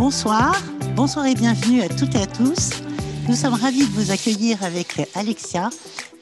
[0.00, 0.56] Bonsoir,
[0.96, 2.70] bonsoir et bienvenue à toutes et à tous.
[3.28, 5.68] Nous sommes ravis de vous accueillir avec Alexia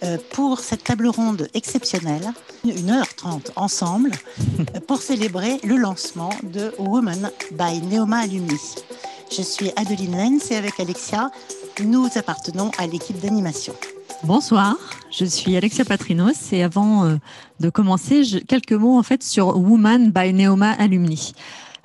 [0.03, 2.33] euh, pour cette table ronde exceptionnelle,
[2.65, 4.11] une heure trente ensemble,
[4.89, 8.59] pour célébrer le lancement de Woman by Neoma Alumni.
[9.31, 11.31] Je suis Adeline Lenz et avec Alexia,
[11.81, 13.75] nous appartenons à l'équipe d'animation.
[14.25, 14.75] Bonsoir,
[15.13, 17.15] je suis Alexia Patrinos et avant euh,
[17.61, 21.33] de commencer, quelques mots en fait sur Woman by Neoma Alumni.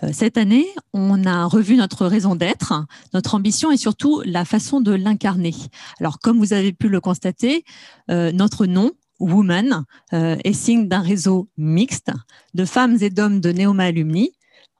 [0.03, 4.81] Euh, cette année, on a revu notre raison d'être, notre ambition et surtout la façon
[4.81, 5.55] de l'incarner.
[5.99, 7.63] Alors, comme vous avez pu le constater,
[8.09, 12.11] euh, notre nom, Woman, est signe d'un réseau mixte
[12.55, 14.31] de femmes et d'hommes de Neoma Alumni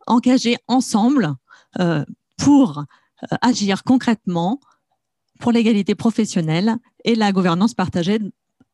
[0.06, 1.36] engagés ensemble
[2.36, 2.84] pour
[3.42, 4.60] agir concrètement
[5.40, 8.20] pour l'égalité professionnelle et la gouvernance partagée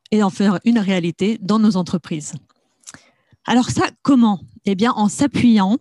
[0.09, 2.33] et en faire une réalité dans nos entreprises.
[3.45, 4.39] Alors ça, comment?
[4.65, 5.77] Eh bien, en s'appuyant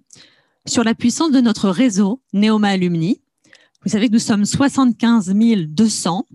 [0.69, 3.23] sur la puissance de notre réseau Neoma Alumni.
[3.83, 6.27] Vous savez que nous sommes 75 200.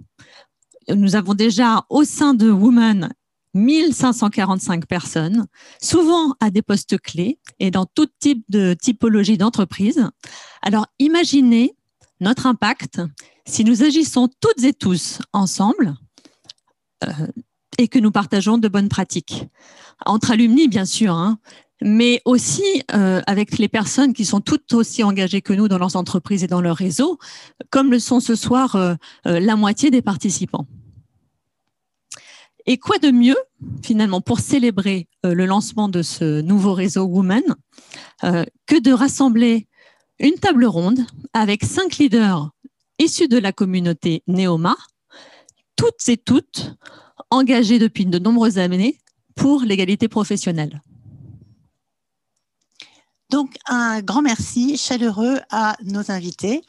[0.90, 3.14] Nous avons déjà au sein de Women
[3.54, 5.46] 1545 personnes,
[5.82, 10.10] souvent à des postes clés et dans tout type de typologie d'entreprise.
[10.64, 11.76] Alors imaginez
[12.20, 13.02] notre impact
[13.46, 15.94] si nous agissons toutes et tous ensemble
[17.04, 17.28] euh,
[17.78, 19.46] et que nous partageons de bonnes pratiques.
[20.06, 21.40] Entre alumni, bien sûr, hein,
[21.84, 25.98] mais aussi euh, avec les personnes qui sont toutes aussi engagées que nous dans leurs
[25.98, 27.20] entreprises et dans leur réseau,
[27.70, 28.96] comme le sont ce soir euh,
[29.26, 30.66] la moitié des participants.
[32.66, 33.36] Et quoi de mieux,
[33.84, 37.44] finalement, pour célébrer le lancement de ce nouveau réseau Women,
[38.22, 39.68] que de rassembler
[40.20, 41.02] une table ronde
[41.34, 42.52] avec cinq leaders
[43.00, 44.78] issus de la communauté Neoma,
[45.76, 46.78] toutes et toutes
[47.32, 48.98] engagées depuis de nombreuses années
[49.36, 50.82] pour l'égalité professionnelle.
[53.34, 56.62] Donc, un grand merci chaleureux à nos invités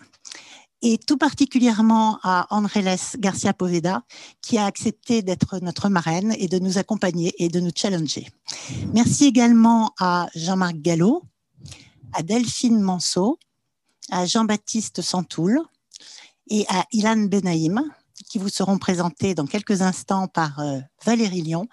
[0.81, 4.03] et tout particulièrement à Andrés Garcia Poveda
[4.41, 8.29] qui a accepté d'être notre marraine et de nous accompagner et de nous challenger.
[8.95, 11.25] Merci également à Jean-Marc Gallo,
[12.15, 13.39] à Delphine Manceau,
[14.11, 15.61] à Jean-Baptiste Santoul
[16.49, 17.83] et à Ilan Benaïm,
[18.27, 21.69] qui vous seront présentés dans quelques instants par euh, Valérie Lyon.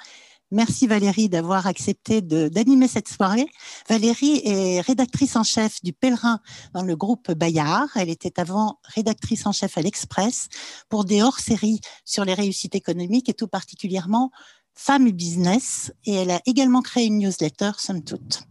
[0.54, 3.46] Merci Valérie d'avoir accepté d'animer cette soirée.
[3.88, 6.42] Valérie est rédactrice en chef du Pèlerin
[6.74, 7.88] dans le groupe Bayard.
[7.96, 10.50] Elle était avant rédactrice en chef à l'Express
[10.90, 14.30] pour des hors-séries sur les réussites économiques et tout particulièrement
[14.76, 15.94] Femmes et Business.
[16.04, 18.44] Et elle a également créé une newsletter, somme toute.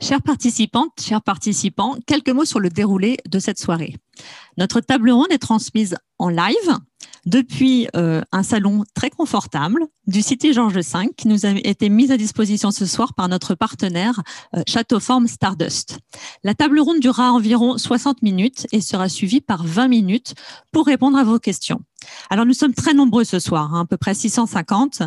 [0.00, 3.96] Chères participantes, chers participants, quelques mots sur le déroulé de cette soirée.
[4.56, 6.78] Notre table ronde est transmise en live
[7.26, 12.10] depuis euh, un salon très confortable du Cité Georges V qui nous a été mis
[12.12, 14.22] à disposition ce soir par notre partenaire
[14.56, 15.98] euh, Château Forme Stardust.
[16.44, 20.34] La table ronde durera environ 60 minutes et sera suivie par 20 minutes
[20.72, 21.80] pour répondre à vos questions.
[22.30, 25.02] Alors nous sommes très nombreux ce soir, hein, à peu près 650,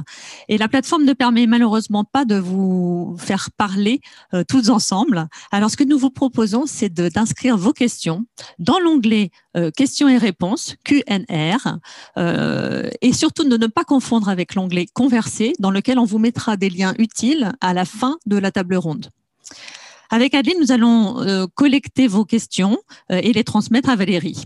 [0.50, 4.02] et la plateforme ne permet malheureusement pas de vous faire parler
[4.34, 5.28] euh, tous ensemble.
[5.52, 8.26] Alors ce que nous vous proposons, c'est d'inscrire vos questions
[8.60, 11.78] dans l'onglet euh, questions et réponses QNR,
[12.18, 16.58] euh, et surtout de ne pas confondre avec l'onglet converser, dans lequel on vous mettra
[16.58, 19.10] des liens utiles à la fin de la table ronde.
[20.10, 22.78] Avec Adeline, nous allons collecter vos questions
[23.10, 24.44] et les transmettre à Valérie.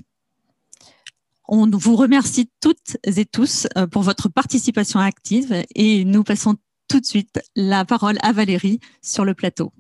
[1.47, 6.55] On vous remercie toutes et tous euh, pour votre participation active et nous passons
[6.87, 9.71] tout de suite la parole à Valérie sur le plateau.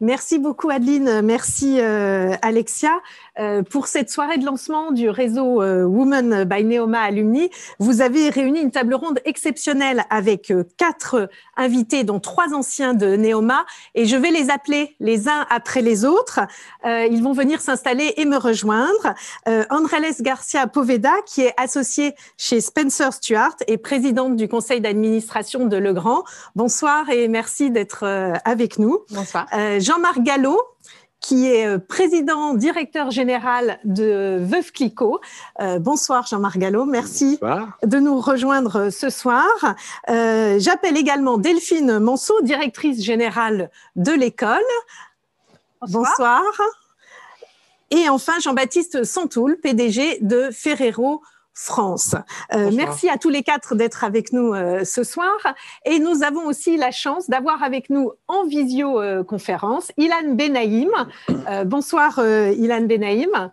[0.00, 3.00] Merci beaucoup Adeline, merci euh, Alexia.
[3.38, 8.30] Euh, pour cette soirée de lancement du réseau euh, Women by Neoma Alumni, vous avez
[8.30, 14.06] réuni une table ronde exceptionnelle avec euh, quatre invités, dont trois anciens de Neoma, et
[14.06, 16.40] je vais les appeler les uns après les autres.
[16.84, 19.14] ils vont venir s'installer et me rejoindre.
[19.70, 25.76] Andrés Garcia Poveda, qui est associé chez Spencer Stuart et présidente du conseil d'administration de
[25.76, 26.22] Legrand.
[26.54, 28.04] Bonsoir et merci d'être
[28.44, 29.00] avec nous.
[29.10, 29.46] Bonsoir.
[29.78, 30.60] Jean-Marc Gallo,
[31.20, 35.20] qui est euh, président directeur général de Veuve Clicquot.
[35.60, 37.38] Euh, bonsoir Jean-Marc Gallo, merci
[37.82, 39.48] de nous rejoindre euh, ce soir.
[40.06, 44.58] J'appelle également Delphine Monceau, directrice générale de l'école.
[45.82, 46.42] Bonsoir.
[47.90, 51.22] Et enfin Jean-Baptiste Santoul, PDG de Ferrero
[51.60, 52.14] France.
[52.54, 55.36] Euh, merci à tous les quatre d'être avec nous euh, ce soir.
[55.84, 60.90] Et nous avons aussi la chance d'avoir avec nous en visioconférence Ilan Benaïm.
[61.48, 63.50] Euh, bonsoir Ilan Benaïm.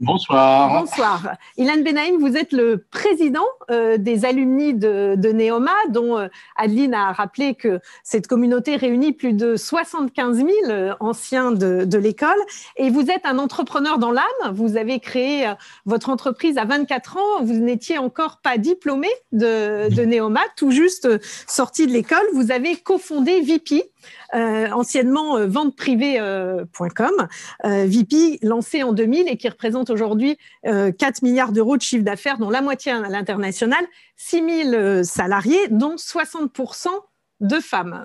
[0.00, 0.80] Bonsoir.
[0.80, 1.36] Bonsoir.
[1.58, 6.94] Ilan Benaïm, vous êtes le président euh, des alumni de, de Neoma, dont euh, Adeline
[6.94, 12.30] a rappelé que cette communauté réunit plus de 75 000 euh, anciens de, de l'école.
[12.76, 14.24] Et vous êtes un entrepreneur dans l'âme.
[14.52, 15.52] Vous avez créé
[15.84, 17.42] votre entreprise à 24 ans.
[17.42, 21.08] Vous n'étiez encore pas diplômé de, de Neoma, tout juste
[21.46, 22.24] sorti de l'école.
[22.32, 23.91] Vous avez cofondé VP,
[24.34, 27.10] euh, anciennement euh, venteprivée.com,
[27.64, 32.38] euh, VP lancé en 2000 et qui représente aujourd'hui 4 milliards d'euros de chiffre d'affaires,
[32.38, 33.84] dont la moitié à l'international,
[34.16, 36.88] 6 000 salariés, dont 60%
[37.40, 38.04] de femmes.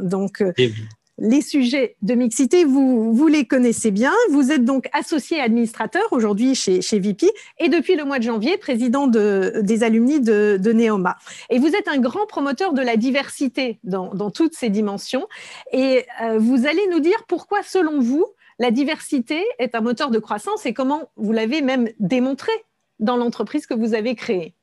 [1.18, 4.14] Les sujets de mixité, vous, vous les connaissez bien.
[4.30, 8.58] Vous êtes donc associé administrateur aujourd'hui chez, chez VP et depuis le mois de janvier,
[8.58, 11.18] président de, des alumni de, de Neoma.
[11.50, 15.28] Et vous êtes un grand promoteur de la diversité dans, dans toutes ses dimensions.
[15.72, 18.26] Et euh, vous allez nous dire pourquoi, selon vous,
[18.60, 22.52] la diversité est un moteur de croissance et comment vous l'avez même démontré
[23.00, 24.57] dans l'entreprise que vous avez créée.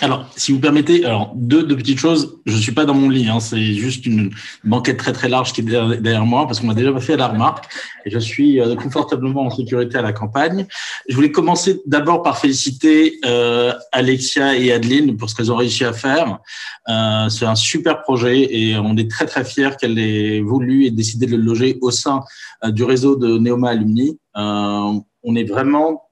[0.00, 2.40] Alors, si vous permettez, alors deux, petites choses.
[2.46, 4.30] Je suis pas dans mon lit, hein, c'est juste une
[4.64, 7.66] banquette très très large qui est derrière, moi parce qu'on m'a déjà fait la remarque
[8.04, 10.66] et je suis euh, confortablement en sécurité à la campagne.
[11.08, 15.84] Je voulais commencer d'abord par féliciter euh, Alexia et Adeline pour ce qu'elles ont réussi
[15.84, 16.40] à faire.
[16.88, 20.90] Euh, c'est un super projet et on est très très fiers qu'elles aient voulu et
[20.90, 22.20] décidé de le loger au sein
[22.66, 24.18] du réseau de Neoma Alumni.
[24.34, 26.02] on est vraiment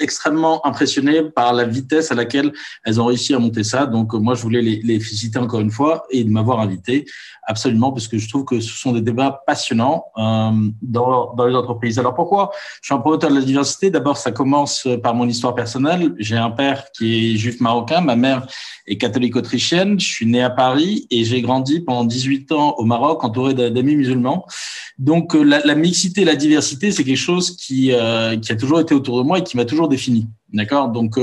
[0.00, 2.52] extrêmement impressionné par la vitesse à laquelle
[2.84, 3.86] elles ont réussi à monter ça.
[3.86, 7.06] Donc, moi, je voulais les, les féliciter encore une fois et de m'avoir invité,
[7.46, 10.50] absolument, parce que je trouve que ce sont des débats passionnants euh,
[10.82, 11.98] dans, les entreprises.
[11.98, 12.50] Alors, pourquoi
[12.82, 13.90] je suis un promoteur de la diversité?
[13.90, 16.14] D'abord, ça commence par mon histoire personnelle.
[16.18, 18.46] J'ai un père qui est juif marocain, ma mère
[18.86, 19.98] est catholique autrichienne.
[19.98, 23.96] Je suis né à Paris et j'ai grandi pendant 18 ans au Maroc, entouré d'amis
[23.96, 24.44] musulmans.
[24.98, 28.94] Donc, euh, la, mixité, la diversité, c'est quelque chose qui, euh, qui a toujours été
[28.94, 30.28] autour de moi et qui m'a toujours défini.
[30.52, 30.88] D'accord?
[30.88, 31.18] Donc,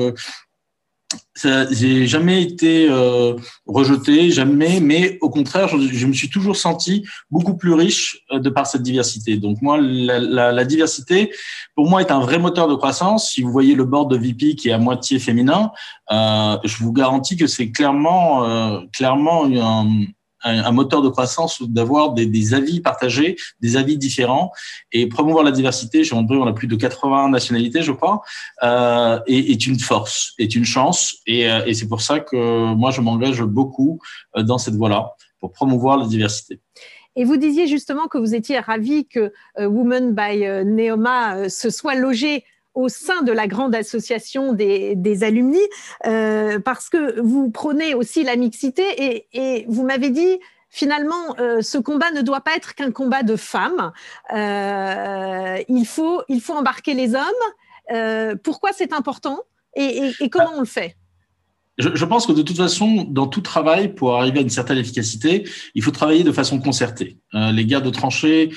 [1.36, 3.33] j'ai jamais été euh,
[3.65, 8.68] rejeté, jamais, mais au contraire, je, me suis toujours senti beaucoup plus riche de par
[8.68, 9.38] cette diversité.
[9.38, 11.31] Donc moi, la, diversité,
[11.75, 13.31] pour moi, est un vrai moteur de croissance.
[13.31, 15.71] Si vous voyez le board de VP qui est à moitié féminin,
[16.12, 19.88] euh, je vous garantis que c'est clairement, clairement un,
[20.44, 24.51] un, moteur de croissance d'avoir des, des, avis partagés, des avis différents
[24.92, 26.04] et promouvoir la diversité.
[26.12, 28.22] André, on a plus de 80 nationalités, je crois,
[28.63, 32.74] euh, est, est, une force, est une chance et, euh, et c'est pour ça que
[32.74, 34.00] moi, je m'engage beaucoup
[34.36, 36.60] euh, dans cette voie-là pour promouvoir la diversité.
[37.16, 41.95] Et vous disiez justement que vous étiez ravi que euh, Women by Neoma se soit
[41.95, 42.44] logé
[42.74, 45.60] au sein de la grande association des, des alumni,
[46.06, 50.40] euh, parce que vous prenez aussi la mixité et, et vous m'avez dit
[50.74, 53.92] finalement, euh, ce combat ne doit pas être qu'un combat de femmes.
[54.34, 57.22] Euh, il, faut, il faut embarquer les hommes.
[57.92, 59.40] Euh, pourquoi c'est important
[59.76, 60.98] et, et, et, comment on le fait?
[61.78, 64.80] Je, je, pense que de toute façon, dans tout travail, pour arriver à une certaine
[64.80, 67.18] efficacité, il faut travailler de façon concertée.
[67.34, 68.52] Les guerres de tranchées,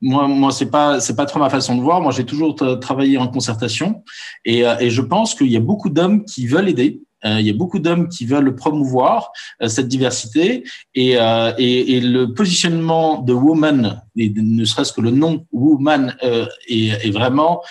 [0.00, 2.00] moi, moi, c'est pas, c'est pas trop ma façon de voir.
[2.00, 4.02] Moi, j'ai toujours travaillé en concertation,
[4.44, 7.00] et, euh, et je pense qu'il y a beaucoup d'hommes qui veulent aider.
[7.24, 10.62] Euh, il y a beaucoup d'hommes qui veulent promouvoir euh, cette diversité
[10.94, 16.16] et, euh, et, et, le positionnement de woman, et ne serait-ce que le nom woman,
[16.22, 17.62] euh, est, est, vraiment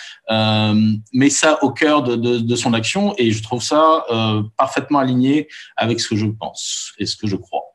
[1.12, 4.04] met ça au cœur de, de, de, son action et je trouve ça
[4.56, 7.67] parfaitement aligné avec ce que je pense et ce que je crois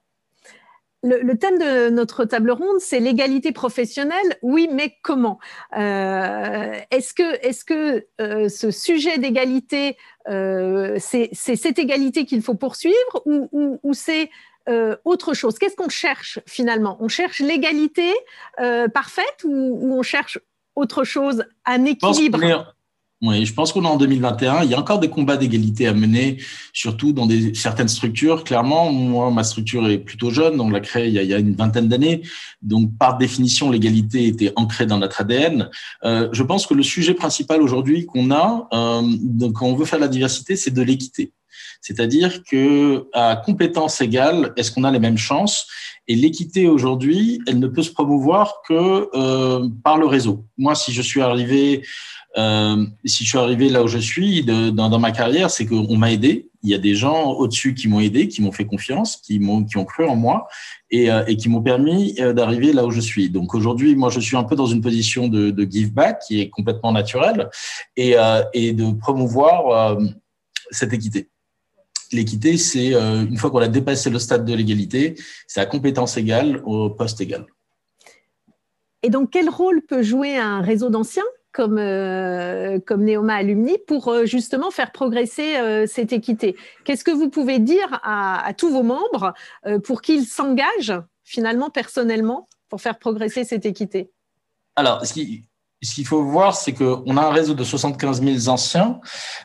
[1.04, 4.38] le, le, thème de notre table ronde, c'est l'égalité professionnelle.
[4.42, 5.40] Oui, mais comment?
[5.78, 9.98] Euh, Est-ce que, est-ce que euh, ce sujet d'égalité,
[10.30, 14.30] euh, c'est cette égalité qu'il faut poursuivre ou, ou, ou c'est
[14.69, 15.60] euh, autre chose?
[15.60, 16.98] Qu'est-ce qu'on cherche finalement?
[17.02, 18.14] On cherche l'égalité
[18.60, 20.40] euh, parfaite ou, ou, on cherche
[20.76, 22.74] autre chose, un équilibre?
[23.23, 24.63] Oui, je pense qu'on est en 2021.
[24.63, 26.39] Il y a encore des combats d'égalité à mener,
[26.73, 28.44] surtout dans des, certaines structures.
[28.44, 30.59] Clairement, moi, ma structure est plutôt jeune.
[30.59, 32.21] On l'a créée il y, a, une vingtaine d'années.
[32.61, 35.69] Donc, par définition, l'égalité était ancrée dans notre ADN.
[36.03, 39.99] Euh, je pense que le sujet principal aujourd'hui qu'on a, euh, quand on veut faire
[39.99, 41.31] la diversité, c'est de l'équité.
[41.80, 45.68] C'est-à-dire que à compétences égales, est-ce qu'on a les mêmes chances?
[46.09, 50.45] Et l'équité aujourd'hui, elle ne peut se promouvoir que euh, par le réseau.
[50.57, 51.83] Moi, si je suis arrivé
[52.37, 56.11] euh, si je suis arrivé là où je suis dans, ma carrière, c'est qu'on m'a
[56.11, 56.49] aidé.
[56.63, 59.66] Il y a des gens au-dessus qui m'ont aidé, qui m'ont fait confiance, qui m'ont
[59.66, 60.47] qui ont cru en moi
[60.90, 63.30] et, euh, qui m'ont permis euh, d'arriver là où je suis.
[63.30, 66.49] Donc aujourd'hui, moi, je suis un peu dans une position de, give back qui est
[66.49, 67.49] complètement naturelle
[67.97, 68.16] et,
[68.54, 69.97] et de promouvoir
[70.71, 71.30] cette équité.
[72.11, 75.16] L'équité, c'est une fois qu'on a dépassé le stade de l'égalité,
[75.47, 77.45] c'est à compétence égale au poste égal.
[79.04, 81.23] Et donc, quel rôle peut jouer un réseau d'anciens?
[81.54, 86.57] Comme, euh, comme Neoma Alumni pour euh, justement faire progresser euh, cette équité.
[86.83, 89.33] Qu'est-ce que vous pouvez dire à, tous vos membres
[89.83, 94.12] pour qu'ils s'engagent finalement personnellement pour faire progresser cette équité?
[94.76, 95.14] Alors, ce
[95.92, 98.99] qu'il faut voir, c'est qu'on a un réseau de 75 000 anciens,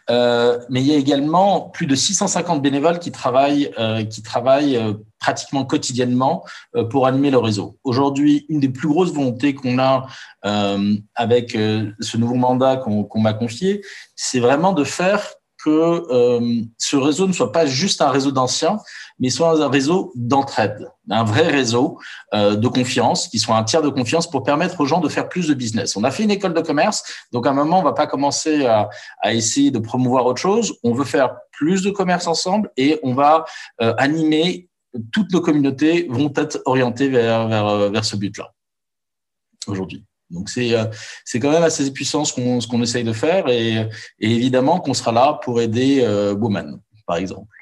[0.08, 3.70] mais il y a également plus de 650 bénévoles qui travaillent,
[4.10, 4.78] qui travaillent
[5.18, 6.44] pratiquement quotidiennement
[6.76, 7.78] euh, pour animer le réseau.
[7.84, 10.06] Aujourd'hui, une des plus grosses volontés qu'on a
[10.44, 13.82] euh, avec euh, ce nouveau mandat qu'on m'a confié,
[14.14, 15.22] c'est vraiment de faire
[15.64, 18.78] que euh, ce réseau ne soit pas juste un réseau d'anciens,
[19.18, 21.98] mais soit un réseau d'entraide, un vrai réseau
[22.34, 25.28] euh, de confiance, qui soit un tiers de confiance pour permettre aux gens de faire
[25.28, 25.96] plus de business.
[25.96, 28.66] On a fait une école de commerce, donc à un moment, on va pas commencer
[28.66, 28.88] à,
[29.22, 30.78] à essayer de promouvoir autre chose.
[30.84, 33.44] On veut faire plus de commerce ensemble et on va
[33.80, 34.68] euh, animer
[35.12, 38.52] toutes nos communautés vont être orientées vers, vers, euh, vers ce but-là
[39.66, 40.04] aujourd'hui.
[40.30, 40.84] Donc c'est euh,
[41.24, 43.88] c'est quand même assez puissant ce qu'on ce qu'on essaye de faire et,
[44.20, 47.57] évidemment qu'on sera là pour aider euh, Women, par exemple.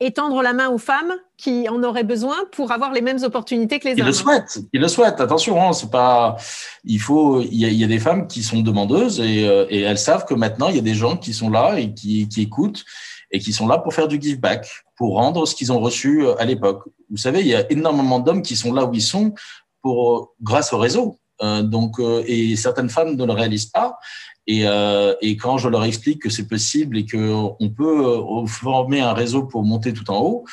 [0.00, 3.84] Étendre la main aux femmes qui en auraient besoin pour avoir les mêmes opportunités que
[3.84, 4.00] les hommes.
[4.00, 5.20] Ils le souhaitent, ils le souhaitent.
[5.20, 6.36] Attention, hein, c'est pas.
[6.84, 7.40] Il faut.
[7.40, 9.98] Il y, a, il y, a, des femmes qui sont demandeuses et, euh, et elles
[9.98, 12.84] savent que maintenant il y a des gens qui sont là et qui, qui écoutent
[13.30, 16.24] et qui sont là pour faire du give back, pour rendre ce qu'ils ont reçu
[16.24, 16.84] euh, à l'époque.
[17.10, 19.34] Vous savez, il y a énormément d'hommes qui sont là où ils sont
[19.82, 21.18] pour, euh, grâce au réseau.
[21.42, 23.98] Euh, donc, et certaines femmes ne le réalisent pas.
[24.46, 24.66] Et,
[25.22, 29.62] et quand je leur explique que c'est possible et qu'on peut former un réseau pour
[29.62, 30.44] monter tout en haut,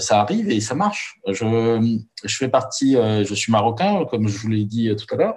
[0.00, 1.18] ça arrive et ça marche.
[1.26, 5.36] Je, je fais partie, je suis marocain, comme je vous l'ai dit tout à l'heure.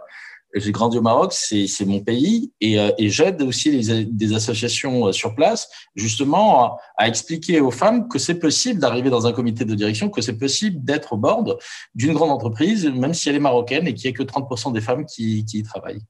[0.53, 5.08] J'ai grandi au Maroc, c'est mon pays, et, euh, et j'aide aussi les, des associations
[5.08, 9.34] euh, sur place, justement, à, à expliquer aux femmes que c'est possible d'arriver dans un
[9.34, 11.31] comité de direction, que c'est possible d'être au bord
[11.96, 14.81] d'une grande entreprise, même si elle est marocaine et qu'il n'y a que 30% des
[14.81, 16.01] femmes qui, qui y travaillent.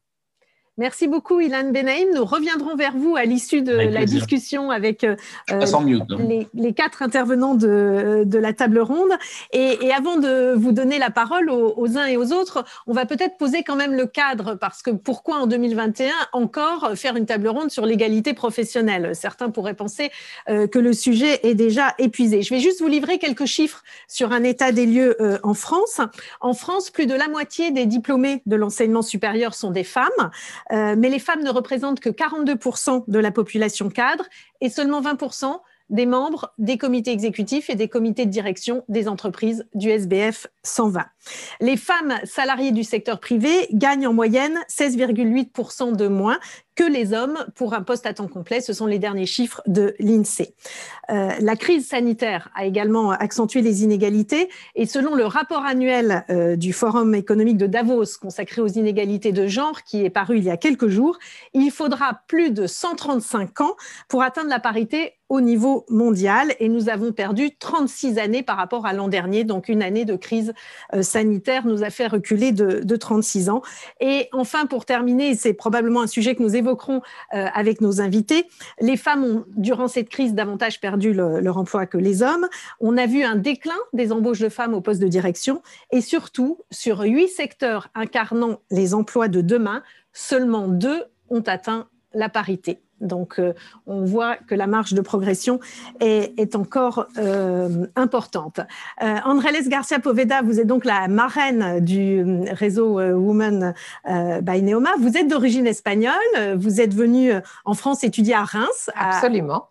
[0.77, 2.07] Merci beaucoup, Ilan Benaïm.
[2.15, 5.17] Nous reviendrons vers vous à l'issue de la discussion avec euh,
[5.51, 6.45] euh, hein.
[6.53, 9.11] les, quatre intervenants de, la table ronde.
[9.51, 13.35] Et, avant de vous donner la parole aux, uns et aux autres, on va peut-être
[13.37, 17.69] poser quand même le cadre, parce que pourquoi en 2021 encore faire une table ronde
[17.69, 19.13] sur l'égalité professionnelle?
[19.13, 20.09] Certains pourraient penser
[20.47, 22.43] euh, que le sujet est déjà épuisé.
[22.43, 25.99] Je vais juste vous livrer quelques chiffres sur un état des lieux en France.
[26.39, 30.31] En France, plus de la moitié des diplômés de l'enseignement supérieur sont des femmes.
[30.71, 34.25] Euh, mais les femmes ne représentent que 42% de la population cadre
[34.61, 35.59] et seulement 20%
[35.89, 41.05] des membres des comités exécutifs et des comités de direction des entreprises du SBF 120.
[41.59, 46.39] Les femmes salariées du secteur privé gagnent en moyenne 16,8% de moins
[46.75, 48.61] que les hommes pour un poste à temps complet.
[48.61, 50.55] Ce sont les derniers chiffres de l'INSEE.
[51.09, 56.55] Euh, la crise sanitaire a également accentué les inégalités et selon le rapport annuel euh,
[56.55, 60.49] du Forum économique de Davos consacré aux inégalités de genre qui est paru il y
[60.49, 61.19] a quelques jours,
[61.53, 63.75] il faudra plus de 135 ans
[64.07, 68.85] pour atteindre la parité au niveau mondial et nous avons perdu 36 années par rapport
[68.85, 70.50] à l'an dernier, donc une année de crise
[70.93, 73.61] euh, sanitaire nous a fait reculer de, de 36 ans.
[73.99, 77.01] Et enfin, pour terminer, c'est probablement un sujet que nous évoquerons
[77.33, 78.47] euh, avec nos invités,
[78.79, 82.47] les femmes ont, durant cette crise, davantage perdu leur emploi que les hommes.
[82.79, 86.59] On a vu un déclin des embauches de femmes au poste de direction et surtout,
[86.71, 92.81] sur huit secteurs incarnant les emplois de demain, seulement deux ont atteint la parité.
[93.01, 93.53] Donc, euh,
[93.87, 95.59] on voit que la marge de progression
[95.99, 98.59] est, encore euh, importante.
[99.01, 103.73] Euh, Andrés Garcia Poveda, vous êtes donc la marraine du réseau Women
[104.05, 104.91] by Neoma.
[104.99, 106.13] Vous êtes d'origine espagnole.
[106.55, 107.31] Vous êtes venue
[107.65, 109.21] en France étudier à Reims à,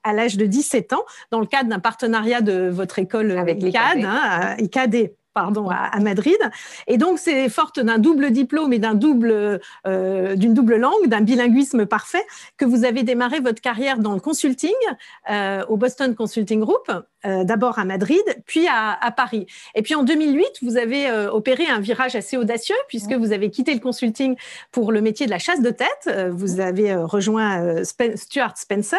[0.05, 4.05] à l'âge de 17 ans, dans le cadre d'un partenariat de votre école avec ICAD,
[4.05, 6.39] hein, ICAD pardon, à, Madrid.
[6.87, 11.21] Et donc, c'est forte d'un double diplôme et d'un double, euh, d'une double langue, d'un
[11.21, 12.25] bilinguisme parfait,
[12.57, 14.75] que vous avez démarré votre carrière dans le consulting
[15.31, 16.91] euh, au Boston Consulting Group,
[17.25, 19.47] euh, d'abord à Madrid, puis à, à, Paris.
[19.75, 23.75] Et puis en 2008, vous avez opéré un virage assez audacieux puisque vous avez quitté
[23.75, 24.37] le consulting
[24.73, 26.11] pour le métier de la chasse de tête.
[26.31, 28.99] vous avez rejoint Stuart Spencer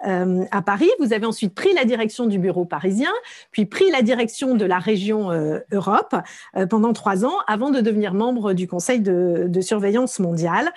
[0.00, 0.90] à Paris.
[0.98, 3.12] Vous avez ensuite pris la direction du bureau parisien,
[3.50, 5.30] puis pris la direction de la région
[5.72, 6.14] Europe
[6.56, 10.72] euh, pendant trois ans avant de devenir membre du Conseil de, surveillance mondiale.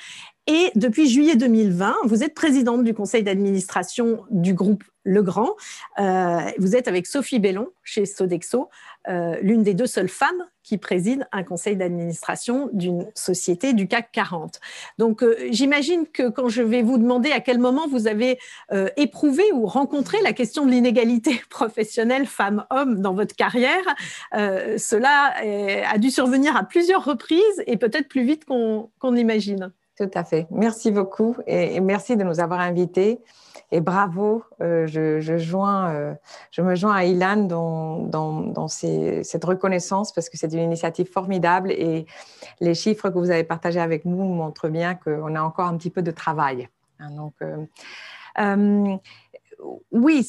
[0.47, 5.55] Et depuis juillet 2020, vous êtes présidente du conseil d'administration du groupe Legrand.
[5.99, 8.69] Euh, vous êtes avec Sophie Bellon chez Sodexo,
[9.07, 14.11] euh, l'une des deux seules femmes qui préside un conseil d'administration d'une société du CAC
[14.11, 14.59] 40.
[14.99, 18.37] Donc, euh, j'imagine que quand je vais vous demander à quel moment vous avez
[18.71, 23.83] euh, éprouvé ou rencontré la question de l'inégalité professionnelle femmes-hommes dans votre carrière,
[24.31, 25.33] cela
[25.87, 29.71] a dû survenir à plusieurs reprises et peut-être plus vite qu'on l'imagine.
[29.97, 30.45] Tout à fait.
[30.51, 33.21] Merci beaucoup et, merci de nous avoir invités.
[33.71, 35.21] Et bravo, euh, euh,
[36.51, 41.71] je me joins à Ilan dans, dans, cette reconnaissance parce que c'est une initiative formidable
[41.71, 42.05] et
[42.59, 45.89] les chiffres que vous avez partagés avec nous montrent bien qu'on a encore un petit
[45.89, 46.69] peu de travail.
[46.99, 48.97] Hein, donc, euh,
[49.91, 50.27] oui,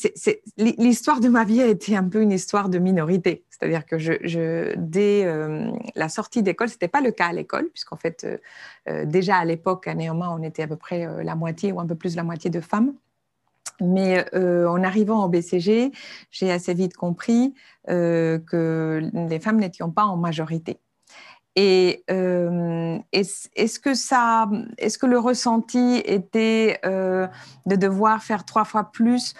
[0.57, 3.45] l'histoire de ma vie a été un peu une histoire de minorité.
[3.51, 7.69] C'est-à-dire que je, dès euh, la sortie d'école, ce n'était pas le cas à l'école,
[7.71, 8.39] puisqu'en fait, euh,
[8.89, 11.95] euh, déjà à l'époque, Néoma, on était à peu près la moitié ou un peu
[11.95, 12.95] plus la moitié de femmes.
[13.81, 15.93] Mais en arrivant au BCG,
[16.31, 17.53] j'ai assez vite compris
[17.87, 20.79] que les femmes n'étaient pas en majorité.
[21.57, 22.05] Et
[23.13, 29.35] est-ce que ça, est-ce que le ressenti était de devoir faire trois fois plus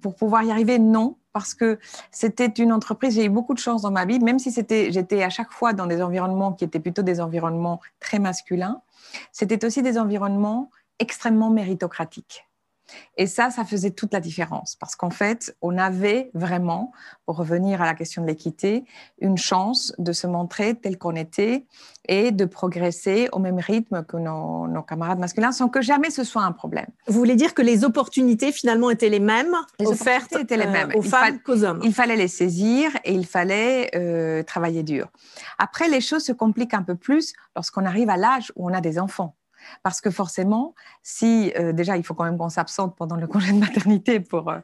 [0.00, 0.78] pour pouvoir y arriver?
[0.78, 1.78] Non, parce que
[2.10, 5.22] c'était une entreprise, j'ai eu beaucoup de chance dans ma vie, même si c'était, j'étais
[5.22, 8.80] à chaque fois dans des environnements qui étaient plutôt des environnements très masculins,
[9.32, 12.46] c'était aussi des environnements extrêmement méritocratiques.
[13.16, 16.92] Et ça, ça faisait toute la différence parce qu'en fait, on avait vraiment,
[17.26, 18.84] pour revenir à la question de l'équité,
[19.20, 21.66] une chance de se montrer tel qu'on était
[22.08, 26.42] et de progresser au même rythme que nos, camarades masculins sans que jamais ce soit
[26.42, 26.86] un problème.
[27.06, 30.90] Vous voulez dire que les opportunités finalement étaient les mêmes les offertes étaient les mêmes.
[30.90, 35.08] Euh, aux femmes qu'aux hommes Il fallait les saisir et il fallait euh, travailler dur.
[35.58, 38.80] Après, les choses se compliquent un peu plus lorsqu'on arrive à l'âge où on a
[38.80, 39.36] des enfants.
[39.82, 43.52] Parce que forcément, si euh, déjà, il faut quand même qu'on s'absente pendant le congé
[43.52, 44.58] de maternité pour, euh,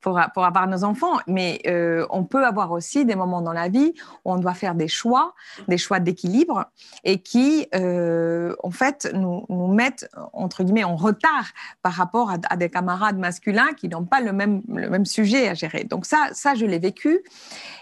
[0.00, 3.68] pour, pour avoir nos enfants, mais euh, on peut avoir aussi des moments dans la
[3.68, 3.92] vie
[4.24, 5.34] où on doit faire des choix,
[5.68, 6.66] des choix d'équilibre,
[7.04, 11.46] et qui, en fait, nous, mettent, entre guillemets, en retard
[11.82, 15.54] par rapport à, des camarades masculins qui n'ont pas le même, le même sujet à
[15.54, 15.84] gérer.
[15.84, 17.20] Donc ça, ça je l'ai vécu,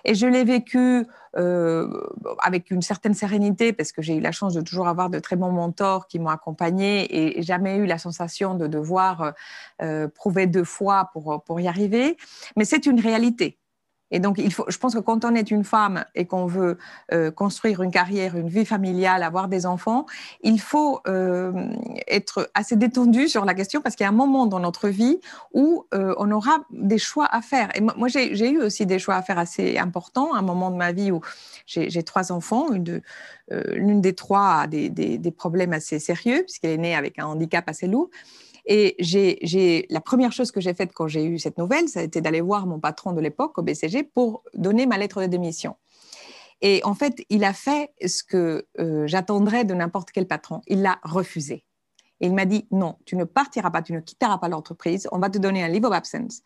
[0.05, 1.05] et je l'ai vécu euh,
[2.41, 5.37] avec une certaine sérénité, parce que j'ai eu la chance de toujours avoir de très
[5.37, 9.35] bons mentors qui m'ont accompagnée et jamais eu la sensation de devoir
[9.83, 12.17] euh, prouver deux fois pour, pour y arriver.
[12.57, 13.59] Mais c'est une réalité.
[14.11, 16.79] Et donc, je pense que quand on est une femme et qu'on veut
[17.13, 20.07] euh, construire une carrière, une vie familiale, avoir des enfants,
[20.43, 21.53] il faut euh,
[22.07, 25.21] être assez détendu sur la question parce qu'il y a un moment dans notre vie
[25.53, 27.69] où euh, on aura des choix à faire.
[27.77, 30.35] Et moi, j'ai eu aussi des choix à faire assez importants.
[30.35, 31.21] Un moment de ma vie où
[31.67, 37.19] j'ai trois enfants, l'une des trois a des problèmes assez sérieux puisqu'elle est née avec
[37.19, 38.11] un handicap assez lourd.
[38.71, 42.03] Et j'ai, la première chose que j'ai faite quand j'ai eu cette nouvelle, ça a
[42.03, 45.75] été d'aller voir mon patron de l'époque au BCG pour donner ma lettre de démission.
[46.61, 50.61] Et en fait, il a fait ce que euh, j'attendrais de n'importe quel patron.
[50.67, 51.65] Il l'a refusé.
[52.21, 55.19] Et il m'a dit non, tu ne partiras pas, tu ne quitteras pas l'entreprise, on
[55.19, 56.43] va te donner un leave of absence.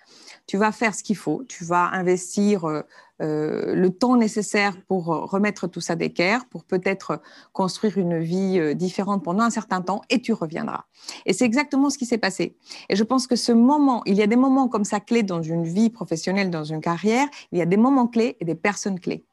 [0.46, 2.82] Tu vas faire ce qu'il faut, tu vas investir euh,
[3.22, 7.20] euh, le temps nécessaire pour remettre tout ça d'équerre, pour peut-être
[7.52, 10.85] construire une vie euh, différente pendant un certain temps et tu reviendras.
[11.24, 12.56] Et c'est exactement ce qui s'est passé.
[12.88, 15.42] Et je pense que ce moment, il y a des moments comme ça clés dans
[15.42, 18.98] une vie professionnelle, dans une carrière, il y a des moments clés et des personnes
[18.98, 19.24] clés.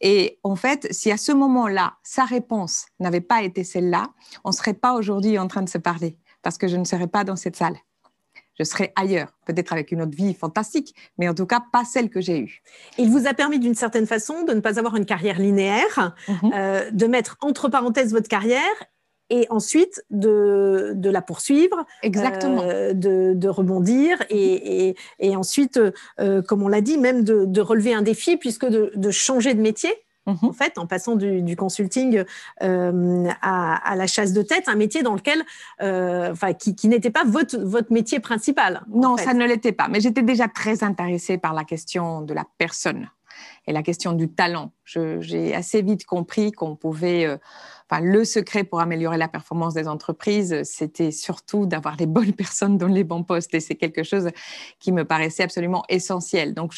[0.00, 4.10] Et en fait, si à ce moment-là, sa réponse n'avait pas été celle-là,
[4.44, 7.08] on ne serait pas aujourd'hui en train de se parler, parce que je ne serais
[7.08, 7.76] pas dans cette salle.
[8.58, 12.10] Je serais ailleurs, peut-être avec une autre vie fantastique, mais en tout cas pas celle
[12.10, 12.62] que j'ai eue.
[12.98, 16.52] Il vous a permis d'une certaine façon de ne pas avoir une carrière linéaire, mhm.
[16.54, 18.62] euh, de mettre entre parenthèses votre carrière
[19.30, 22.62] et ensuite de, de la poursuivre, Exactement.
[22.62, 25.80] Euh, de, de, rebondir et, et, et ensuite,
[26.20, 29.60] euh, comme on l'a dit, même de, de, relever un défi puisque de, changer de
[29.60, 29.92] métier.
[30.26, 30.36] Mhm.
[30.42, 32.22] En fait, en passant du, du consulting
[32.62, 35.42] euh, à, à, la chasse de tête, un métier dans lequel,
[35.80, 38.82] enfin, qui, qui n'était pas votre, votre métier principal.
[38.90, 39.88] Non, ça ne l'était pas.
[39.88, 43.08] Mais j'étais déjà très intéressée par la question de la personne
[43.66, 44.72] et la question du talent.
[44.84, 47.38] J'ai assez vite compris qu'on pouvait
[48.00, 52.86] le secret pour améliorer la performance des entreprises, c'était surtout d'avoir les bonnes personnes dans
[52.86, 53.54] les bons postes.
[53.54, 54.28] Et c'est quelque chose
[54.78, 56.54] qui me paraissait absolument essentiel.
[56.54, 56.74] Donc,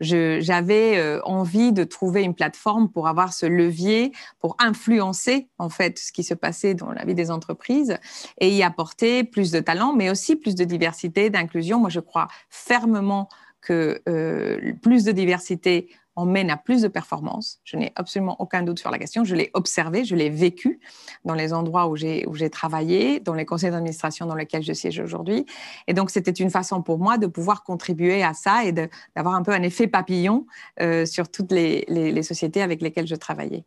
[0.00, 5.98] j'avais euh, envie de trouver une plateforme pour avoir ce levier pour influencer en fait
[5.98, 7.96] ce qui se passait dans la vie des entreprises
[8.38, 11.80] et y apporter plus de talent, mais aussi plus de diversité, d'inclusion.
[11.80, 13.28] Moi, je crois fermement
[13.60, 17.60] que euh, plus de diversité on mène à plus de performance.
[17.64, 19.24] Je n'ai absolument aucun doute sur la question.
[19.24, 20.80] Je l'ai observé, je l'ai vécu
[21.24, 24.72] dans les endroits où j'ai, où j'ai travaillé, dans les conseils d'administration dans lesquels je
[24.72, 25.46] siège aujourd'hui.
[25.86, 29.42] Et donc, c'était une façon pour moi de pouvoir contribuer à ça et d'avoir un
[29.42, 30.46] peu un effet papillon
[30.80, 33.64] euh, sur toutes les, les sociétés avec lesquelles je travaillais.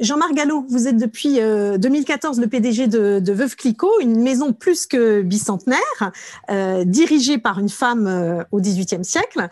[0.00, 4.86] Jean-Marc Gallo, vous êtes depuis 2014 euh, le PDG de, Veuve Clicquot, une maison plus
[4.86, 6.12] que bicentenaire,
[6.50, 9.48] euh, dirigée par une femme euh, au XVIIIe siècle.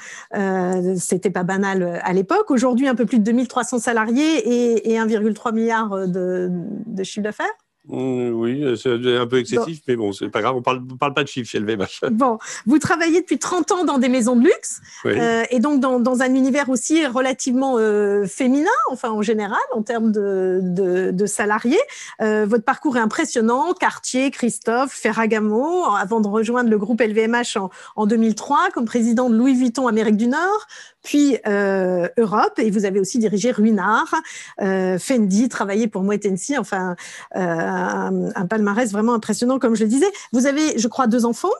[0.96, 2.50] C'était pas banal à l'époque.
[2.50, 7.46] Aujourd'hui, un peu plus de 2300 salariés et, 1,3 milliard de, de chiffre d'affaires.
[7.90, 11.24] Mmh, oui, c'est un peu excessif, mais bon, c'est pas grave, on parle, parle pas
[11.24, 12.00] de chiffres chez LVMH.
[12.10, 16.22] Bon, vous travaillez depuis 30 ans dans des maisons de luxe, euh, et donc dans,
[16.22, 21.80] un univers aussi relativement euh, féminin, enfin en général, en termes de, salariés.
[22.20, 27.70] Euh, votre parcours est impressionnant, Cartier, Christophe, Ferragamo, avant de rejoindre le groupe LVMH en,
[27.96, 30.66] en 2003 comme président de Louis Vuitton Amérique du Nord,
[31.02, 34.14] puis euh, Europe, et vous avez aussi dirigé Ruinart,
[34.60, 36.94] euh, Fendi, travaillé pour Hennessy, enfin
[37.36, 37.40] euh,
[37.80, 40.10] un, un, palmarès vraiment impressionnant, comme je le disais.
[40.32, 41.50] Vous avez, je crois, deux enfants?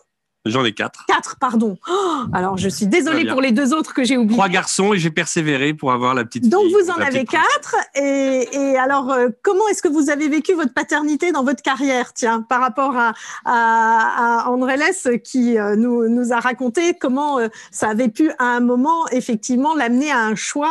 [0.47, 1.05] J'en ai quatre.
[1.07, 1.77] Quatre, pardon.
[1.91, 4.39] Oh, alors, je suis désolée pour les deux autres que j'ai oubliés.
[4.39, 7.77] Trois garçons et j'ai persévéré pour avoir la petite Donc, vous en avez quatre.
[7.95, 12.15] Et, et, alors, euh, comment est-ce que vous avez vécu votre paternité dans votre carrière,
[12.15, 13.13] tiens, par rapport à,
[13.45, 18.61] à, à qui euh, nous, nous a raconté comment euh, ça avait pu, à un
[18.61, 20.71] moment, effectivement, l'amener à un choix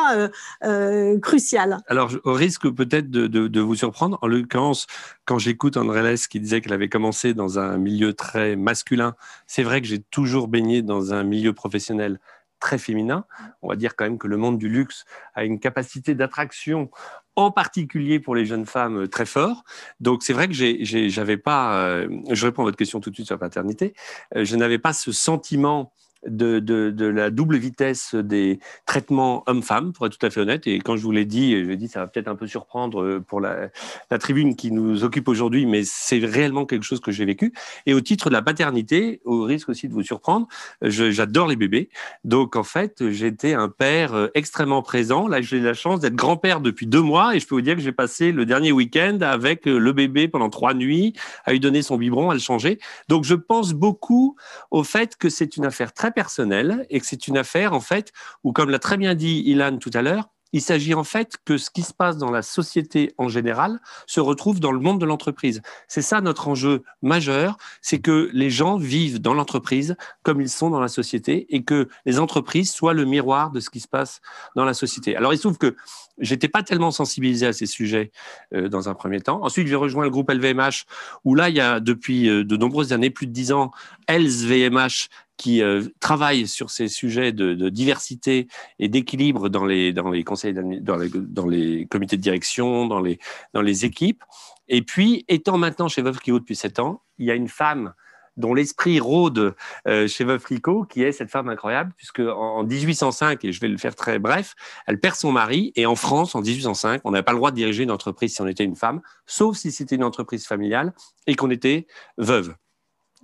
[1.22, 1.78] crucial?
[1.88, 4.88] Alors, au risque peut-être de, de, de, vous surprendre, en l'occurrence,
[5.30, 9.15] quand j'écoute André Less qui disait qu'elle avait commencé dans un milieu très masculin,
[9.46, 12.20] c'est vrai que j'ai toujours baigné dans un milieu professionnel
[12.60, 13.26] très féminin.
[13.62, 16.89] On va dire quand même que le monde du luxe a une capacité d'attraction,
[17.36, 19.65] en particulier pour les jeunes femmes, très fort.
[20.00, 23.28] Donc c'est vrai que j'avais pas, euh, je réponds à votre question tout de suite
[23.28, 23.94] sur la paternité,
[24.36, 25.94] euh, je n'avais pas ce sentiment
[26.27, 30.67] de, la double vitesse des traitements hommes-femmes, pour être tout à fait honnête.
[30.67, 33.03] Et quand je vous l'ai dit, je l'ai dit, ça va peut-être un peu surprendre
[33.03, 33.69] euh, pour la,
[34.12, 37.53] la tribune qui nous occupe aujourd'hui, mais c'est réellement quelque chose que j'ai vécu.
[37.86, 40.47] Et au titre de la paternité, au risque aussi de vous surprendre,
[40.82, 41.89] j'adore les bébés.
[42.23, 45.27] Donc en fait, j'étais un père euh, extrêmement présent.
[45.27, 47.82] Là, j'ai la chance d'être grand-père depuis deux mois et je peux vous dire que
[47.82, 51.13] j'ai passé le dernier week-end avec euh, le bébé pendant trois nuits,
[51.45, 52.79] à lui donner son biberon, à le changer.
[53.08, 54.36] Donc je pense beaucoup
[54.71, 58.12] au fait que c'est une affaire très personnel et que c'est une affaire, en fait,
[58.43, 61.58] où, comme l'a très bien dit Ilan tout à l'heure, il s'agit en fait que
[61.58, 65.06] ce qui se passe dans la société en général se retrouve dans le monde de
[65.06, 65.62] l'entreprise.
[65.88, 70.69] C'est ça notre enjeu majeur, c'est que les gens vivent dans l'entreprise comme ils sont
[70.69, 74.22] dans la société et que les entreprises soient le miroir de ce qui se passe
[74.56, 75.15] dans la société.
[75.15, 75.76] Alors il se trouve que
[76.17, 78.12] j'étais pas tellement sensibilisé à ces sujets
[78.54, 79.43] euh, dans un premier temps.
[79.43, 80.86] Ensuite, j'ai rejoint le groupe LVMH
[81.24, 83.72] où là, il y a depuis euh, de nombreuses années, plus de dix ans,
[84.10, 85.08] LVMH
[85.39, 90.25] qui euh, travaille sur ces sujets de, de diversité et d'équilibre dans les, dans les
[90.25, 93.19] conseils, dans les, dans les comités de direction, dans les,
[93.54, 94.21] dans les équipes.
[94.67, 97.93] Et puis, étant maintenant chez Veuve Clicquot depuis sept ans, il y a une femme
[98.36, 99.56] dont l'esprit rôde
[99.88, 103.69] euh, chez Veuve Clicquot, qui est cette femme incroyable, puisque en 1805, et je vais
[103.69, 104.56] le faire très bref,
[104.88, 107.56] elle perd son mari, et en France, en 1805, on n'avait pas le droit de
[107.56, 110.93] diriger une entreprise si on était une femme, sauf si c'était une entreprise familiale
[111.28, 112.56] et qu'on était veuve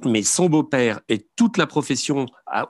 [0.04, 2.26] mais son beau-père et toute la profession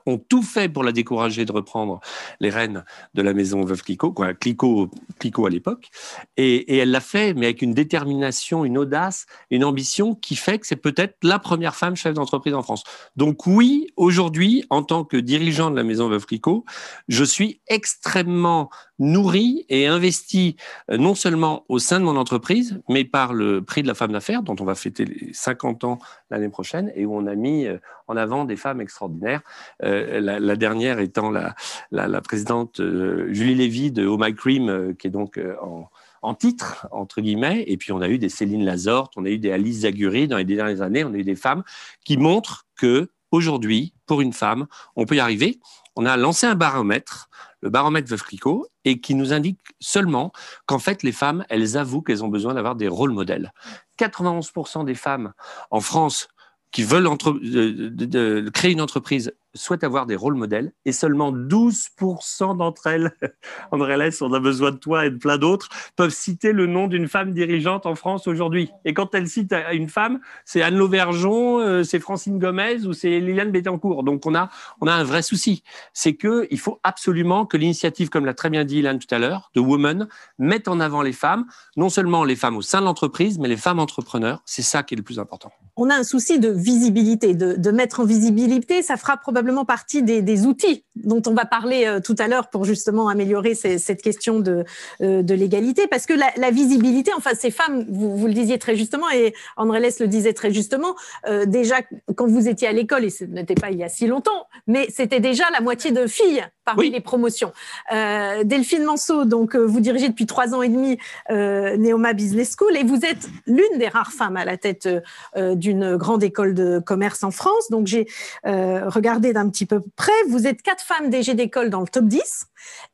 [0.06, 2.00] ont tout fait pour la décourager de reprendre
[2.40, 5.90] les rênes de la maison Veuve Clicquot, quoi, à l'époque.
[6.38, 10.60] Et, et, elle l'a fait, mais avec une détermination, une audace, une ambition qui fait
[10.60, 12.84] que c'est peut-être la première femme chef d'entreprise en France.
[13.16, 16.64] Donc oui, aujourd'hui, en tant que dirigeant de la maison Veuve Clicquot,
[17.08, 20.56] je suis extrêmement nourri et investi
[20.90, 24.12] euh, non seulement au sein de mon entreprise, mais par le prix de la femme
[24.12, 27.66] d'affaires, dont on va fêter les 50 ans l'année prochaine, et où on a mis
[27.66, 27.78] euh,
[28.08, 29.42] en avant des femmes extraordinaires.
[29.84, 32.82] Euh, la, dernière étant la, présidente
[33.30, 35.90] Julie Lévy de Oh My Cream, qui est donc en,
[36.22, 37.64] en, titre, entre guillemets.
[37.68, 40.38] Et puis, on a eu des Céline Lazorte, on a eu des Alice Zaguri dans
[40.38, 41.64] les dernières années, on a eu des femmes
[42.04, 45.60] qui montrent que aujourd'hui, pour une femme, on peut y arriver.
[45.96, 47.30] On a lancé un baromètre,
[47.66, 50.32] le baromètre Veuve Clicquot, et qui nous indique seulement
[50.68, 53.52] qu'en fait, les femmes, elles avouent qu'elles ont besoin d'avoir des rôles modèles.
[53.98, 55.34] 91% des femmes
[55.72, 56.28] en France
[56.72, 62.88] qui veulent de, créer une entreprise souhaitent avoir des rôles modèles et seulement 12% d'entre
[62.88, 63.12] elles,
[63.72, 66.88] André Less, on a besoin de toi et de plein d'autres, peuvent citer le nom
[66.88, 68.70] d'une femme dirigeante en France aujourd'hui.
[68.84, 73.20] Et quand elles citent une femme, c'est Anne Lauvergeon, euh, c'est Francine Gomez ou c'est
[73.20, 74.04] Liliane Bettencourt.
[74.04, 74.50] Donc on a,
[74.82, 75.64] on a un vrai souci.
[75.94, 79.52] C'est qu'il faut absolument que l'initiative, comme l'a très bien dit Ilan tout à l'heure,
[79.56, 81.46] de Women, mette en avant les femmes,
[81.78, 84.42] non seulement les femmes au sein de l'entreprise, mais les femmes entrepreneurs.
[84.46, 85.52] C'est ça qui est le plus important.
[85.78, 88.82] On a un souci de visibilité, de, de mettre en visibilité.
[88.82, 92.66] Ça fera probablement partie des, outils dont on va parler euh, tout à l'heure pour
[92.66, 94.64] justement améliorer cette question de,
[95.02, 98.76] euh, de l'égalité, parce que la, visibilité, enfin ces femmes, vous, vous, le disiez très
[98.76, 100.96] justement, et André Less le disait très justement,
[101.28, 101.78] euh, déjà
[102.16, 104.88] quand vous étiez à l'école, et ce n'était pas il y a si longtemps, mais
[104.90, 107.54] c'était déjà la moitié de filles parmi les promotions.
[107.92, 110.98] Delphine Manceau, donc vous dirigez depuis trois ans et demi
[111.30, 114.90] Neoma Business School, et vous êtes l'une des rares femmes à la tête
[115.36, 117.70] d'une grande école de commerce en France.
[117.70, 118.08] Donc j'ai
[118.44, 120.12] regardé d'un petit peu près.
[120.28, 122.48] Vous êtes quatre femmes DG d'école dans le top 10.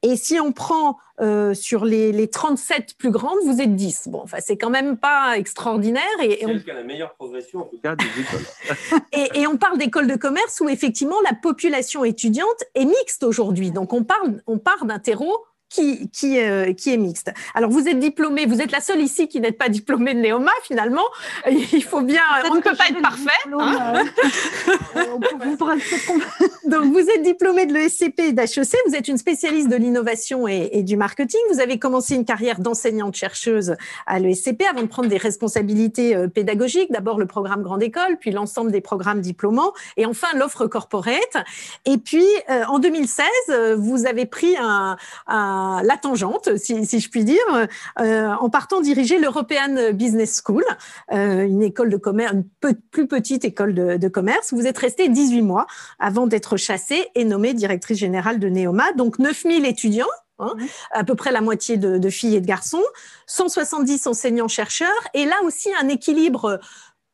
[0.03, 4.07] Et si on prend euh, sur les, 37 plus grandes, vous êtes 10.
[4.07, 6.03] Bon, enfin, c'est quand même pas extraordinaire.
[6.21, 6.49] Et, on...
[6.49, 8.99] a la meilleure progression, en tout cas, des écoles.
[9.35, 13.71] et, on parle d'écoles de commerce où, effectivement, la population étudiante est mixte aujourd'hui.
[13.71, 17.31] Donc, on, parle, on part d'un terreau qui, qui, euh, qui est mixte.
[17.55, 20.51] Alors, vous êtes diplômé, vous êtes la seule ici qui n'êtes pas diplômée de Néoma,
[20.63, 21.05] finalement.
[21.49, 23.29] Il faut bien, on ne peut pas être parfait.
[23.51, 24.03] Hein.
[24.97, 25.01] Euh,
[26.65, 30.83] Donc, vous êtes diplômé de l'ESCP et d'HEC, vous êtes une spécialiste de l'innovation et,
[30.83, 31.39] du marketing.
[31.51, 36.91] Vous avez commencé une carrière d'enseignante-chercheuse à l'ESCP avant de prendre des responsabilités euh, pédagogiques.
[36.91, 41.37] D'abord le programme Grande École, puis l'ensemble des programmes diplômants, et enfin l'offre corporate.
[41.85, 42.25] Et puis,
[42.67, 43.25] en 2016,
[43.77, 47.41] vous avez pris un, un la tangente, si, je puis dire,
[47.99, 50.63] euh, en partant diriger l'European Business School,
[51.11, 52.45] euh, une école de commerce, une
[52.91, 54.53] plus petite école de, commerce.
[54.53, 55.67] Vous êtes resté 18 mois
[55.99, 58.91] avant d'être chassée et nommée directrice générale de Neoma.
[58.93, 60.05] Donc 9000 étudiants,
[60.39, 60.53] hein,
[60.91, 62.83] à peu près la moitié de, de, filles et de garçons,
[63.27, 66.59] 170 enseignants-chercheurs, et là aussi un équilibre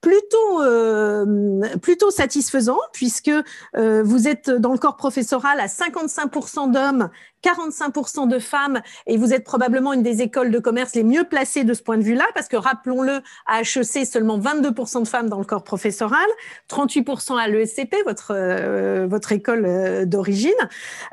[0.02, 3.32] plutôt euh, plutôt satisfaisant puisque
[3.76, 7.10] euh, vous êtes dans le corps professoral à 55% d'hommes,
[7.44, 11.64] 45% de femmes et vous êtes probablement une des écoles de commerce les mieux placées
[11.64, 15.40] de ce point de vue-là parce que rappelons-le à HEC seulement 22% de femmes dans
[15.40, 16.28] le corps professoral,
[16.70, 20.52] 38% à l'ESCP votre euh, votre école d'origine.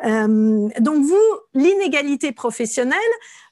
[0.02, 2.98] donc vous l'inégalité professionnelle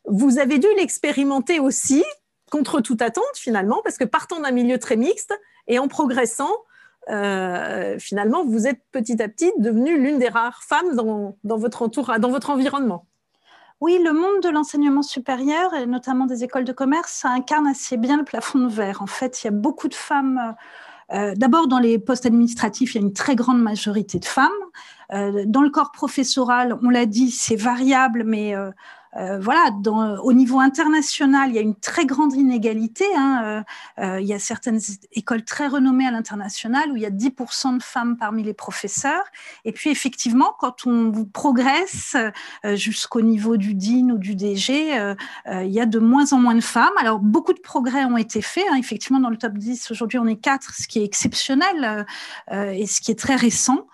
[0.06, 2.04] vous avez dû l'expérimenter aussi
[2.52, 5.34] contre toute attente finalement, parce que partant d'un milieu très mixte
[5.68, 6.52] et en progressant,
[7.08, 12.12] euh, finalement, vous êtes petit à petit devenue l'une des rares femmes dans, votre entour,
[12.18, 13.06] dans votre environnement.
[13.80, 17.96] Oui, le monde de l'enseignement supérieur, et notamment des écoles de commerce, ça incarne assez
[17.96, 19.00] bien le plafond de verre.
[19.00, 20.54] En fait, il y a beaucoup de femmes.
[21.12, 24.50] Euh, d'abord, dans les postes administratifs, il y a une très grande majorité de femmes.
[25.12, 28.54] Euh, dans le corps professoral, on l'a dit, c'est variable, mais
[29.16, 33.04] euh, voilà, dans, au niveau international, il y a une très grande inégalité.
[33.14, 33.42] Hein.
[33.44, 33.62] Euh,
[34.02, 34.80] euh, il y a certaines
[35.12, 39.24] écoles très renommées à l'international où il y a 10% de femmes parmi les professeurs.
[39.64, 42.16] Et puis, effectivement, quand on progresse
[42.74, 45.14] jusqu'au niveau du DIN ou du DG,
[45.46, 46.92] il y a de moins en moins de femmes.
[46.98, 48.64] Alors, beaucoup de progrès ont été faits.
[48.70, 48.76] Hein.
[48.76, 52.06] Effectivement, dans le top 10, aujourd'hui, on est 4, ce qui est exceptionnel
[52.50, 53.86] et ce qui est très récent.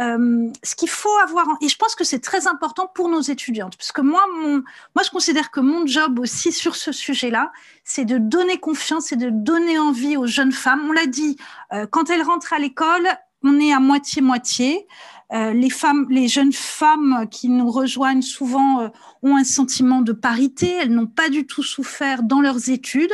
[0.00, 3.76] Euh, ce qu'il faut avoir, et je pense que c'est très important pour nos étudiantes,
[3.76, 4.62] parce que moi, mon,
[4.94, 7.52] moi, je considère que mon job aussi sur ce sujet-là,
[7.84, 10.86] c'est de donner confiance et de donner envie aux jeunes femmes.
[10.88, 11.36] On l'a dit,
[11.72, 13.06] euh, quand elles rentrent à l'école,
[13.42, 14.86] on est à moitié-moitié.
[15.32, 18.88] Euh, les femmes, les jeunes femmes qui nous rejoignent souvent euh,
[19.22, 20.70] ont un sentiment de parité.
[20.70, 23.12] Elles n'ont pas du tout souffert dans leurs études.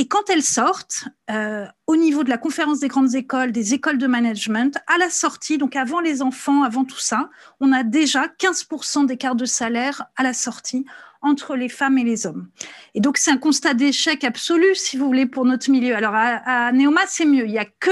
[0.00, 3.98] Et quand elles sortent, euh, au niveau de la conférence des grandes écoles, des écoles
[3.98, 8.28] de management, à la sortie, donc avant les enfants, avant tout ça, on a déjà
[8.28, 10.86] 15% d'écart de salaire à la sortie
[11.20, 12.48] entre les femmes et les hommes.
[12.94, 15.96] Et donc, c'est un constat d'échec absolu, si vous voulez, pour notre milieu.
[15.96, 17.46] Alors, à, à Néoma, c'est mieux.
[17.46, 17.90] Il n'y a que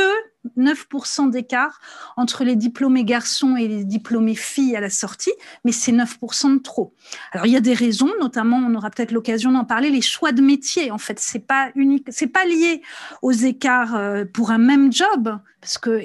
[0.57, 1.81] 9% d'écart
[2.17, 5.33] entre les diplômés garçons et les diplômés filles à la sortie,
[5.65, 6.95] mais c'est 9% de trop.
[7.33, 10.33] Alors il y a des raisons, notamment on aura peut-être l'occasion d'en parler, les choix
[10.33, 10.91] de métier.
[10.91, 12.83] En fait, c'est pas unique, c'est pas lié
[13.23, 16.01] aux écarts euh, pour un même job, parce que euh,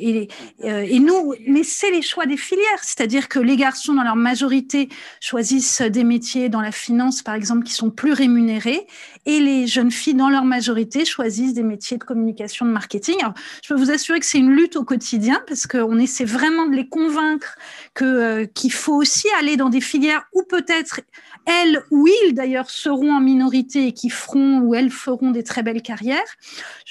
[0.64, 4.90] et nous, mais c'est les choix des filières, c'est-à-dire que les garçons dans leur majorité
[5.20, 8.88] choisissent des métiers dans la finance, par exemple, qui sont plus rémunérés,
[9.28, 13.16] et les jeunes filles dans leur majorité choisissent des métiers de communication, de marketing.
[13.20, 16.66] Alors, je peux vous assurer que c'est une lutte au quotidien parce qu'on essaie vraiment
[16.66, 17.58] de les convaincre
[18.02, 21.02] euh, qu'il faut aussi aller dans des filières où peut-être
[21.46, 25.64] elles ou ils d'ailleurs seront en minorité et qui feront ou elles feront des très
[25.64, 26.20] belles carrières.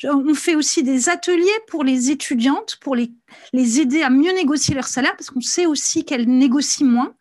[0.05, 3.11] On fait aussi des ateliers pour les étudiantes pour les
[3.53, 7.15] les aider à mieux négocier leur salaire parce qu'on sait aussi qu'elles négocient moins.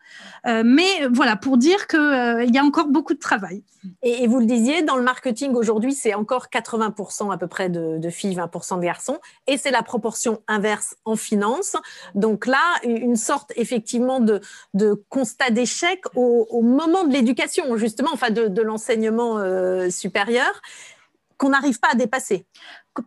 [0.47, 3.63] Euh, mais voilà, pour dire qu'il euh, y a encore beaucoup de travail.
[4.01, 8.09] Et, vous le disiez, dans le marketing aujourd'hui, c'est encore 80% à peu près de,
[8.09, 11.75] filles, 20% de garçons, et c'est la proportion inverse en finance.
[12.15, 14.41] Donc là, une sorte effectivement de,
[15.09, 20.61] constat d'échec au, moment de l'éducation, justement, enfin de, l'enseignement euh, supérieur
[21.37, 22.45] qu'on n'arrive pas à dépasser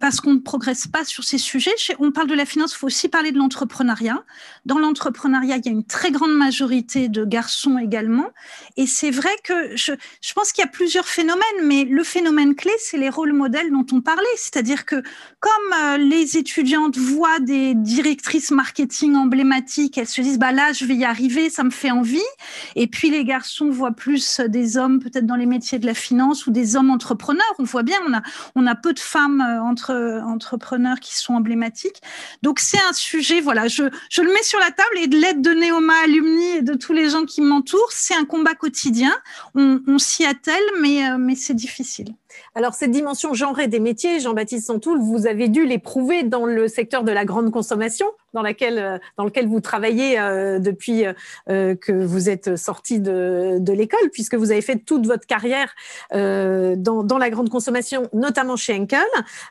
[0.01, 1.75] parce qu'on ne progresse pas sur ces sujets.
[1.99, 4.25] On parle de la finance, il faut aussi parler de l'entrepreneuriat.
[4.65, 8.31] Dans l'entrepreneuriat, il y a une très grande majorité de garçons également.
[8.77, 9.93] Et c'est vrai que je,
[10.35, 13.87] pense qu'il y a plusieurs phénomènes, mais le phénomène clé, c'est les rôles modèles dont
[13.93, 14.23] on parlait.
[14.37, 15.03] C'est-à-dire que
[15.41, 20.85] comme euh, les étudiantes voient des directrices marketing emblématiques, elles se disent, bah là, je
[20.85, 22.21] vais y arriver, ça me fait envie.
[22.77, 26.47] Et puis les garçons voient plus des hommes peut-être dans les métiers de la finance
[26.47, 27.43] ou des hommes entrepreneurs.
[27.59, 28.23] On voit bien, on a,
[28.55, 32.01] on a peu de femmes entrepreneurs euh, entre, entrepreneurs qui sont emblématiques.
[32.43, 35.43] Donc c'est un sujet, voilà, je, je, le mets sur la table et de l'aide
[35.43, 39.13] de Neoma Alumni et de tous les gens qui m'entourent, c'est un combat quotidien.
[39.55, 42.15] On, on s'y attelle, mais, mais c'est difficile.
[42.55, 47.05] Alors, cette dimension genrée des métiers, Jean-Baptiste Santoul, vous avez dû l'éprouver dans le secteur
[47.05, 51.05] de la grande consommation, dans, laquelle, euh, dans lequel vous travaillez euh, depuis
[51.49, 55.75] euh, que vous êtes sorti de, de l'école, puisque vous avez fait toute votre carrière
[56.13, 59.01] dans, dans, la grande consommation, notamment chez Henkel.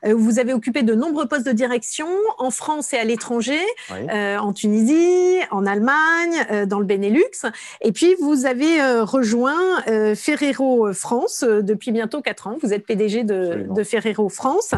[0.04, 5.40] vous avez occupé de nombreux postes de direction en France et à l'étranger, en Tunisie,
[5.52, 7.46] en Allemagne, dans le Benelux.
[7.82, 9.82] Et puis, vous avez rejoint
[10.16, 12.58] Ferrero France depuis bientôt quatre ans.
[12.62, 14.74] Vous êtes PDG de, Ferrero France.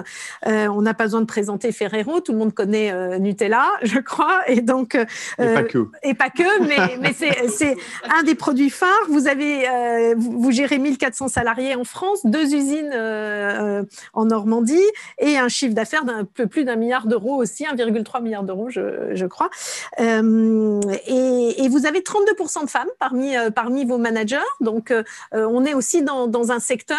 [0.47, 3.99] Euh, on n'a pas besoin de présenter Ferrero, tout le monde connaît euh, Nutella, je
[3.99, 5.05] crois, et donc et
[5.37, 7.75] pas euh, que, et pas que, mais, mais c'est
[8.09, 8.89] un des produits phares.
[9.09, 12.93] Vous avez, vous gérez 1400 salariés en France, deux usines
[14.13, 14.79] en Normandie
[15.17, 19.25] et un chiffre d'affaires d'un peu plus d'un milliard d'euros aussi, 1,3 milliard d'euros, je,
[19.25, 19.49] crois.
[19.99, 24.93] Et, et, vous avez 32% de femmes parmi parmi vos managers, donc
[25.31, 26.97] on est aussi dans, dans un secteur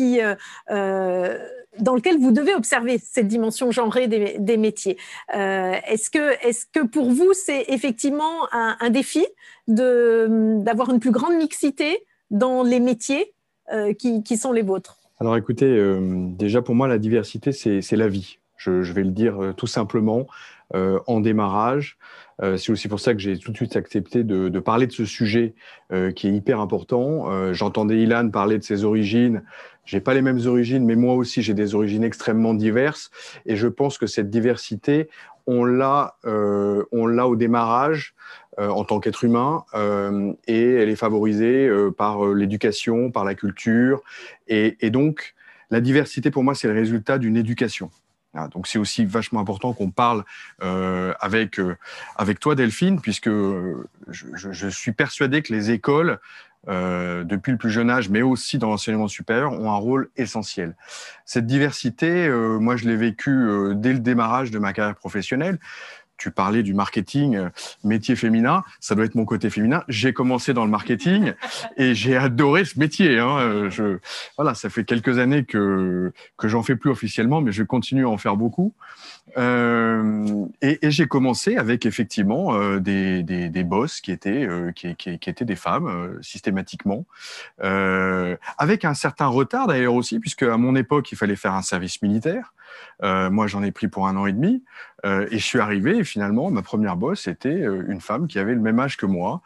[0.00, 0.34] euh,
[0.70, 1.38] euh,
[1.78, 4.96] dans lequel vous devez observer cette dimension genrée des, métiers.
[5.34, 9.26] Euh, est-ce que, est que pour vous, c'est effectivement un, défi
[9.68, 13.34] d'avoir une plus grande mixité dans les métiers
[13.98, 14.98] qui, sont les vôtres?
[15.20, 18.38] Alors écoutez, déjà pour moi, la diversité, c'est la vie.
[18.56, 20.26] Je, vais le dire tout simplement.
[20.72, 21.98] en démarrage.
[22.40, 25.04] C'est aussi pour ça que j'ai tout de suite accepté de, de parler de ce
[25.04, 25.54] sujet
[26.14, 27.52] qui est hyper important.
[27.54, 29.42] J'entendais Ilan parler de ses origines.
[29.86, 33.10] J'ai pas les mêmes origines, mais moi aussi j'ai des origines extrêmement diverses.
[33.46, 35.08] Et je pense que cette diversité,
[35.46, 38.14] on l'a, euh, on l'a au démarrage
[38.58, 43.34] euh, en tant qu'être humain, euh, et elle est favorisée euh, par l'éducation, par la
[43.34, 44.02] culture.
[44.48, 45.34] Et, et, donc,
[45.70, 47.90] la diversité pour moi, c'est le résultat d'une éducation.
[48.52, 50.24] Donc c'est aussi vachement important qu'on parle
[50.60, 51.60] avec
[52.16, 53.82] avec toi Delphine, puisque je,
[54.32, 56.18] je, suis persuadé que les écoles
[56.68, 60.74] euh, depuis le plus jeune âge, mais aussi dans l'enseignement supérieur, ont un rôle essentiel.
[61.24, 65.60] Cette diversité, euh, moi, je l'ai vécue euh, dès le démarrage de ma carrière professionnelle
[66.16, 67.48] tu parlais du marketing euh,
[67.84, 69.84] métier féminin, ça doit être mon côté féminin.
[69.88, 71.32] J'ai commencé dans le marketing
[71.76, 73.18] et j'ai adoré ce métier.
[73.18, 73.38] Hein.
[73.38, 73.98] Euh, je,
[74.36, 78.08] voilà, ça fait quelques années que que j'en fais plus officiellement, mais je continue à
[78.08, 78.74] en faire beaucoup.
[79.36, 84.94] Euh, et, et j'ai commencé avec effectivement euh, des, des, des, boss qui étaient qui,
[84.94, 87.04] qui, qui, étaient des femmes systématiquement,
[87.58, 92.00] avec un certain retard d'ailleurs aussi, puisque à mon époque il fallait faire un service
[92.02, 92.54] militaire.
[93.02, 94.64] Euh, moi, j'en ai pris pour un an et demi.
[95.04, 98.38] Euh, et je suis arrivé, et finalement, ma première boss était euh, une femme qui
[98.38, 99.42] avait le même âge que moi,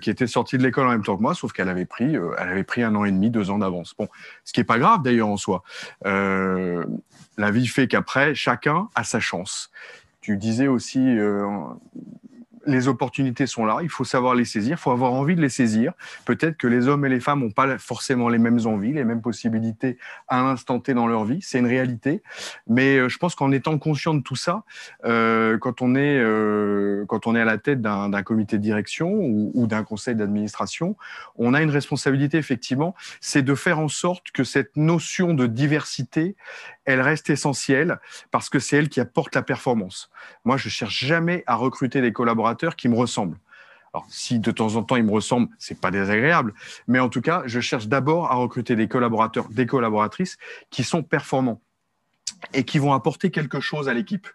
[0.00, 2.64] qui était sortie de l'école en même temps que moi, sauf qu'elle avait pris, avait
[2.64, 3.94] pris un an et demi, deux ans d'avance.
[3.96, 4.08] Bon,
[4.44, 5.62] ce qui est pas grave d'ailleurs en soi.
[6.04, 9.70] la vie fait qu'après, chacun a sa chance.
[10.20, 11.16] Tu disais aussi
[12.66, 15.48] les opportunités sont là, il faut savoir les saisir, il faut avoir envie de les
[15.48, 15.92] saisir.
[16.24, 19.22] Peut-être que les hommes et les femmes n'ont pas forcément les mêmes envies, les mêmes
[19.22, 22.22] possibilités à l'instant T dans leur vie, c'est une réalité.
[22.66, 24.64] Mais euh, je pense qu'en étant conscient de tout ça,
[25.04, 29.10] euh, quand, on est, euh, quand on est à la tête d'un comité de direction
[29.10, 30.96] ou, ou d'un conseil d'administration,
[31.36, 36.36] on a une responsabilité effectivement, c'est de faire en sorte que cette notion de diversité,
[36.88, 40.10] elle reste essentielle parce que c'est elle qui apporte la performance.
[40.46, 43.38] Moi, je cherche jamais à recruter des collaborateurs qui me ressemblent.
[43.92, 46.54] Alors, si de temps en temps ils me ressemblent, c'est pas désagréable,
[46.86, 50.38] mais en tout cas, je cherche d'abord à recruter des collaborateurs, des collaboratrices
[50.70, 51.60] qui sont performants
[52.54, 54.26] et qui vont apporter quelque chose à l'équipe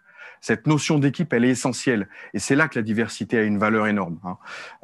[0.44, 2.06] cette notion d'équipe, elle est essentielle.
[2.34, 4.18] Et c'est là que la diversité a une valeur énorme.
[4.24, 4.36] Hein.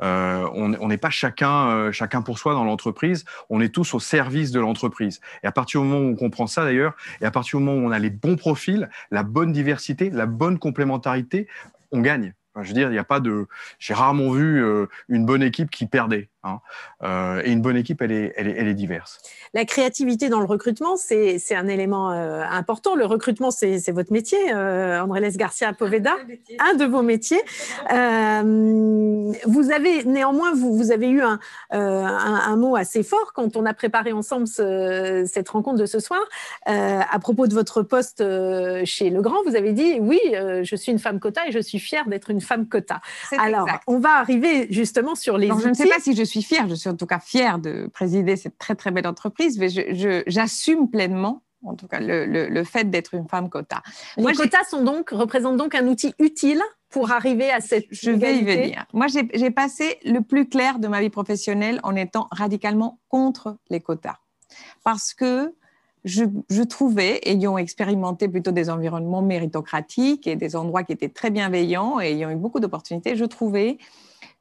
[0.03, 4.01] Euh, on n'est pas chacun, euh, chacun pour soi dans l'entreprise, on est tous au
[4.01, 5.21] service de l'entreprise.
[5.43, 7.79] Et à partir du moment où on comprend ça d'ailleurs, et à partir du moment
[7.79, 11.47] où on a les bons profils, la bonne diversité, la bonne complémentarité,
[11.93, 12.33] on gagne.
[12.57, 13.47] je veux dire, il n'y a pas de.
[13.79, 16.31] J'ai rarement vu euh, une bonne équipe qui perdait.
[16.43, 16.61] Hein.
[17.03, 19.21] Euh, et une bonne équipe, elle est, elle est, elle est, diverse.
[19.53, 22.95] La créativité dans le recrutement, c'est un élément euh, important.
[22.95, 26.17] Le recrutement, c'est votre métier, euh, Andrés Garcia Poveda,
[26.59, 27.43] un de vos métiers.
[27.93, 31.39] Euh, vous avez néanmoins, vous, vous avez eu un,
[31.73, 36.01] un, un, mot assez fort quand on a préparé ensemble ce, cette rencontre de ce
[36.01, 36.21] soir.
[36.65, 38.25] à propos de votre poste
[38.85, 42.09] chez Legrand, vous avez dit oui, je suis une femme quota et je suis fière
[42.09, 43.01] d'être une femme quota.
[43.39, 45.49] Alors, on va arriver justement sur les.
[45.49, 47.89] je ne sais pas si je suis fière, je suis en tout cas fière de
[47.93, 49.69] présider cette très très belle entreprise, mais
[50.27, 53.83] j'assume pleinement en tout cas le, le, fait d'être une femme quota.
[54.17, 58.39] Les quotas sont donc, représentent donc un outil utile pour arriver à cette Je vais
[58.39, 58.87] y venir.
[58.93, 63.81] Moi, j'ai passé le plus clair de ma vie professionnelle en étant radicalement contre les
[63.81, 64.17] quotas.
[64.85, 65.55] Parce que
[66.05, 72.01] je, trouvais, ayant expérimenté plutôt des environnements méritocratiques et des endroits qui étaient très bienveillants
[72.01, 73.79] et ayant eu beaucoup d'opportunités, je trouvais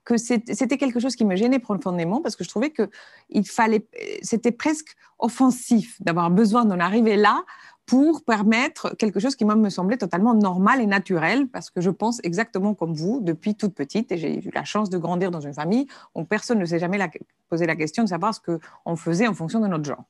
[0.10, 2.90] que c'était quelque chose qui me gênait profondément parce que je trouvais que
[3.30, 3.86] il fallait,
[4.24, 7.44] c'était presque offensif d'avoir besoin d'en arriver là
[7.86, 11.92] pour permettre quelque chose qui moi me semblait totalement normal et naturel parce que je
[11.92, 15.42] pense exactement comme vous depuis toute petite et j'ai eu la chance de grandir dans
[15.42, 15.86] une famille
[16.16, 17.00] où personne ne s'est jamais
[17.48, 20.06] posé la question de savoir ce qu'on faisait en fonction de notre genre.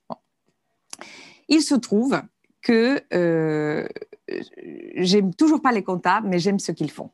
[1.49, 2.21] Il se trouve
[2.61, 3.85] que euh,
[4.95, 7.11] j'aime toujours pas les comptables, mais j'aime ce qu'ils font.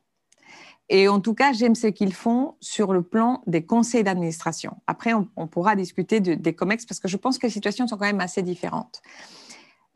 [0.89, 4.77] Et en tout cas, j'aime ce qu'ils font sur le plan des conseils d'administration.
[4.87, 8.05] Après, on, pourra discuter des COMEX parce que je pense que les situations sont quand
[8.05, 9.01] même assez différentes.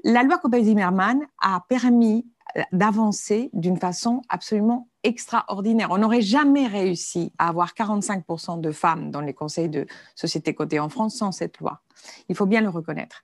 [0.03, 2.25] La loi Copé-Zimmermann a permis
[2.57, 5.89] euh, d'avancer d'une façon absolument extraordinaire.
[5.91, 9.85] On n'aurait jamais réussi à avoir 45% de femmes dans les conseils de
[10.15, 11.81] sociétés cotées en France sans cette loi.
[12.29, 13.23] Il faut bien le reconnaître.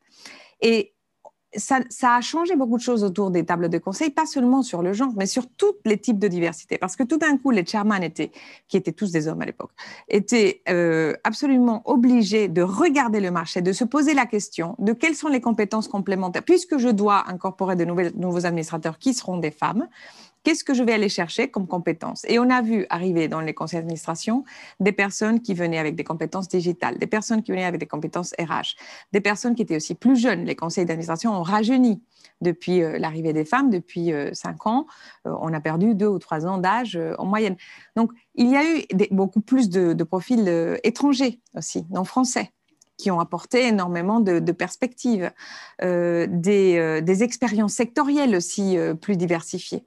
[0.61, 0.94] Et
[1.57, 4.93] ça, a changé beaucoup de choses autour des tables de conseil, pas seulement sur le
[4.93, 6.77] genre, mais sur tous les types de diversité.
[6.77, 8.31] Parce que tout d'un coup, les chairman étaient,
[8.67, 9.71] qui étaient tous des hommes à l'époque,
[10.07, 15.15] étaient euh, absolument obligés de regarder le marché, de se poser la question de quelles
[15.15, 19.87] sont les compétences complémentaires, puisque je dois incorporer de nouveaux administrateurs qui seront des femmes
[20.45, 23.55] Qu'est-ce que je vais aller chercher comme compétences Et on a vu arriver dans les
[23.55, 24.43] conseils d'administration
[24.79, 28.35] des personnes qui venaient avec des compétences digitales, des personnes qui venaient avec des compétences
[28.37, 28.75] RH,
[29.11, 30.45] des personnes qui étaient aussi plus jeunes.
[30.45, 32.03] Les conseils d'administration ont rajeuni
[32.41, 34.85] depuis euh, l'arrivée des femmes, depuis euh, cinq ans.
[35.25, 37.55] Euh, on a perdu deux ou trois ans d'âge en moyenne.
[37.95, 42.51] Donc, il y a eu beaucoup plus de, profils étrangers aussi, non français
[42.97, 45.29] qui ont apporté énormément de, perspectives,
[45.81, 49.83] des, des, expériences sectorielles aussi plus diversifiées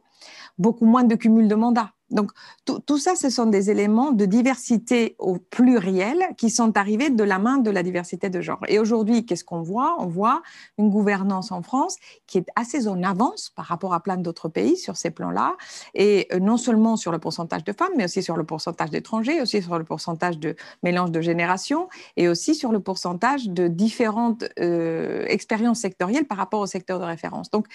[0.59, 1.93] beaucoup moins de cumul de mandats.
[2.11, 2.31] Donc,
[2.65, 7.39] tout, ça, ce sont des éléments de diversité au pluriel qui sont arrivés de la
[7.39, 8.61] main de la diversité de genre.
[8.67, 9.97] Et aujourd'hui, qu'est-ce qu'on voit?
[9.99, 10.41] On voit
[10.79, 11.97] une gouvernance en France
[12.27, 15.57] qui est assez en avance par rapport à plein d'autres pays sur ces plans-là,
[15.95, 19.43] et euh, non seulement sur le pourcentage de femmes, mais aussi sur le pourcentage d'étrangers,
[19.43, 24.45] aussi sur le pourcentage de mélange de générations, et aussi sur le pourcentage de différentes
[24.61, 27.51] euh, expériences sectorielles par rapport au secteur de référence.
[27.51, 27.67] Donc,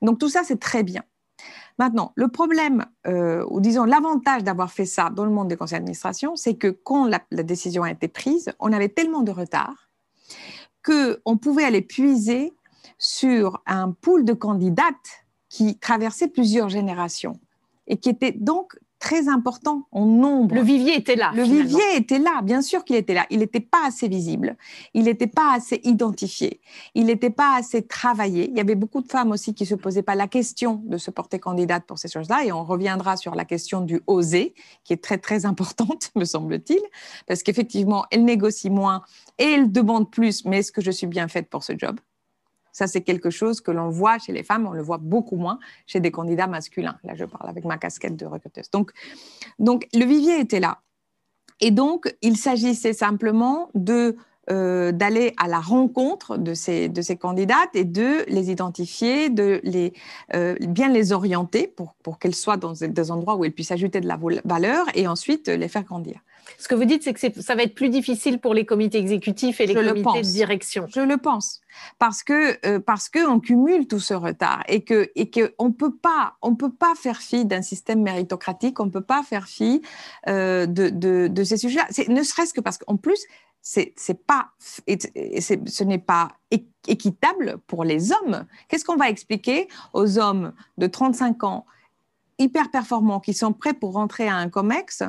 [0.00, 1.02] donc tout ça, c'est très bien.
[1.78, 5.78] Maintenant, le problème, euh, ou disons l'avantage d'avoir fait ça dans le monde des conseils
[5.78, 9.90] d'administration, c'est que quand la, décision a été prise, on avait tellement de retard
[10.84, 12.52] qu'on pouvait aller puiser
[12.98, 17.40] sur un pool de candidates qui traversait plusieurs générations
[17.86, 20.54] et qui était donc très important en nombre.
[20.54, 21.30] Le vivier était là.
[21.34, 23.26] Le vivier était là, bien sûr qu'il était là.
[23.28, 24.56] Il n'était pas assez visible,
[24.94, 26.62] il n'était pas assez identifié,
[26.94, 28.48] il n'était pas assez travaillé.
[28.48, 30.96] Il y avait beaucoup de femmes aussi qui ne se posaient pas la question de
[30.96, 32.46] se porter candidate pour ces choses-là.
[32.46, 36.80] Et on reviendra sur la question du oser, qui est très, très importante, me semble-t-il,
[37.26, 39.02] parce qu'effectivement, elle négocie moins
[39.36, 42.00] et elle demande plus, mais est-ce que je suis bien faite pour ce job?
[42.74, 45.60] Ça, c'est quelque chose que l'on voit chez les femmes, on le voit beaucoup moins
[45.86, 46.98] chez des candidats masculins.
[47.04, 48.68] Là, je parle avec ma casquette de recruteuse.
[48.72, 48.90] Donc,
[49.60, 50.80] donc le vivier était là.
[51.60, 54.16] Et donc, il s'agissait simplement de
[54.50, 59.60] euh, d'aller à la rencontre de ces, de ces candidates et de les identifier, de
[59.62, 59.94] les,
[60.34, 64.02] euh, bien les orienter pour, pour qu'elles soient dans des endroits où elles puissent ajouter
[64.02, 66.20] de la valeur et ensuite les faire grandir.
[66.58, 69.60] Ce que vous dites, c'est que ça va être plus difficile pour les comités exécutifs
[69.60, 70.86] et les comités de direction.
[70.88, 71.60] Je le pense,
[71.98, 75.72] parce que euh, parce que on cumule tout ce retard et que et que on
[75.72, 79.82] peut pas on peut pas faire fi d'un système méritocratique, on peut pas faire fi
[80.28, 81.86] euh, de, de, de, ces sujets-là.
[82.08, 83.26] Ne serait-ce que parce qu'en plus
[83.64, 83.94] c'est
[84.26, 86.28] pas ce n'est pas
[86.86, 88.44] équitable pour les hommes.
[88.68, 91.66] Qu'est-ce qu'on va expliquer aux hommes de 35 ans
[92.38, 95.02] hyper performants qui sont prêts pour rentrer à un COMEX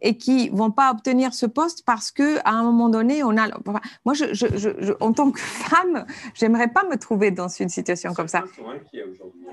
[0.00, 3.48] et qui vont pas obtenir ce poste parce que à un moment donné on a
[4.04, 6.04] moi je, je, je, en tant que femme
[6.34, 8.44] j'aimerais pas me trouver dans une situation comme ça.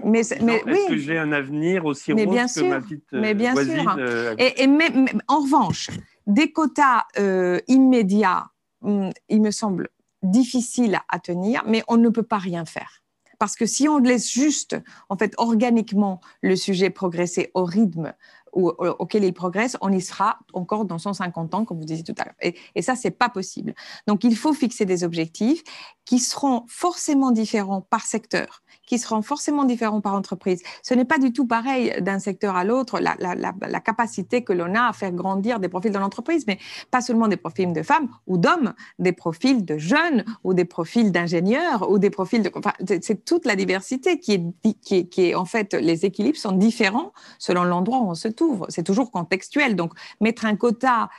[0.04, 2.82] Mais, mais oui est-ce que j'ai un avenir aussi mais rose bien que sûr, ma
[2.82, 3.96] petite mais bien voisine sûr.
[3.98, 4.92] Euh, et, et mais,
[5.28, 5.90] en revanche
[6.28, 8.46] des quotas euh, immédiats
[8.82, 9.90] hum, il me semble
[10.24, 13.03] difficile à tenir mais on ne peut pas rien faire
[13.44, 14.78] parce que si on laisse juste,
[15.10, 18.14] en fait, organiquement le sujet progresser au rythme
[18.54, 22.26] auquel il progresse, on y sera encore dans 150 ans, comme vous disiez tout à
[22.26, 22.36] l'heure.
[22.42, 23.74] Et, et ça, c'est pas possible.
[24.08, 25.64] Donc, il faut fixer des objectifs
[26.06, 30.62] qui seront forcément différents par secteur qui seront forcément différents par entreprise.
[30.82, 34.54] Ce n'est pas du tout pareil d'un secteur à l'autre, la, la, la, capacité que
[34.54, 36.58] l'on a à faire grandir des profils dans l'entreprise, mais
[36.92, 41.12] pas seulement des profils de femmes ou d'hommes, des profils de jeunes ou des profils
[41.12, 42.52] d'ingénieurs ou des profils de...
[42.56, 44.44] Enfin, c'est toute la diversité qui est,
[44.82, 48.28] qui, est, qui est, en fait, les équilibres sont différents selon l'endroit où on se
[48.28, 48.43] trouve.
[48.70, 49.76] C'est toujours contextuel.
[49.76, 51.10] Donc, mettre un quota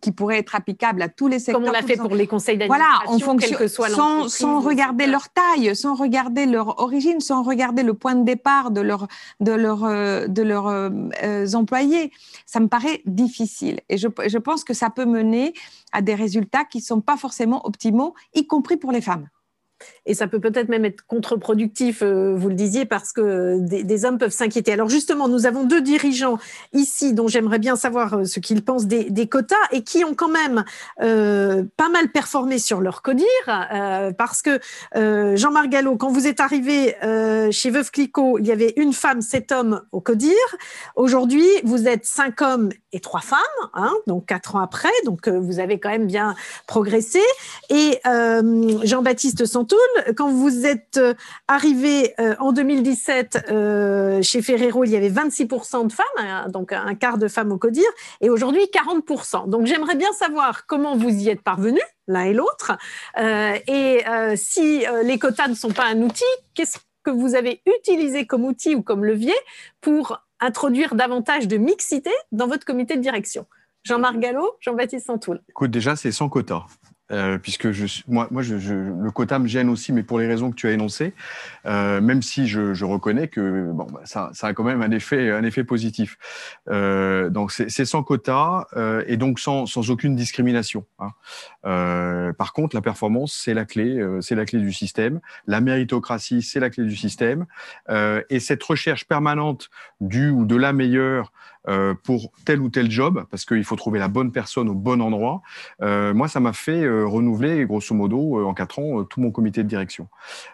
[0.00, 1.60] qui pourrait être applicable à tous les secteurs.
[1.60, 4.60] Comme on l'a fait pour les conseils d'administration, voilà, on fonctionne, que soit sans, sans
[4.60, 9.08] regarder leur taille, sans regarder leur origine, sans regarder le point de départ de, leur,
[9.40, 12.12] de, leur, de leurs employés.
[12.46, 13.80] Ça me paraît difficile.
[13.90, 15.52] Et je, je pense que ça peut mener
[15.92, 19.28] à des résultats qui ne sont pas forcément optimaux, y compris pour les femmes.
[20.06, 24.18] Et ça peut peut-être même être contre-productif, euh, vous le disiez, parce que des, hommes
[24.18, 24.72] peuvent s'inquiéter.
[24.72, 26.38] Alors justement, nous avons deux dirigeants
[26.72, 30.30] ici dont j'aimerais bien savoir euh, ce qu'ils pensent des, quotas et qui ont quand
[30.30, 30.64] même
[31.02, 33.26] euh, pas mal performé sur leur codir,
[34.16, 34.58] parce que
[34.94, 36.94] Jean-Marc Gallo, quand vous êtes arrivé
[37.52, 40.34] chez Veuve Clicquot, il y avait une femme, sept hommes au codir.
[40.96, 43.38] Aujourd'hui, vous êtes cinq hommes et trois femmes,
[43.74, 46.34] hein, donc quatre ans après, donc vous avez quand même bien
[46.66, 47.20] progressé.
[47.68, 51.14] Et Jean-Baptiste Santoul, quand vous êtes euh,
[51.48, 56.72] arrivé euh, en 2017 euh, chez Ferrero, il y avait 26% de femmes, hein, donc
[56.72, 57.84] un quart de femmes au CODIR,
[58.20, 59.48] et aujourd'hui 40%.
[59.48, 62.72] Donc j'aimerais bien savoir comment vous y êtes parvenus, l'un et l'autre,
[63.18, 64.04] et
[64.36, 68.74] si les quotas ne sont pas un outil, qu'est-ce que vous avez utilisé comme outil
[68.74, 69.34] ou comme levier
[69.80, 73.46] pour introduire davantage de mixité dans votre comité de direction?
[73.84, 75.40] Jean-Marc Gallo, Jean-Baptiste Santoul.
[75.48, 76.66] Écoute, déjà, c'est sans quota.
[77.10, 77.66] Euh, puisque
[78.06, 81.12] moi, le quota me gêne aussi, mais pour les raisons que tu as énoncées,
[81.66, 86.18] euh, même si je, reconnais que bah, ça, a quand même un effet, positif.
[86.68, 88.66] Euh, donc c'est sans quota
[89.06, 90.84] et donc sans, aucune discrimination.
[90.98, 92.32] Hein.
[92.38, 95.20] Par contre, la performance, c'est la clé, c'est la clé du système.
[95.46, 97.46] La méritocratie, c'est la clé du système.
[97.88, 101.32] et cette recherche permanente du ou de la meilleure
[101.68, 105.02] euh, pour tel ou tel job, parce qu'il faut trouver la bonne personne au bon
[105.02, 105.42] endroit.
[105.82, 109.62] Euh, moi, ça m'a fait euh, renouveler, grosso modo, en quatre ans, tout mon comité
[109.62, 110.08] de direction.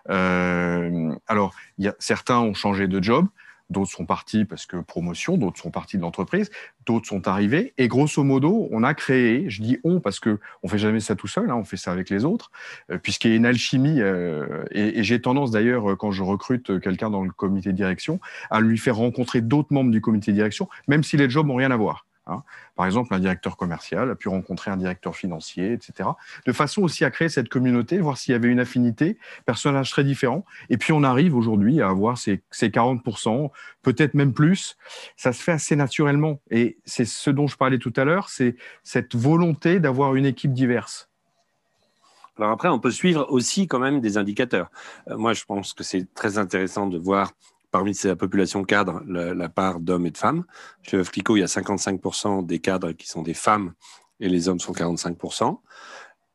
[0.08, 1.54] alors,
[1.98, 3.26] certains ont changé de job,
[3.70, 6.50] d'autres sont partis parce que promotion, d'autres sont partis de l'entreprise,
[6.86, 7.74] d'autres sont arrivés.
[7.78, 11.16] Et grosso modo, on a créé, je dis on parce que on fait jamais ça
[11.16, 12.50] tout seul, hein, on fait ça avec les autres,
[12.90, 14.00] euh, puisqu'il y a une alchimie.
[14.00, 17.76] Euh, et, et j'ai tendance d'ailleurs, euh, quand je recrute quelqu'un dans le comité de
[17.76, 21.46] direction, à lui faire rencontrer d'autres membres du comité de direction, même si les jobs
[21.46, 22.05] n'ont rien à voir.
[22.26, 22.42] Hein.
[22.74, 26.08] Par exemple, un directeur commercial a pu rencontrer un directeur financier, etc.
[26.46, 30.04] De façon aussi à créer cette communauté, voir s'il y avait une affinité, personnages très
[30.04, 30.44] différents.
[30.70, 33.50] Et puis on arrive aujourd'hui à avoir ces, 40%,
[33.82, 34.76] peut-être même plus.
[35.16, 36.40] Ça se fait assez naturellement.
[36.50, 40.52] Et c'est ce dont je parlais tout à l'heure, c'est cette volonté d'avoir une équipe
[40.52, 41.08] diverse.
[42.38, 44.70] Alors après, on peut suivre aussi quand même des indicateurs.
[45.08, 47.32] Euh, moi, je pense que c'est très intéressant de voir
[47.76, 50.46] parmi la population cadre la, part d'hommes et de femmes.
[50.80, 53.74] Chez Flico, il y a 55% des cadres qui sont des femmes
[54.18, 55.60] et les hommes sont 45%.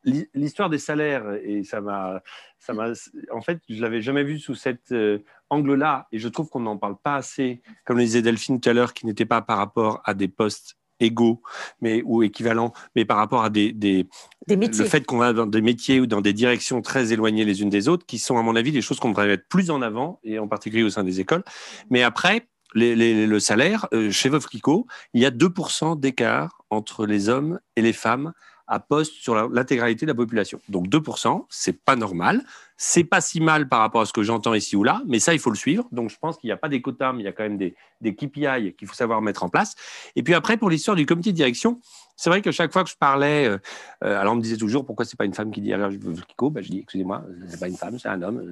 [0.03, 2.21] L'histoire des salaires, et ça m'a,
[2.59, 2.91] ça m'a,
[3.31, 5.17] en fait, je l'avais jamais vu sous cet euh,
[5.49, 8.73] angle-là, et je trouve qu'on n'en parle pas assez, comme le disait Delphine tout à
[8.73, 11.41] l'heure, qui n'était pas par rapport à des postes égaux
[11.81, 14.07] mais, ou équivalents, mais par rapport à des, des,
[14.47, 14.83] métiers.
[14.83, 17.69] le fait qu'on va dans des métiers ou dans des directions très éloignées les unes
[17.69, 20.19] des autres, qui sont à mon avis des choses qu'on devrait mettre plus en avant,
[20.23, 21.43] et en particulier au sein des écoles.
[21.89, 27.05] Mais après, les, le salaire, euh, chez Veuve Clicquot, il y a 2% d'écart entre
[27.05, 28.31] les hommes et les femmes
[28.67, 30.59] à poste sur l'intégralité de la population.
[30.69, 32.41] Donc 2%, c'est pas normal.
[32.77, 35.33] C'est pas si mal par rapport à ce que j'entends ici ou là, mais ça,
[35.33, 35.87] il faut le suivre.
[35.91, 37.57] Donc je pense qu'il n'y a pas des quotas, mais il y a quand même
[37.57, 39.75] des, KPI qu'il faut savoir mettre en place.
[40.15, 41.79] Et puis après, pour l'histoire du comité de direction,
[42.15, 43.57] c'est vrai que chaque fois que je parlais, euh,
[44.03, 45.91] euh, alors on me disait toujours pourquoi c'est pas une femme qui dit alors
[46.27, 48.51] Kiko, ben, je dis excusez-moi, c'est pas une femme, c'est un homme.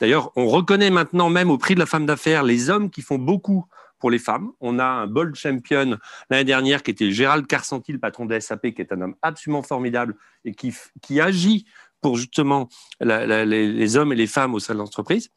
[0.00, 3.18] D'ailleurs, on reconnaît maintenant même au prix de la femme d'affaires les hommes qui font
[3.18, 3.66] beaucoup
[3.98, 4.50] pour les femmes.
[4.60, 5.98] On a un bold champion
[6.30, 9.62] l'année dernière qui était Gérald Carsanti, le patron de SAP, qui est un homme absolument
[9.62, 11.66] formidable et qui, qui agit
[12.00, 12.68] pour justement
[13.00, 15.30] les, hommes et les femmes au sein de l'entreprise.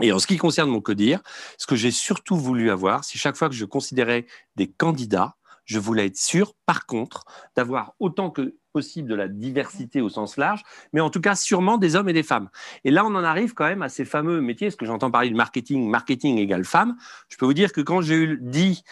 [0.00, 1.20] Et en ce qui concerne mon codir,
[1.58, 5.36] ce que j'ai surtout voulu avoir, c'est chaque fois que je considérais des candidats,
[5.68, 10.38] je voulais être sûr, par contre, d'avoir autant que possible de la diversité au sens
[10.38, 10.62] large,
[10.94, 12.48] mais en tout cas sûrement des hommes et des femmes.
[12.84, 15.28] Et là, on en arrive quand même à ces fameux métiers, ce que j'entends parler
[15.28, 16.96] de marketing, marketing égale femme.
[17.28, 18.82] Je peux vous dire que quand j'ai dit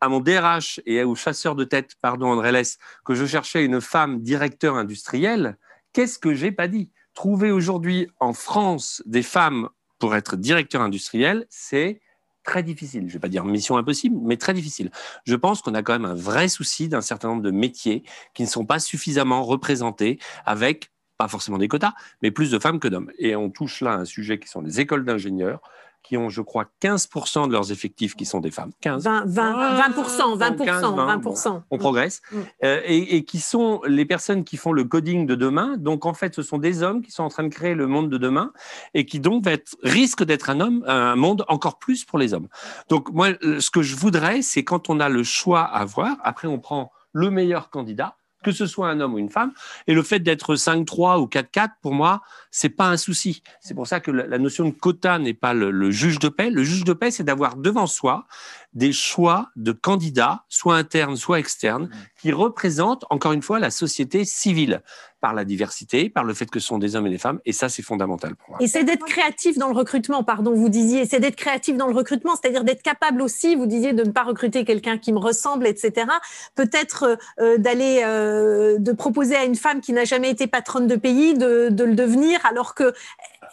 [0.00, 3.82] à mon DRH et au chasseur de tête, pardon André Less, que je cherchais une
[3.82, 5.58] femme directeur industriel,
[5.92, 6.90] qu'est-ce que j'ai pas dit?
[7.12, 9.68] Trouver aujourd'hui en France des femmes
[9.98, 12.00] pour être directeur industriel, c'est
[12.44, 13.02] très difficile.
[13.02, 14.90] Je ne vais pas dire mission impossible, mais très difficile.
[15.24, 18.42] Je pense qu'on a quand même un vrai souci d'un certain nombre de métiers qui
[18.42, 22.88] ne sont pas suffisamment représentés avec pas forcément des quotas, mais plus de femmes que
[22.88, 23.10] d'hommes.
[23.18, 25.60] Et on touche là un sujet qui sont les écoles d'ingénieurs,
[26.04, 28.70] qui ont, je crois, 15% de leurs effectifs qui sont des femmes.
[28.82, 29.04] 15.
[29.04, 31.62] 20, 20, 20%, 20%, 20%.
[31.70, 32.20] on progresse.
[32.30, 32.38] Mm.
[32.62, 35.76] Euh, et, et, qui sont les personnes qui font le coding de demain.
[35.78, 38.10] Donc, en fait, ce sont des hommes qui sont en train de créer le monde
[38.10, 38.52] de demain
[38.92, 42.48] et qui donc être, risque d'être un homme, un monde encore plus pour les hommes.
[42.90, 46.46] Donc, moi, ce que je voudrais, c'est quand on a le choix à voir, après,
[46.46, 49.52] on prend le meilleur candidat que ce soit un homme ou une femme.
[49.88, 53.42] Et le fait d'être 5-3 ou 4-4, pour moi, c'est pas un souci.
[53.60, 56.50] C'est pour ça que la notion de quota n'est pas le, juge de paix.
[56.50, 58.26] Le juge de paix, c'est d'avoir devant soi
[58.74, 61.88] des choix de candidats, soit internes, soit externes,
[62.20, 64.82] qui représentent, encore une fois, la société civile
[65.24, 67.52] par la diversité, par le fait que ce sont des hommes et des femmes, et
[67.52, 68.58] ça, c'est fondamental pour moi.
[68.60, 71.94] Et c'est d'être créatif dans le recrutement, pardon, vous disiez, c'est d'être créatif dans le
[71.94, 75.66] recrutement, c'est-à-dire d'être capable aussi, vous disiez, de ne pas recruter quelqu'un qui me ressemble,
[75.66, 76.08] etc.
[76.54, 80.86] Peut-être euh, euh, d'aller, euh, de proposer à une femme qui n'a jamais été patronne
[80.86, 82.92] de pays de, de le devenir, alors que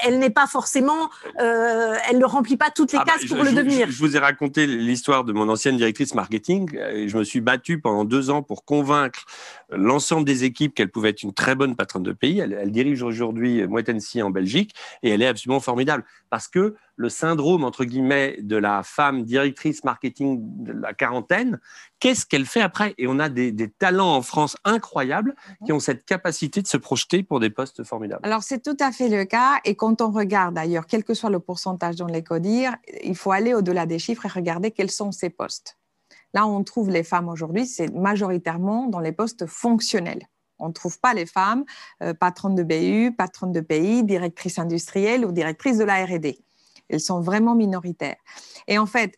[0.04, 3.44] elle n'est pas forcément, euh, elle ne remplit pas toutes les ah bah, cases pour
[3.44, 3.90] le devenir.
[3.90, 6.70] Je, vous ai raconté l'histoire de mon ancienne directrice marketing.
[7.08, 9.26] Je me suis battu pendant deux ans pour convaincre
[9.70, 12.40] l'ensemble des équipes qu'elle pouvait être une très bonne patronne de pays.
[12.40, 14.74] Elle, dirige aujourd'hui Moitensi en Belgique
[15.04, 19.84] et elle est absolument formidable parce que le syndrome, entre guillemets, de la femme directrice
[19.84, 21.60] marketing de la quarantaine,
[22.00, 22.94] qu'est-ce qu'elle fait après?
[22.98, 25.36] Et on a des, talents en France incroyables
[25.66, 28.22] qui ont cette capacité de se projeter pour des postes formidables.
[28.24, 29.60] Alors, c'est tout à fait le cas.
[29.66, 33.32] Et quand on regarde d'ailleurs, quel que soit le pourcentage dont les codir, il faut
[33.32, 35.78] aller au-delà des chiffres et regarder quels sont ces postes.
[36.34, 40.28] Là, on trouve les femmes aujourd'hui, c'est majoritairement dans les postes fonctionnels.
[40.60, 41.66] On ne trouve pas les femmes
[42.04, 46.38] euh, patronnes de BU, patronnes de pays, directrices industrielles ou directrices de la R&D.
[46.92, 48.18] Elles sont vraiment minoritaires.
[48.68, 49.16] Et en fait,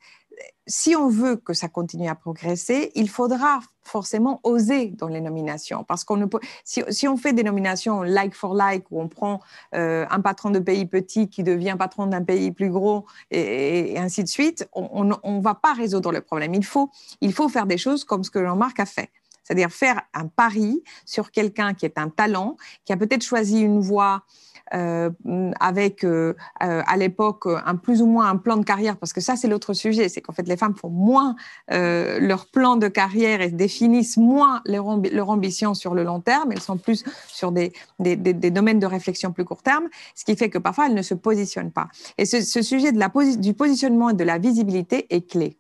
[0.66, 5.84] si on veut que ça continue à progresser, il faudra forcément oser dans les nominations.
[5.84, 9.42] Parce qu'on peut, si, on fait des nominations like for like, où on prend
[9.76, 14.24] euh, un patron de pays petit qui devient patron d'un pays plus gros et, ainsi
[14.24, 16.54] de suite, on ne va pas résoudre le problème.
[16.54, 19.12] Il faut, il faut faire des choses comme ce que Jean-Marc a fait.
[19.44, 22.56] C'est-à-dire faire un pari sur quelqu'un qui est un talent,
[22.86, 24.24] qui a peut-être choisi une voie
[24.72, 26.34] avec euh,
[26.64, 29.48] euh, à l'époque un plus ou moins un plan de carrière, parce que ça c'est
[29.48, 31.36] l'autre sujet, c'est qu'en fait les femmes font moins
[31.70, 34.88] leur plan de carrière et définissent moins leur,
[35.30, 39.46] ambition sur le long terme, elles sont plus sur des, des, domaines de réflexion plus
[39.46, 41.88] court terme, ce qui fait que parfois elles ne se positionnent pas.
[42.18, 45.58] Et ce, sujet de la du positionnement et de la visibilité est clé.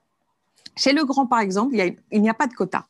[0.75, 2.87] Chez le grand, par exemple, il n'y a, a pas de quota.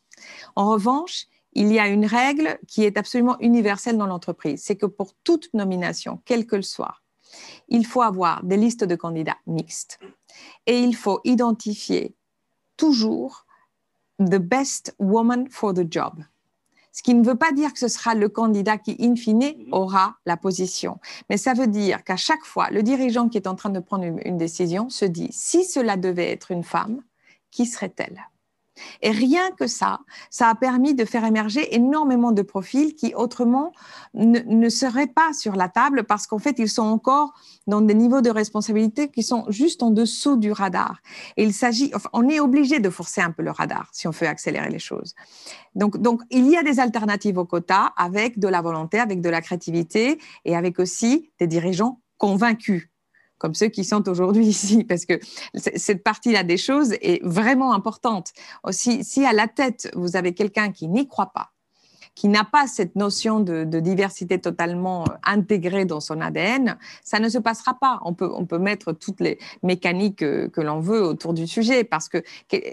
[0.56, 1.26] En revanche,
[1.56, 5.54] il y a une règle qui est absolument universelle dans l'entreprise, c'est que pour toute
[5.54, 6.96] nomination, quelle qu'elle soit,
[7.68, 10.00] il faut avoir des listes de candidats mixtes
[10.66, 12.16] et il faut identifier
[12.78, 13.46] toujours
[14.20, 16.24] the best woman for the job.
[16.92, 20.16] Ce qui ne veut pas dire que ce sera le candidat qui, in fine, aura
[20.28, 21.00] la position.
[21.28, 24.04] Mais ça veut dire qu'à chaque fois, le dirigeant qui est en train de prendre
[24.04, 27.02] une, décision se dit, si cela devait être une femme,
[27.50, 28.22] qui serait-elle?
[29.02, 30.00] Et rien que ça,
[30.30, 33.72] ça a permis de faire émerger énormément de profils qui autrement
[34.14, 37.34] ne, seraient pas sur la table parce qu'en fait, ils sont encore
[37.68, 41.02] dans des niveaux de responsabilité qui sont juste en dessous du radar.
[41.38, 44.28] Et il s'agit, on est obligé de forcer un peu le radar si on veut
[44.28, 45.14] accélérer les choses.
[45.76, 49.30] Donc, donc, il y a des alternatives au quota avec de la volonté, avec de
[49.30, 52.90] la créativité et avec aussi des dirigeants convaincus
[53.38, 55.20] comme ceux qui sont aujourd'hui ici, parce que
[55.56, 58.32] cette partie-là des choses est vraiment importante.
[58.64, 61.52] Aussi, si à la tête, vous avez quelqu'un qui n'y croit pas,
[62.16, 67.28] qui n'a pas cette notion de, diversité totalement euh, intégrée dans son ADN, ça ne
[67.28, 68.00] se passera pas.
[68.04, 72.24] On peut, mettre toutes les mécaniques que, l'on veut autour du sujet, parce que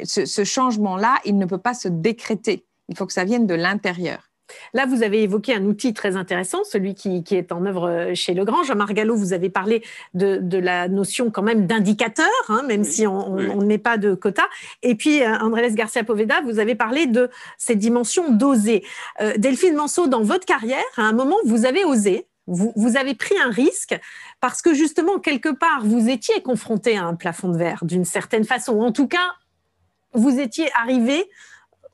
[0.05, 2.67] ce changement-là, il ne peut pas se décréter.
[2.89, 4.30] Il faut que ça vienne de l'intérieur.
[4.75, 8.35] Là, vous avez évoqué un outil très intéressant, celui qui, est en œuvre euh, chez
[8.35, 8.63] Legrand.
[8.63, 9.83] Jean-Marc Gallo, vous avez parlé
[10.15, 14.49] de, la notion quand même d'indicateur, hein, même si on n'est pas de quota.
[14.83, 18.85] Et puis, euh, Andrés Garcia Poveda, vous avez parlé de ces dimensions d'oser.
[19.21, 23.15] Euh, Delphine Manceau, dans votre carrière, à un moment, vous avez osé, vous, vous, avez
[23.15, 23.99] pris un risque
[24.41, 28.45] parce que justement, quelque part, vous étiez confronté à un plafond de verre d'une certaine
[28.45, 28.81] façon.
[28.81, 29.37] En tout cas,
[30.13, 31.29] vous étiez arrivé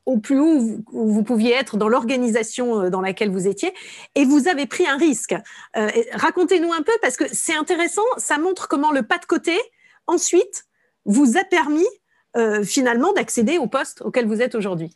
[0.06, 3.74] au plus haut où vous pouviez être dans l'organisation euh, dans laquelle vous étiez,
[4.14, 5.34] et vous avez pris un risque.
[5.76, 9.58] Euh, racontez-nous un peu, parce que c'est intéressant, ça montre comment le pas de côté,
[10.06, 10.64] ensuite,
[11.04, 11.86] vous a permis
[12.36, 14.94] euh, finalement d'accéder au poste auquel vous êtes aujourd'hui.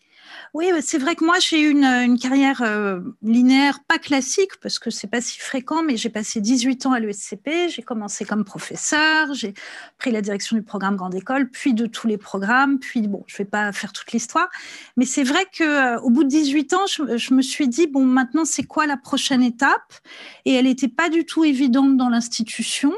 [0.52, 4.90] Oui, c'est vrai que moi, j'ai eu une, carrière euh, linéaire pas classique, parce que
[4.90, 9.32] c'est pas si fréquent, mais j'ai passé 18 ans à l'ESCP, j'ai commencé comme professeur,
[9.32, 9.54] j'ai
[9.98, 13.36] pris la direction du programme Grande École, puis de tous les programmes, puis bon, je
[13.36, 14.48] vais pas faire toute l'histoire,
[14.96, 18.04] mais c'est vrai que euh, bout de 18 ans, je, je, me suis dit, bon,
[18.04, 19.94] maintenant, c'est quoi la prochaine étape?
[20.46, 22.92] Et elle n'était pas du tout évidente dans l'institution.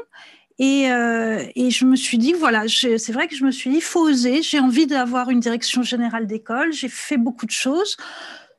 [0.61, 3.81] Euh, et, je me suis dit, voilà, c'est vrai que je me suis dit, il
[3.81, 7.97] faut oser, j'ai envie d'avoir une direction générale d'école, j'ai fait beaucoup de choses.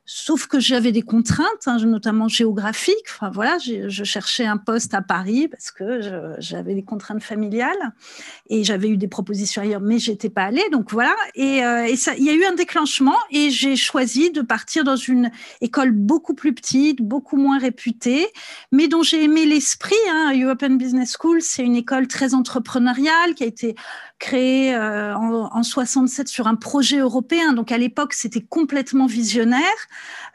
[0.07, 3.07] Sauf que j'avais des contraintes, hein, notamment géographiques.
[3.09, 7.91] Enfin voilà, je cherchais un poste à Paris parce que j'avais des contraintes familiales
[8.49, 10.63] et j'avais eu des propositions ailleurs, mais j'étais pas allée.
[10.71, 14.83] Donc voilà, et, euh, il y a eu un déclenchement et j'ai choisi de partir
[14.83, 15.31] dans une
[15.61, 18.27] école beaucoup plus petite, beaucoup moins réputée,
[18.71, 19.95] mais dont j'ai aimé l'esprit.
[20.11, 20.33] Hein.
[20.39, 23.75] European Business School, c'est une école très entrepreneuriale qui a été
[24.19, 27.53] créée euh, en, en 67 sur un projet européen.
[27.53, 29.61] Donc à l'époque, c'était complètement visionnaire.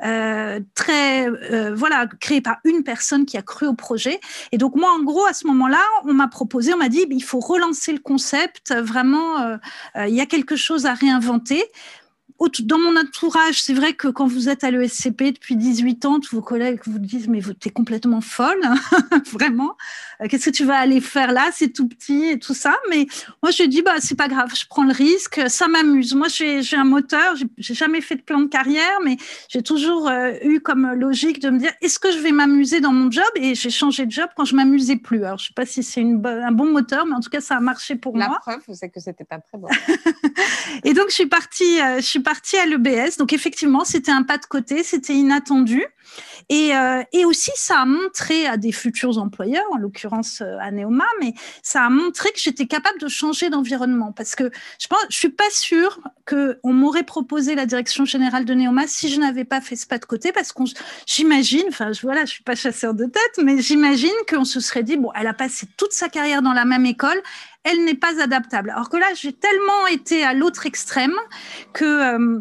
[0.03, 4.21] Euh, très euh, voilà créé par une personne qui a cru au projet.
[4.53, 7.23] Et donc moi, en gros, à ce moment-là, on m'a proposé, on m'a dit, il
[7.23, 8.75] faut relancer le concept.
[8.75, 9.57] Vraiment, euh,
[10.07, 11.63] il y a quelque chose à réinventer
[12.49, 16.37] dans mon entourage, c'est vrai que quand vous êtes à l'ESCP depuis 18 ans, tous
[16.37, 18.63] vos collègues vous disent mais tu es complètement folle,
[19.31, 19.77] vraiment.
[20.23, 21.51] Euh, qu'est-ce que tu vas aller faire là?
[21.53, 22.77] C'est tout petit et tout ça.
[22.89, 23.07] Mais
[23.43, 26.15] moi, je dis bah c'est pas grave, je prends le risque, ça m'amuse.
[26.15, 29.19] Moi, j'ai un moteur, j'ai jamais fait de plan de carrière, mais
[29.51, 32.93] j'ai toujours euh, eu comme logique de me dire est-ce que je vais m'amuser dans
[32.93, 33.25] mon job?
[33.35, 35.23] Et j'ai changé de job quand je m'amusais plus.
[35.25, 37.61] Alors je sais pas si c'est un bon moteur, mais en tout cas ça a
[37.61, 38.29] marché pour moi.
[38.31, 39.69] La preuve, c'est que c'était pas très bon.
[40.85, 43.17] et donc je suis partie, euh, je suis partie à l'EBS.
[43.19, 45.85] Donc effectivement, c'était un pas de côté, c'était inattendu.
[46.49, 50.73] Et, euh, et, aussi, ça a montré à des futurs employeurs, en l'occurrence euh, à
[50.73, 54.13] Neoma, mais ça a montré que j'étais capable de changer d'environnement.
[54.13, 54.51] Parce que
[54.81, 59.09] je pense, je suis pas sûre qu'on m'aurait proposé la direction générale de Neoma si
[59.09, 60.65] je n'avais pas fait ce pas de côté, parce qu'on,
[61.07, 64.83] j'imagine, enfin, je, voilà, je suis pas chasseur de tête, mais j'imagine qu'on se serait
[64.83, 67.23] dit, bon, elle a passé toute sa carrière dans la même école,
[67.65, 68.71] elle n'est pas adaptable.
[68.71, 71.15] Alors que là, j'ai tellement été à l'autre extrême
[71.73, 72.41] que euh,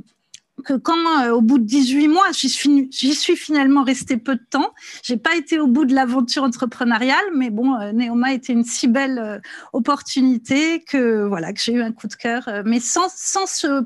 [0.84, 4.74] quand, euh, au bout de 18 mois, j'y suis, finalement restée peu de temps.
[5.04, 8.88] J'ai pas été au bout de l'aventure entrepreneuriale, mais bon, euh, Neoma était une si
[8.88, 9.40] belle euh,
[9.74, 12.50] opportunité que voilà que j'ai eu un coup de cœur.
[12.66, 13.46] mais sans, sans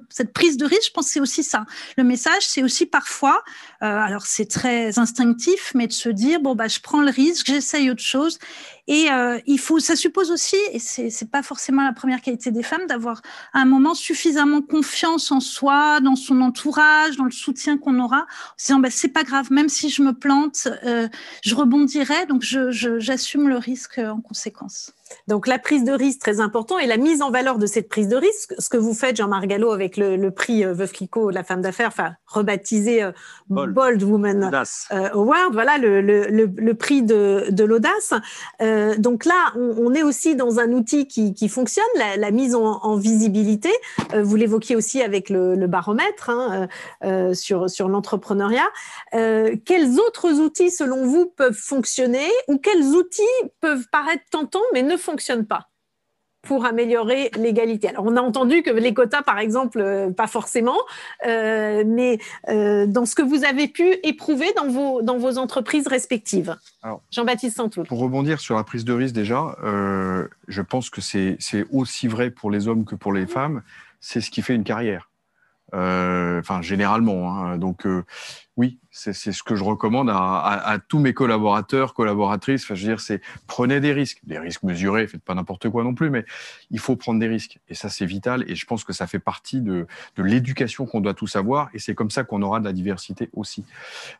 [0.09, 1.65] cette prise de risque, je pense que c'est aussi ça.
[1.97, 3.43] Le message, c'est aussi parfois,
[3.81, 7.89] alors c'est très instinctif, mais de se dire bon bah je prends le risque, j'essaye
[7.89, 8.39] autre chose
[8.87, 12.51] et euh, il faut, ça suppose aussi, et c'est n'est pas forcément la première qualité
[12.51, 13.21] des femmes, d'avoir
[13.53, 18.21] à un moment suffisamment confiance en soi, dans son entourage, dans le soutien qu'on aura,
[18.21, 21.07] en se disant bah, c'est pas grave, même si je me plante, euh,
[21.43, 24.91] je rebondirai, donc j'assume le risque en conséquence.
[25.27, 28.07] Donc la prise de risque très important et la mise en valeur de cette prise
[28.07, 31.43] de risque, ce que vous faites Jean-Marc Gallo avec le, prix euh, Veuve Clicquot, la
[31.43, 33.11] femme d'affaires, enfin rebaptisé euh,
[33.49, 34.03] Bold.
[34.03, 34.51] Woman
[34.91, 38.13] euh, Award, voilà le, prix de, l'audace.
[38.97, 41.85] donc là, on, est aussi dans un outil qui, fonctionne,
[42.17, 43.69] la, mise en, visibilité.
[44.13, 46.67] vous l'évoquiez aussi avec le, baromètre hein,
[47.33, 48.69] sur, sur l'entrepreneuriat.
[49.11, 53.21] quels autres outils, selon vous, peuvent fonctionner ou quels outils
[53.61, 55.69] peuvent paraître tentants mais ne fonctionne pas
[56.43, 57.87] pour améliorer l'égalité.
[57.87, 60.77] Alors, on a entendu que les quotas, par exemple, euh, pas forcément,
[61.25, 65.87] euh, mais euh, dans ce que vous avez pu éprouver dans vos, dans vos entreprises
[65.87, 66.55] respectives.
[67.11, 67.87] Jean-Baptiste Santoul.
[67.87, 69.55] Pour rebondir sur la prise de risque, déjà,
[70.47, 71.37] je pense que c'est
[71.71, 73.63] aussi vrai pour les hommes que pour les femmes.
[74.01, 75.09] C'est ce qui fait une carrière.
[75.73, 77.37] Enfin, généralement.
[77.37, 77.57] Hein.
[77.57, 77.85] Donc,
[78.55, 82.67] oui, c'est ce que je recommande à, tous mes collaborateurs, collaboratrices.
[82.67, 85.95] Je veux dire, c'est prenez des risques, des risques mesurés, faites pas n'importe quoi non
[85.95, 86.23] plus, mais
[86.69, 87.59] il faut prendre des risques.
[87.67, 88.45] Et ça, c'est vital.
[88.47, 91.69] Et je pense que ça fait partie de, l'éducation qu'on doit tous avoir.
[91.73, 93.65] Et c'est comme ça qu'on aura de la diversité aussi.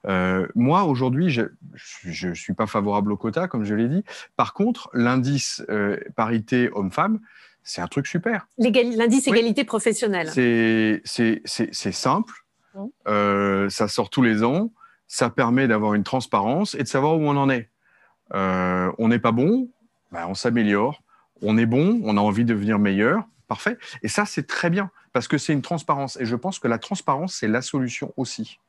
[0.08, 4.04] Euh, moi, aujourd'hui, je ne suis pas favorable au quota, comme je l'ai dit.
[4.36, 7.20] Par contre, l'indice euh, parité homme-femme,
[7.64, 8.47] c'est un truc super.
[8.57, 10.30] L'indice égalité professionnelle.
[10.30, 11.01] C'est
[11.91, 12.34] simple
[13.07, 14.72] euh, ça sort tous les ans.
[15.07, 17.70] Ça permet d'avoir une transparence et de savoir où on en est.
[18.34, 19.70] Euh, on n'est pas bon,
[20.11, 21.03] ben, on s'améliore.
[21.41, 23.24] On est bon, on a envie de devenir meilleur.
[23.47, 23.78] Parfait.
[24.01, 26.18] Et ça, c'est très bien parce que c'est une transparence.
[26.20, 28.59] Et je pense que la transparence, c'est la solution aussi.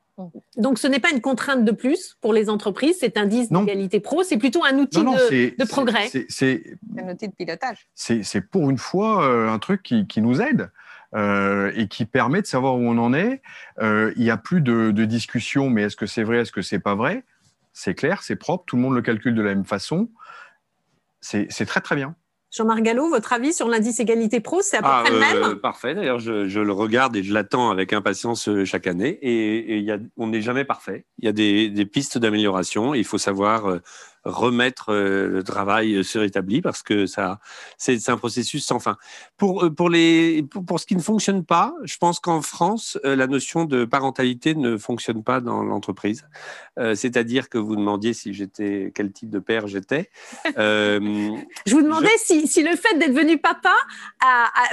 [0.57, 3.99] Donc, ce n'est pas une contrainte de plus pour les entreprises, c'est un indice d'égalité
[3.99, 6.07] pro, c'est plutôt un outil de, progrès.
[6.29, 6.63] C'est
[6.97, 7.87] un outil de pilotage.
[7.95, 10.69] C'est pour une fois euh, un truc qui, qui nous aide.
[11.13, 13.41] Euh, et qui permet de savoir où on en est.
[13.79, 16.79] Euh, il n'y a plus de, discussion, mais est-ce que c'est vrai, est-ce que c'est
[16.79, 17.23] pas vrai?
[17.71, 20.09] C'est clair, c'est propre, tout le monde le calcule de la même façon.
[21.21, 22.15] C'est très très bien.
[22.55, 25.43] Jean-Marc Gallo, votre avis sur l'indice égalité pro, c'est à peu ah, près le même
[25.43, 29.19] euh, Parfait, d'ailleurs, je, le regarde et je l'attends avec impatience chaque année.
[29.21, 29.87] Et,
[30.17, 31.05] on n'est jamais parfait.
[31.19, 32.93] Il y a des, pistes d'amélioration.
[32.93, 33.79] Il faut savoir
[34.25, 37.39] remettre le travail sur établi parce que ça,
[37.77, 38.97] c'est un processus sans fin.
[39.37, 43.65] Pour, pour, les, pour, ce qui ne fonctionne pas, je pense qu'en France, la notion
[43.65, 46.25] de parentalité ne fonctionne pas dans l'entreprise.
[46.77, 50.09] C'est-à-dire que vous demandiez si j'étais, quel type de père j'étais.
[50.45, 53.75] je vous demandais Si, si, le fait d'être devenu papa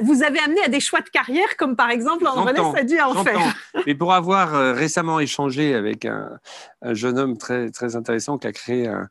[0.03, 3.25] vous avez amené à des choix de carrière, comme par exemple André a dû en
[3.25, 3.55] faire.
[3.87, 6.39] Mais pour avoir récemment échangé avec un,
[6.83, 9.09] un, jeune homme très, très intéressant qui a créé un,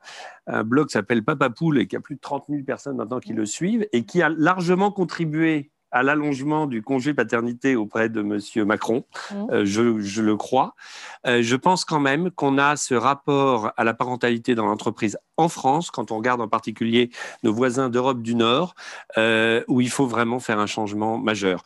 [0.48, 3.20] un blog qui s'appelle Papa Poule et qui a plus de 30 000 personnes maintenant
[3.20, 8.22] qui le suivent et qui a largement contribué à l'allongement du congé paternité auprès de
[8.22, 8.66] M.
[8.66, 9.36] Macron, mmh.
[9.52, 10.74] euh, je, le crois.
[11.28, 15.50] Euh, je pense quand même qu'on a ce rapport à la parentalité dans l'entreprise en
[15.50, 17.10] France, quand on regarde en particulier
[17.44, 18.76] nos voisins d'Europe du Nord,
[19.18, 21.64] euh, où il faut vraiment faire un changement majeur.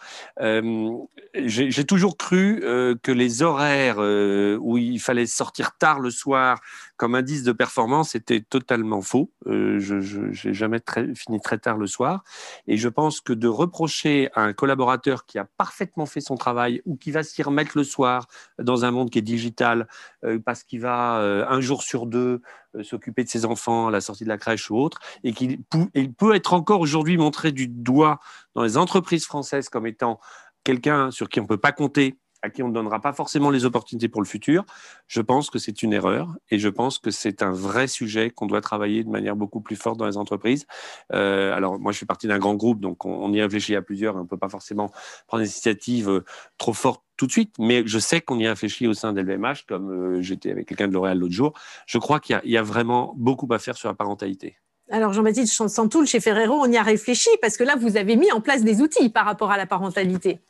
[1.33, 2.61] J'ai toujours cru
[3.03, 6.61] que les horaires où il fallait sortir tard le soir
[6.95, 9.29] comme indice de performance était totalement faux.
[9.45, 10.79] je n'ai jamais
[11.15, 12.23] fini très tard le soir.
[12.67, 16.95] Et je pense que de reprocher un collaborateur qui a parfaitement fait son travail ou
[16.95, 18.27] qui va s'y remettre le soir
[18.59, 19.87] dans un monde qui est digital
[20.23, 22.41] euh, parce qu'il va euh, un jour sur deux
[22.75, 25.63] euh, s'occuper de ses enfants à la sortie de la crèche ou autre, et qu'il
[25.63, 28.19] peut être encore aujourd'hui montré du doigt
[28.53, 30.19] dans les entreprises françaises comme étant
[30.63, 33.49] quelqu'un sur qui on ne peut pas compter à qui on ne donnera pas forcément
[33.49, 34.65] les opportunités pour le futur,
[35.07, 38.45] je pense que c'est une erreur et je pense que c'est un vrai sujet qu'on
[38.45, 40.65] doit travailler de manière beaucoup plus forte dans les entreprises.
[41.13, 44.15] Euh, alors, moi, je fais partie d'un grand groupe, donc on, y réfléchit à plusieurs.
[44.15, 44.91] On ne peut pas forcément
[45.27, 46.23] prendre des initiatives euh,
[46.57, 49.89] trop fortes tout de suite, mais je sais qu'on y réfléchit au sein d'LVMH, comme
[49.89, 51.53] euh, j'étais avec quelqu'un de L'Oréal l'autre jour.
[51.87, 54.57] Je crois qu'il y, a vraiment beaucoup à faire sur la parentalité.
[54.91, 58.31] Alors Jean-Baptiste Santoul, chez Ferrero, on y a réfléchi parce que là, vous avez mis
[58.31, 60.41] en place des outils par rapport à la parentalité.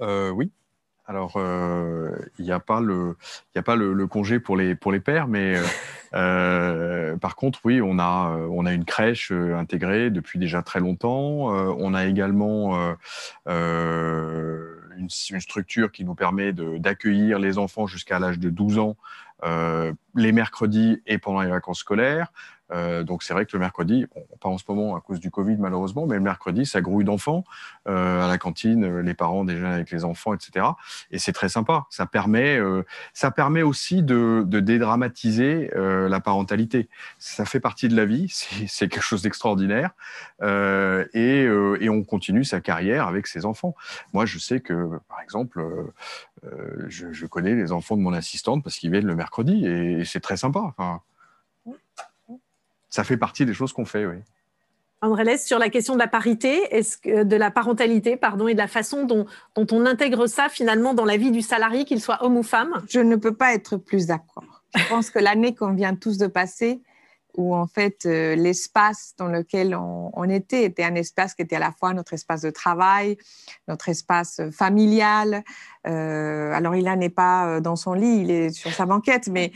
[0.00, 0.52] oui,
[1.10, 3.16] alors, euh, il n'y a pas, le,
[3.56, 5.64] a pas le, congé pour les, pour les pères, mais euh,
[6.14, 11.48] euh, par contre, oui, on a, on a une crèche intégrée depuis déjà très longtemps.
[11.48, 12.94] on a également
[13.48, 18.96] une, une, structure qui nous permet d'accueillir les enfants jusqu'à l'âge de 12 ans
[20.14, 22.32] les mercredis et pendant les vacances scolaires.
[22.72, 24.06] Euh, donc c'est vrai que le mercredi,
[24.40, 27.44] pas en ce moment à cause du Covid malheureusement, mais le mercredi, ça grouille d'enfants
[27.88, 30.66] euh, à la cantine, euh, les parents déjeunent avec les enfants, etc.
[31.10, 31.86] Et c'est très sympa.
[31.90, 32.58] Ça permet,
[33.12, 36.88] ça permet aussi de, dédramatiser la parentalité.
[37.18, 38.28] Ça fait partie de la vie,
[38.68, 39.90] c'est quelque chose d'extraordinaire.
[40.42, 43.74] Et, et, on continue sa carrière avec ses enfants.
[44.12, 45.62] Moi, je sais que, par exemple,
[46.88, 50.36] je, connais les enfants de mon assistante parce qu'ils viennent le mercredi et, c'est très
[50.36, 50.60] sympa.
[50.60, 51.00] Enfin,
[52.90, 54.16] ça fait partie des choses qu'on fait, oui.
[55.02, 58.58] André sur la question de la parité, est-ce que, de la parentalité, pardon, et de
[58.58, 59.24] la façon dont,
[59.54, 62.82] dont on intègre ça finalement dans la vie du salarié, qu'il soit homme ou femme?
[62.86, 64.62] Je ne peux pas être plus d'accord.
[64.76, 66.82] Je pense que l'année qu'on vient tous de passer,
[67.36, 71.60] où en fait euh, l'espace dans lequel on, était était un espace qui était à
[71.60, 73.16] la fois notre espace de travail,
[73.68, 75.42] notre espace familial.
[75.86, 79.52] Euh, alors il n'est pas euh, dans son lit, il est sur sa banquette, mais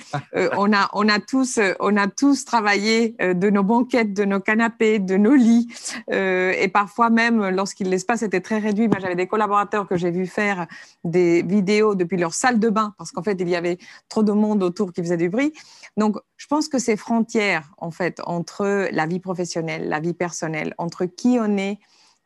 [0.57, 4.99] on, a, on, a tous, on a tous travaillé de nos banquettes, de nos canapés,
[4.99, 5.68] de nos lits.
[6.11, 10.27] et parfois même, lorsqu'il l'espace était très réduit, moi j'avais des collaborateurs que j'ai vu
[10.27, 10.66] faire
[11.05, 14.33] des vidéos depuis leur salle de bain, parce qu'en fait il y avait trop de
[14.33, 15.53] monde autour qui faisait du bruit.
[15.97, 20.74] Donc je pense que ces frontières, en fait, entre la vie professionnelle, la vie personnelle,
[20.78, 21.78] entre qui on est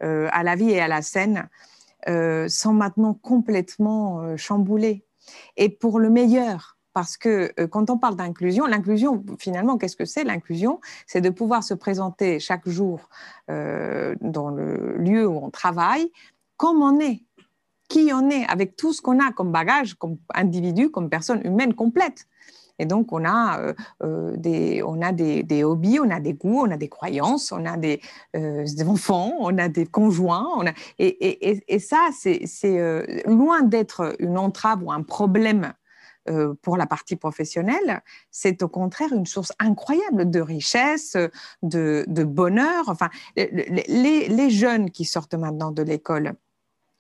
[0.03, 1.49] euh, à la vie et à la scène,
[2.09, 5.05] euh, sont maintenant complètement euh, chamboulées.
[5.57, 10.25] Et pour le meilleur, parce que quand on parle d'inclusion, l'inclusion, finalement, qu'est-ce que c'est?
[10.25, 13.09] L'inclusion, c'est de pouvoir se présenter chaque jour
[13.47, 16.11] dans le lieu où on travaille
[16.59, 17.23] comme on est,
[17.89, 21.73] qui on est, avec tout ce qu'on a comme bagage, comme individu, comme personne humaine
[21.73, 22.27] complète.
[22.79, 26.63] Et donc, on a, euh, euh, des, on a des, hobbies, on a des goûts,
[26.67, 28.01] on a des croyances, on a des,
[28.37, 30.65] euh, enfants, on a des conjoints.
[30.99, 35.73] Et, ça, c'est loin d'être une entrave ou un problème
[36.61, 41.17] pour la partie professionnelle, c'est au contraire une source incroyable de richesse,
[41.63, 42.85] de, bonheur.
[42.89, 46.35] Enfin, les, jeunes qui sortent maintenant de l'école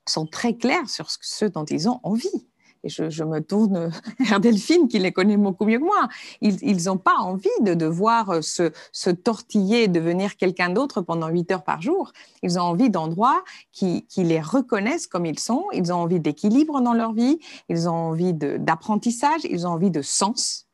[0.09, 2.49] sont très clairs sur ce dont ils ont envie
[2.85, 6.09] et je, me tourne vers Delphine qui les connaît beaucoup mieux que moi,
[6.41, 11.64] ils n'ont pas envie de devoir se, se tortiller, devenir quelqu'un d'autre pendant 8 heures
[11.64, 12.12] par jour.
[12.43, 16.95] Ils ont envie d'endroits qui, les reconnaissent comme ils sont, ils ont envie d'équilibre dans
[16.95, 20.66] leur vie, ils ont envie d'apprentissage, ils ont envie de sens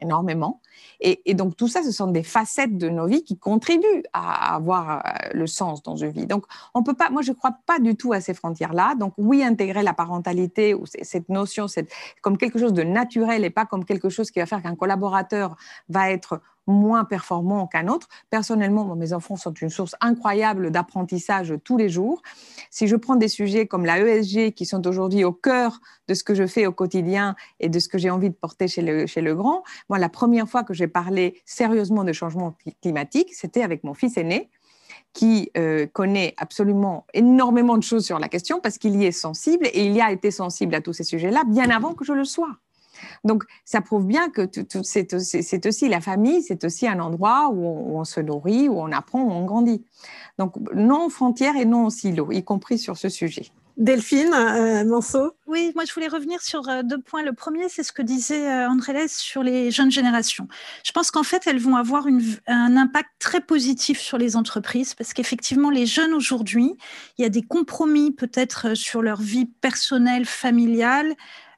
[0.00, 0.60] énormément.
[1.00, 5.04] Et, donc tout ça, ce sont des facettes de nos vies qui contribuent à avoir
[5.04, 6.26] euh, le sens dans une vie.
[6.26, 8.94] Donc on peut pas, moi je ne crois pas du tout à ces frontières-là.
[8.94, 11.88] Donc oui, intégrer la parentalité ou cette notion c'est
[12.22, 15.56] comme quelque chose de naturel et pas comme quelque chose qui va faire qu'un collaborateur
[15.88, 18.08] va être moins performant qu'un autre.
[18.30, 22.22] Personnellement, mes enfants sont une source incroyable d'apprentissage tous les jours.
[22.70, 26.24] Si je prends des sujets comme la ESG, qui sont aujourd'hui au cœur de ce
[26.24, 29.06] que je fais au quotidien et de ce que j'ai envie de porter chez le,
[29.06, 33.62] chez le grand, moi, la première fois que j'ai parlé sérieusement de changement climatique, c'était
[33.62, 34.50] avec mon fils aîné
[35.12, 39.66] qui euh, connaît absolument énormément de choses sur la question parce qu'il y est sensible
[39.72, 42.24] et il y a été sensible à tous ces sujets-là bien avant que je le
[42.24, 42.58] sois.
[43.24, 44.48] Donc, ça prouve bien que
[44.82, 49.22] c'est aussi la famille, c'est aussi un endroit où on, se nourrit, où on apprend,
[49.22, 49.84] où on grandit.
[50.38, 53.50] Donc, non frontières et non silo, y compris sur ce sujet.
[53.76, 55.00] Delphine euh,
[55.46, 57.24] Oui, moi je voulais revenir sur euh, deux points.
[57.24, 60.46] Le premier, c'est ce que disait euh, André sur les jeunes générations.
[60.84, 62.06] Je pense qu'en fait, elles vont avoir
[62.46, 66.76] un impact très positif sur les entreprises parce qu'effectivement, les jeunes aujourd'hui,
[67.18, 71.14] il y a des compromis peut-être sur leur vie personnelle, familiale,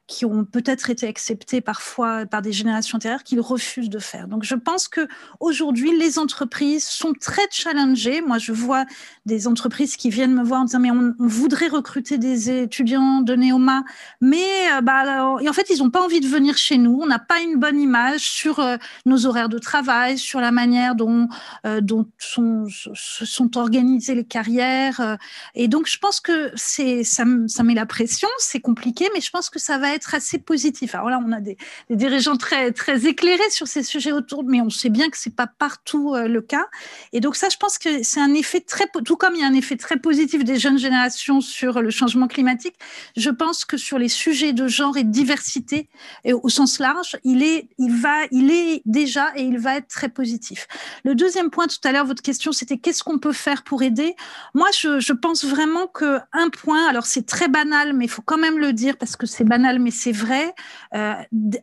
[0.06, 4.28] qui ont peut-être été acceptés parfois par des générations antérieures qu'ils refusent de faire.
[4.28, 5.08] Donc je pense que
[5.40, 8.20] aujourd'hui les entreprises sont très challengées.
[8.20, 8.84] Moi je vois
[9.24, 13.34] des entreprises qui viennent me voir en disant mais on, voudrait recruter des étudiants de
[13.34, 13.82] Neoma,
[14.20, 17.00] mais euh, bah, et en fait ils n'ont pas envie de venir chez nous.
[17.02, 18.76] On n'a pas une bonne image sur euh,
[19.06, 21.28] nos horaires de travail, sur la manière dont
[21.66, 21.80] euh,
[22.18, 25.18] sont organisées les carrières.
[25.54, 29.30] et donc je pense que c'est ça, ça met la pression, c'est compliqué, mais je
[29.30, 30.94] pense que ça va être assez positif.
[30.94, 31.56] Alors là, on a des,
[31.90, 35.46] dirigeants très, très éclairés sur ces sujets autour, mais on sait bien que c'est pas
[35.46, 36.66] partout euh, le cas.
[37.12, 39.46] Et donc ça, je pense que c'est un effet très, tout comme il y a
[39.46, 42.74] un effet très positif des jeunes générations sur le changement climatique,
[43.16, 45.88] je pense que sur les sujets de genre et de diversité,
[46.24, 50.08] au sens large, il est, il va, il est déjà et il va être très
[50.08, 50.66] positif.
[51.04, 54.14] Le deuxième point, tout à l'heure, votre question, c'était qu'est-ce qu'on peut faire pour aider?
[54.54, 58.38] Moi, je, pense vraiment que un point, alors c'est très banal, mais il faut quand
[58.38, 60.54] même le dire parce que c'est banal, c'est vrai,
[60.94, 61.14] euh,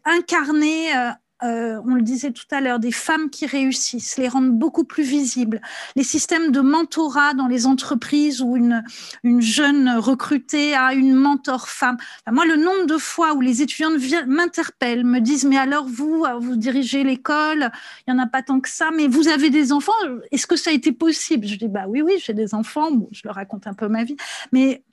[0.05, 1.11] incarner euh,
[1.43, 5.03] euh, on le disait tout à l'heure, des femmes qui réussissent, les rendre beaucoup plus
[5.03, 5.61] visibles,
[5.95, 8.83] les systèmes de mentorat dans les entreprises où une,
[9.23, 11.97] une jeune recrutée a une mentor femme.
[12.31, 13.95] moi, le nombre de fois où les étudiantes
[14.27, 17.71] m'interpellent, me disent, mais alors vous, vous dirigez l'école,
[18.07, 19.91] il n'y en a pas tant que ça, mais vous avez des enfants,
[20.31, 21.45] est-ce que ça a été possible?
[21.45, 24.15] Je dis, bah oui, oui, j'ai des enfants, je leur raconte un peu ma vie,
[24.53, 24.83] mais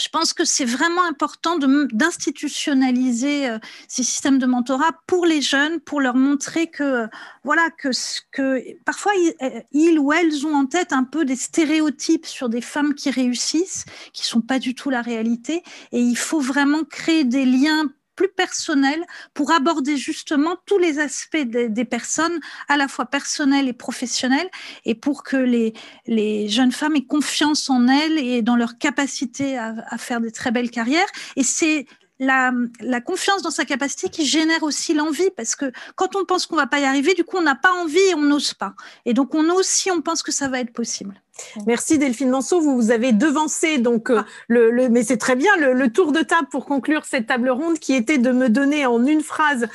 [0.00, 5.80] je pense que c'est vraiment important d'institutionnaliser euh, ces systèmes de mentorat pour les jeunes,
[5.80, 7.06] pour leur montrer que, euh,
[7.44, 7.90] voilà, que,
[8.32, 12.60] que parfois euh, ils, ou elles ont en tête un peu des stéréotypes sur des
[12.60, 17.24] femmes qui réussissent, qui sont pas du tout la réalité, et il faut vraiment créer
[17.24, 19.02] des liens plus personnel
[19.32, 22.38] pour aborder justement tous les aspects des, personnes,
[22.68, 24.48] à la fois personnels et professionnels,
[24.84, 25.74] et pour que les,
[26.06, 30.32] les jeunes femmes aient confiance en elles et dans leur capacité à, à faire des
[30.32, 31.08] très belles carrières.
[31.36, 31.86] Et c'est
[32.18, 32.52] la,
[33.04, 36.66] confiance dans sa capacité qui génère aussi l'envie, parce que quand on pense qu'on va
[36.66, 38.74] pas y arriver, du coup, on n'a pas envie et on n'ose pas.
[39.04, 41.20] Et donc, on ose si on pense que ça va être possible.
[41.66, 45.50] Merci Delphine Manceau, vous, vous avez devancé donc euh, le, le, mais c'est très bien
[45.56, 49.04] le, tour de table pour conclure cette table ronde qui était de me donner en
[49.04, 49.66] une phrase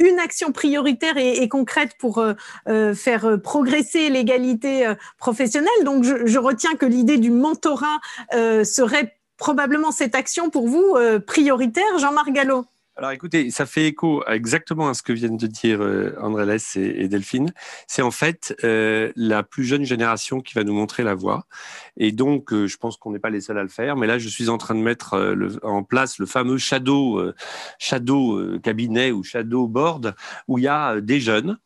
[0.00, 2.34] une action prioritaire et, concrète pour euh,
[2.68, 5.84] euh, faire progresser l'égalité professionnelle.
[5.84, 8.00] Donc je, je, retiens que l'idée du mentorat
[8.32, 12.66] serait probablement cette action pour vous euh, prioritaire, Jean-Marc Gallo?
[12.98, 16.76] Alors écoutez, ça fait écho exactement à ce que viennent de dire euh, André Less
[16.76, 17.52] et, Delphine.
[17.86, 21.44] C'est en fait euh, la plus jeune génération qui va nous montrer la voie.
[21.98, 23.96] Et donc, je pense qu'on n'est pas les seuls à le faire.
[23.96, 27.32] Mais là, je suis en train de mettre en place le fameux shadow,
[27.78, 30.14] shadow cabinet ou shadow board,
[30.48, 31.58] où il y a des jeunes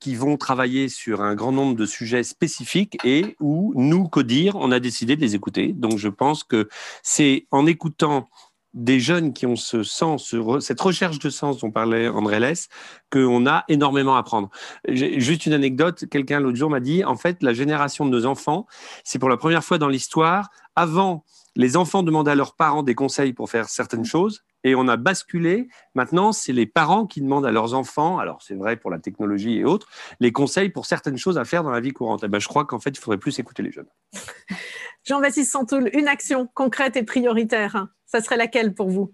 [0.00, 4.72] qui vont travailler sur un grand nombre de sujets spécifiques et où nous, Codir, on
[4.72, 5.72] a décidé de les écouter.
[5.72, 6.68] Donc je pense que
[7.02, 8.28] c'est en écoutant
[8.76, 12.68] des jeunes qui ont ce sens, cette recherche de sens dont parlait André Less,
[13.10, 14.50] qu'on a énormément à apprendre.
[14.86, 18.66] Juste une anecdote, quelqu'un l'autre jour m'a dit, en fait, la génération de nos enfants,
[19.02, 21.24] c'est pour la première fois dans l'histoire, avant,
[21.56, 24.96] les enfants demandaient à leurs parents des conseils pour faire certaines choses, et on a
[24.96, 25.68] basculé.
[25.94, 29.58] Maintenant, c'est les parents qui demandent à leurs enfants, alors c'est vrai pour la technologie
[29.58, 29.88] et autres,
[30.20, 32.22] les conseils pour certaines choses à faire dans la vie courante.
[32.22, 33.88] Et eh ben, je crois qu'en fait, il faudrait plus écouter les jeunes.
[35.04, 39.12] Jean-Baptiste Santoul, une action concrète et prioritaire, ça serait laquelle pour vous?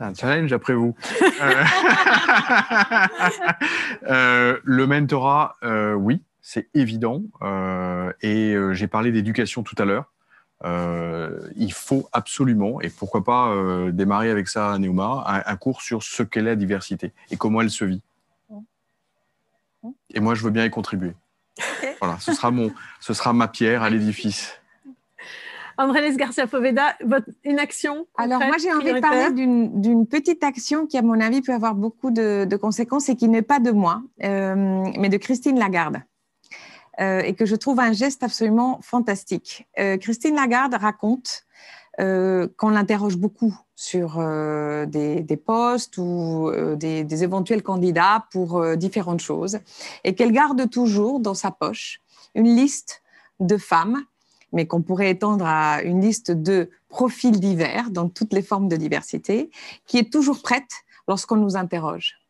[0.00, 0.94] Un challenge après vous.
[1.22, 1.64] Euh,
[4.08, 7.22] euh, le mentorat, euh, oui, c'est évident.
[8.22, 10.12] et j'ai parlé d'éducation tout à l'heure.
[10.64, 15.82] Euh, il faut absolument, et pourquoi pas euh, démarrer avec ça à Neuma, un, cours
[15.82, 18.02] sur ce qu'est la diversité et comment elle se vit.
[20.14, 21.14] Et moi, je veux bien y contribuer.
[22.00, 24.60] Voilà, ce sera, mon, ce sera ma pierre à l'édifice.
[25.78, 26.96] Andrés Garcia Poveda,
[27.44, 31.40] une action Alors, moi, j'ai envie de parler d'une petite action qui, à mon avis,
[31.42, 35.58] peut avoir beaucoup de, conséquences et qui n'est pas de moi, euh, mais de Christine
[35.58, 36.02] Lagarde.
[37.00, 39.66] Euh, et que je trouve un geste absolument fantastique.
[39.78, 41.44] Euh, Christine Lagarde raconte
[41.98, 44.16] qu'on l'interroge beaucoup sur
[44.86, 49.58] des, postes ou des, éventuels candidats pour différentes choses,
[50.02, 52.00] et qu'elle garde toujours dans sa poche
[52.34, 53.02] une liste
[53.40, 54.02] de femmes
[54.52, 58.76] mais qu'on pourrait étendre à une liste de profils divers dans toutes les formes de
[58.76, 59.50] diversité,
[59.86, 60.70] qui est toujours prête
[61.08, 62.21] lorsqu'on nous interroge.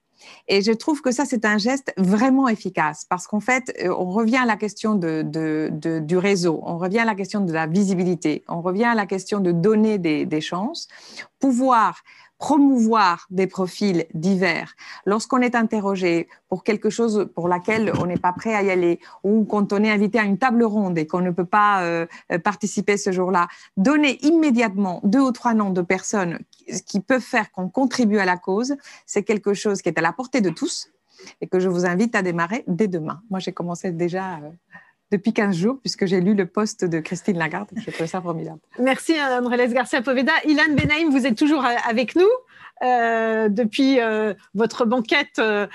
[0.48, 4.10] Et je trouve que ça, c'est un geste vraiment efficace parce qu'en fait, euh, on
[4.10, 5.22] revient à la question de,
[6.00, 9.40] du réseau, on revient à la question de la visibilité, on revient à la question
[9.40, 10.88] de donner des, des chances,
[11.38, 12.02] pouvoir
[12.42, 14.74] promouvoir des profils divers.
[15.06, 18.98] Lorsqu'on est interrogé pour quelque chose pour laquelle on n'est pas prêt à y aller,
[19.22, 22.04] ou quand on est invité à une table ronde et qu'on ne peut pas euh,
[22.42, 26.40] participer ce jour-là, donner immédiatement deux ou trois noms de personnes
[26.84, 28.74] qui peuvent faire qu'on contribue à la cause,
[29.06, 30.90] c'est quelque chose qui est à la portée de tous
[31.40, 33.22] et que je vous invite à démarrer dès demain.
[33.30, 34.50] Moi, j'ai commencé déjà euh,
[35.12, 37.68] depuis 15 jours, puisque j'ai lu le poste de Christine Lagarde.
[37.76, 38.58] J'ai trouvé ça formidable.
[38.78, 40.32] Merci, Andrés Garcia Poveda.
[40.46, 42.30] Ilan Benaïm, vous êtes toujours avec nous.
[42.82, 45.68] Euh, depuis euh, votre banquette euh,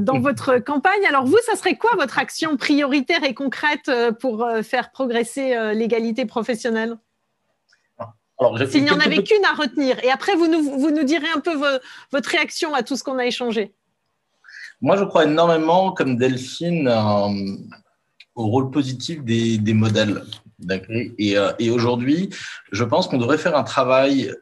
[0.00, 1.04] dans votre campagne.
[1.06, 6.96] Alors vous, ça serait quoi votre action prioritaire et concrète pour faire progresser l'égalité professionnelle?
[8.70, 10.02] S'il n'y en avait qu'une à retenir.
[10.04, 11.54] Et après, vous nous, vous nous direz un peu
[12.12, 13.74] votre réaction à tout ce qu'on a échangé.
[14.80, 16.88] Moi, je crois énormément, comme Delphine,
[18.38, 20.22] au rôle positif des, des modèles.
[21.18, 22.30] Et, euh, et aujourd'hui,
[22.72, 24.32] je pense qu'on devrait faire un travail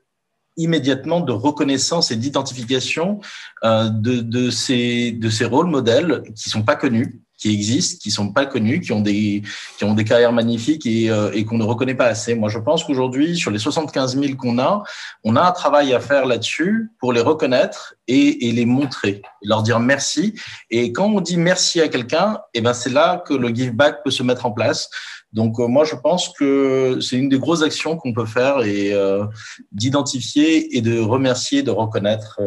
[0.57, 3.21] immédiatement de reconnaissance et d'identification
[3.65, 8.11] euh, de, de, ces, de ces rôles modèles qui sont pas connus qui existent, qui
[8.11, 9.43] sont pas connus, qui ont des,
[9.77, 12.35] qui ont des carrières magnifiques et, euh, et qu'on ne reconnaît pas assez.
[12.35, 14.83] Moi, je pense qu'aujourd'hui, sur les 75 000 qu'on a,
[15.23, 19.63] on a un travail à faire là-dessus pour les reconnaître et, et, les montrer, leur
[19.63, 20.35] dire merci.
[20.71, 23.73] Et quand on dit merci à quelqu'un, et eh ben c'est là que le give
[23.73, 24.89] back peut se mettre en place.
[25.33, 28.95] Donc euh, moi, je pense que c'est une des grosses actions qu'on peut faire et
[28.95, 29.27] euh,
[29.73, 32.41] d'identifier et de remercier, de reconnaître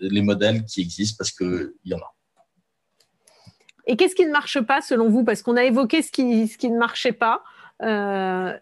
[0.00, 2.17] les modèles qui existent parce qu'il y en a.
[3.88, 5.24] Et qu'est-ce qui ne marche pas selon vous?
[5.24, 7.42] Parce qu'on a évoqué ce qui, ce qui ne marchait pas.
[7.82, 8.52] Euh,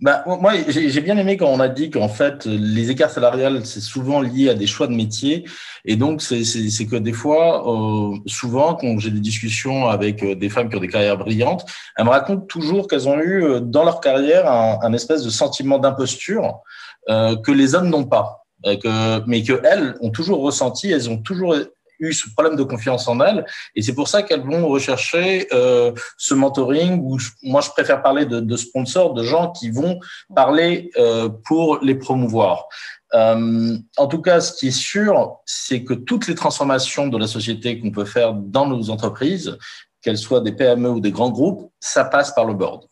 [0.00, 3.80] bah, moi, j'ai bien aimé quand on a dit qu'en fait, les écarts salariales, c'est
[3.80, 5.44] souvent lié à des choix de métier.
[5.84, 6.42] Et donc, c'est
[6.86, 10.80] que des fois, euh, souvent, quand j'ai des discussions avec euh, des femmes qui ont
[10.80, 11.64] des carrières brillantes,
[11.96, 16.60] elles me racontent toujours qu'elles ont eu dans leur carrière un, espèce de sentiment d'imposture
[17.06, 18.44] que les hommes n'ont pas.
[18.64, 21.54] Que, mais que elles ont toujours ressenti, elles ont toujours
[22.00, 23.44] eu ce problème de confiance en elles.
[23.74, 28.26] Et c'est pour ça qu'elles vont rechercher euh, ce mentoring où moi, je préfère parler
[28.26, 30.00] de, sponsors, de gens qui vont
[30.34, 32.66] parler euh, pour les promouvoir.
[33.14, 37.26] Euh, en tout cas, ce qui est sûr, c'est que toutes les transformations de la
[37.26, 39.58] société qu'on peut faire dans nos entreprises,
[40.02, 42.84] qu'elles soient des PME ou des grands groupes, ça passe par le board.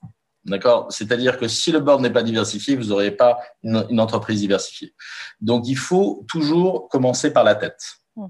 [0.44, 0.86] D'accord?
[0.90, 4.94] C'est-à-dire que si le board n'est pas diversifié, vous n'aurez pas une, entreprise diversifiée.
[5.40, 7.80] Donc, il faut toujours commencer par la tête.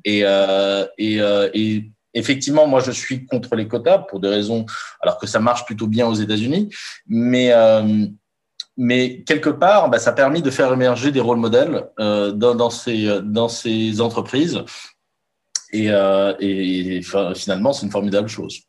[0.04, 4.66] Et, euh, et, euh, et, effectivement, moi, je suis contre les quotas pour des raisons,
[5.00, 6.68] alors que ça marche plutôt bien aux États-Unis,
[7.06, 8.06] mais euh,
[8.80, 12.54] mais quelque part, bah, ça a permis de faire émerger des rôles modèles euh, dans,
[12.54, 14.62] dans, ces, dans ces entreprises.
[15.72, 17.02] Et, euh, et
[17.34, 18.67] finalement, c'est une formidable chose.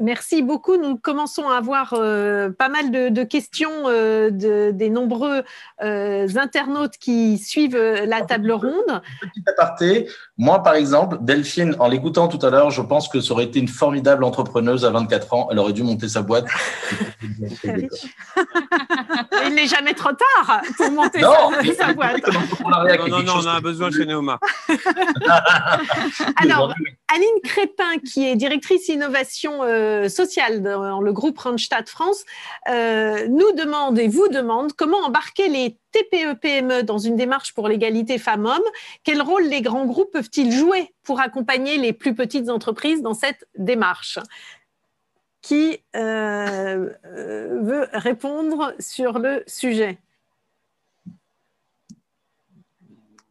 [0.00, 0.76] Merci beaucoup.
[0.76, 5.42] Nous commençons à avoir euh, pas mal de, questions euh, des nombreux
[5.82, 9.02] euh, internautes qui suivent la table ronde.
[9.20, 13.32] Petit aparté, moi par exemple, Delphine, en l'écoutant tout à l'heure, je pense que ça
[13.32, 15.48] aurait été une formidable entrepreneuse à 24 ans.
[15.50, 16.46] Elle aurait dû monter sa boîte.
[19.46, 22.22] Il n'est jamais trop tard pour monter sa, boîte.
[22.26, 24.38] Non, non, non, on a besoin chez Neoma.
[26.36, 26.74] Alors,
[27.14, 32.24] Aline Crépin, qui est directrice innovation euh, sociale dans le groupe Randstad France,
[32.68, 38.18] euh, nous demande et vous demande comment embarquer les TPE-PME dans une démarche pour l'égalité
[38.18, 38.60] femmes-hommes.
[39.04, 43.48] Quel rôle les grands groupes peuvent-ils jouer pour accompagner les plus petites entreprises dans cette
[43.56, 44.18] démarche?
[45.40, 49.98] Qui euh, veut répondre sur le sujet?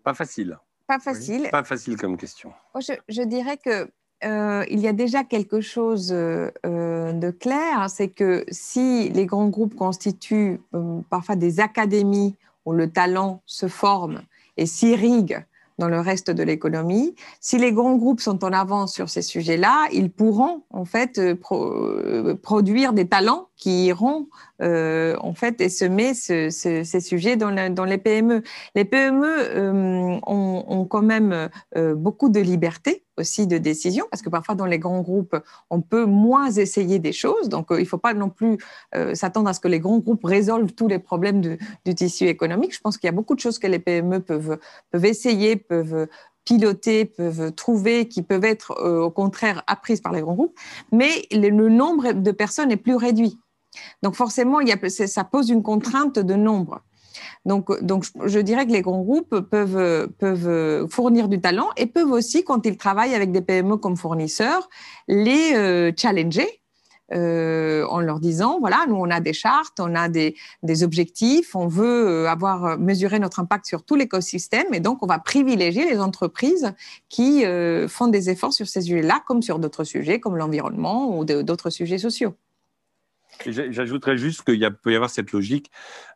[0.04, 0.58] Pas facile.
[0.88, 1.50] Pas facile.
[1.52, 2.54] pas facile comme question.
[2.80, 3.92] Je, dirais que
[4.24, 9.48] euh, il y a déjà quelque chose euh, de clair, c'est que si les grands
[9.48, 12.36] groupes constituent euh, parfois des académies
[12.66, 14.22] où le talent se forme
[14.58, 15.44] et s'irrigue
[15.78, 17.16] dans le reste de l'économie.
[17.40, 21.36] Si les grands groupes sont en avance sur ces sujets-là, ils pourront en fait euh,
[21.52, 24.28] euh, produire des talents qui iront
[24.62, 28.44] euh, en fait et semer ces sujets dans, dans, les PME.
[28.76, 34.66] Les PME ont, quand même beaucoup de liberté aussi de décision, parce que parfois dans
[34.66, 35.36] les grands groupes,
[35.70, 37.50] on peut moins essayer des choses.
[37.50, 38.58] Donc, il ne faut pas non plus
[39.14, 42.74] s'attendre à ce que les grands groupes résolvent tous les problèmes du tissu économique.
[42.74, 44.58] Je pense qu'il y a beaucoup de choses que les PME peuvent,
[44.92, 46.08] peuvent essayer, peuvent
[46.48, 50.58] piloter, peuvent trouver, qui peuvent être euh, au contraire apprises par les grands groupes,
[50.94, 53.38] mais le, nombre de personnes est plus réduit.
[54.02, 56.82] Donc forcément, il y a, ça pose une contrainte de nombre.
[57.46, 62.44] Donc, donc, je dirais que les grands groupes peuvent, fournir du talent et peuvent aussi,
[62.44, 64.70] quand ils travaillent avec des PME comme fournisseurs,
[65.08, 66.62] les euh, challenger
[67.14, 70.36] euh, en leur disant voilà, nous on a des chartes, on a des,
[70.84, 75.08] objectifs, on veut euh, avoir euh, mesuré notre impact sur tout l'écosystème et donc on
[75.08, 76.74] va privilégier les entreprises
[77.08, 77.46] qui
[77.88, 81.98] font des efforts sur ces sujets-là, comme sur d'autres sujets comme l'environnement ou d'autres sujets
[81.98, 82.36] sociaux.
[83.46, 85.72] J'ajouterais juste qu'il peut y avoir cette logique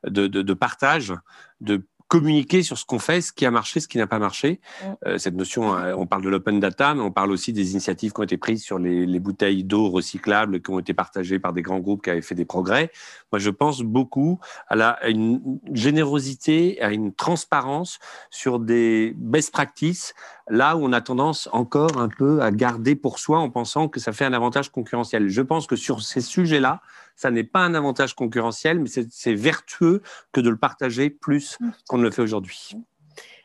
[0.06, 1.14] de, de, de partage,
[1.60, 4.60] de communiquer sur ce qu'on fait, ce qui a marché, ce qui n'a pas marché.
[4.60, 4.86] Mm.
[5.06, 8.12] Euh, cette notion, euh, on parle de l'open data, mais on parle aussi des initiatives
[8.12, 11.54] qui ont été prises sur les, les, bouteilles d'eau recyclables qui ont été partagées par
[11.54, 12.92] des grands groupes qui avaient fait des progrès.
[13.32, 18.00] Moi, je pense beaucoup à, la, à une générosité, à une transparence
[18.30, 20.14] sur des best practices,
[20.52, 24.00] là où on a tendance encore un peu à garder pour soi en pensant que
[24.00, 25.30] ça fait un avantage concurrentiel.
[25.30, 26.82] Je pense que sur ces sujets-là,
[27.16, 30.02] ça n'est pas un avantage concurrentiel, mais c'est vertueux
[30.34, 31.70] que de le partager plus mmh.
[31.88, 32.76] qu'on ne le fait aujourd'hui.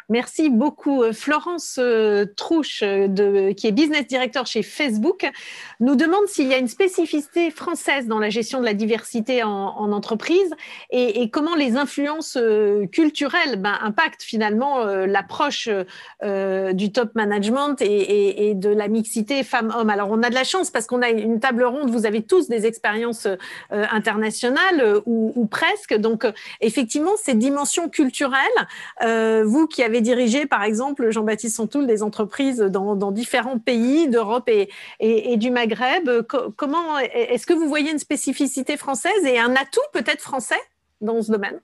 [0.09, 1.03] Merci beaucoup.
[1.03, 5.29] Euh, Florence euh, Trouche, euh, qui est business director chez Facebook,
[5.81, 9.51] nous demande s'il y a une spécificité française dans la gestion de la diversité en,
[9.51, 10.55] en entreprise
[10.91, 12.39] et, comment les influences
[12.93, 15.69] culturelles ben, impactent finalement l'approche
[16.23, 19.91] du top management et, de la mixité femmes-hommes.
[19.91, 22.49] Alors, on a de la chance parce qu'on a une table ronde, vous avez tous
[22.49, 23.27] des expériences
[23.71, 25.95] internationales ou, presque.
[25.95, 26.27] Donc,
[26.61, 28.39] effectivement, ces dimensions culturelles,
[29.45, 35.37] vous qui avez dirigé, par exemple, Jean-Baptiste Santoul, des entreprises dans, différents pays d'Europe et,
[35.37, 36.09] du Maghreb.
[36.57, 40.61] comment est-ce que vous voyez une spécificité française et un atout peut-être français
[41.01, 41.61] dans ce domaine?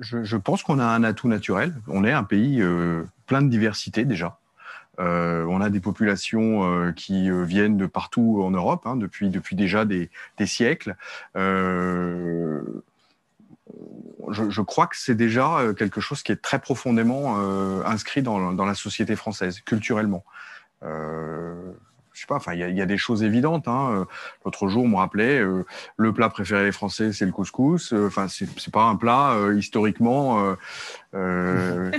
[0.00, 1.74] Je, pense qu'on a un atout naturel.
[1.88, 4.38] On est un pays euh, plein de diversité déjà.
[5.00, 9.84] Euh, on a des populations euh, qui viennent de partout en Europe hein, depuis, déjà
[9.84, 10.10] des
[10.46, 10.94] siècles
[14.30, 18.52] je, crois que c'est déjà euh, quelque chose qui est très profondément euh, inscrit dans,
[18.52, 20.24] la société française, culturellement.
[20.82, 21.72] Euh,
[22.12, 23.68] je sais pas, enfin, il y, a des choses évidentes.
[23.68, 24.06] Hein.
[24.44, 25.64] L'autre jour, on me rappelait, euh,
[25.96, 27.94] le plat préféré des Français, c'est le couscous.
[27.94, 30.54] Enfin, c'est pas un plat historiquement
[31.14, 31.90] euh,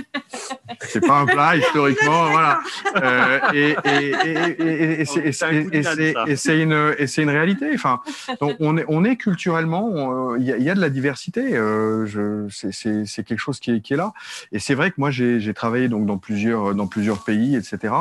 [0.80, 2.60] c'est pas un plat historiquement, voilà.
[2.96, 7.70] Euh, et, c'est une, et c'est une réalité.
[7.74, 8.00] Enfin,
[8.40, 11.56] donc on est, on est culturellement, il y, a de la diversité.
[11.56, 14.12] Euh, c'est quelque chose qui est, qui est là.
[14.52, 17.94] Et c'est vrai que moi j'ai travaillé donc dans plusieurs, dans plusieurs pays, etc.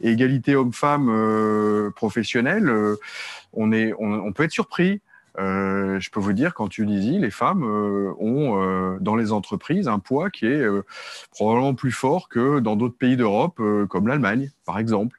[0.00, 2.96] Et égalité homme-femme euh, professionnelle, euh,
[3.52, 5.00] on est, on, on peut être surpris.
[5.38, 9.88] Euh, je peux vous dire qu'en Tunisie, les femmes euh, ont euh, dans les entreprises
[9.88, 10.64] un poids qui est
[11.30, 15.18] probablement plus fort que dans d'autres pays d'Europe, comme l'Allemagne, par exemple.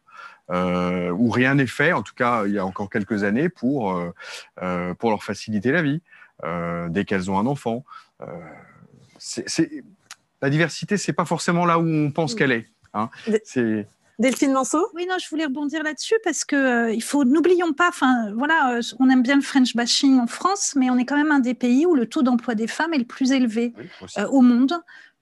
[0.49, 3.99] où rien n'est fait, en tout cas il y a encore quelques années, pour,
[4.99, 6.01] pour leur faciliter la vie,
[6.89, 7.83] dès qu'elles ont un enfant.
[10.41, 12.67] la diversité, c'est pas forcément là où on pense qu'elle est.
[12.93, 13.09] Hein.
[13.43, 13.87] C'est
[14.19, 14.87] Delphine Manceau?
[14.93, 18.75] Oui, non, je voulais rebondir là-dessus parce que euh, il faut, n'oublions pas, enfin, voilà,
[18.75, 21.39] euh, on aime bien le French bashing en France, mais on est quand même un
[21.39, 23.73] des pays où le taux d'emploi des femmes est le plus élevé
[24.17, 24.73] euh, au monde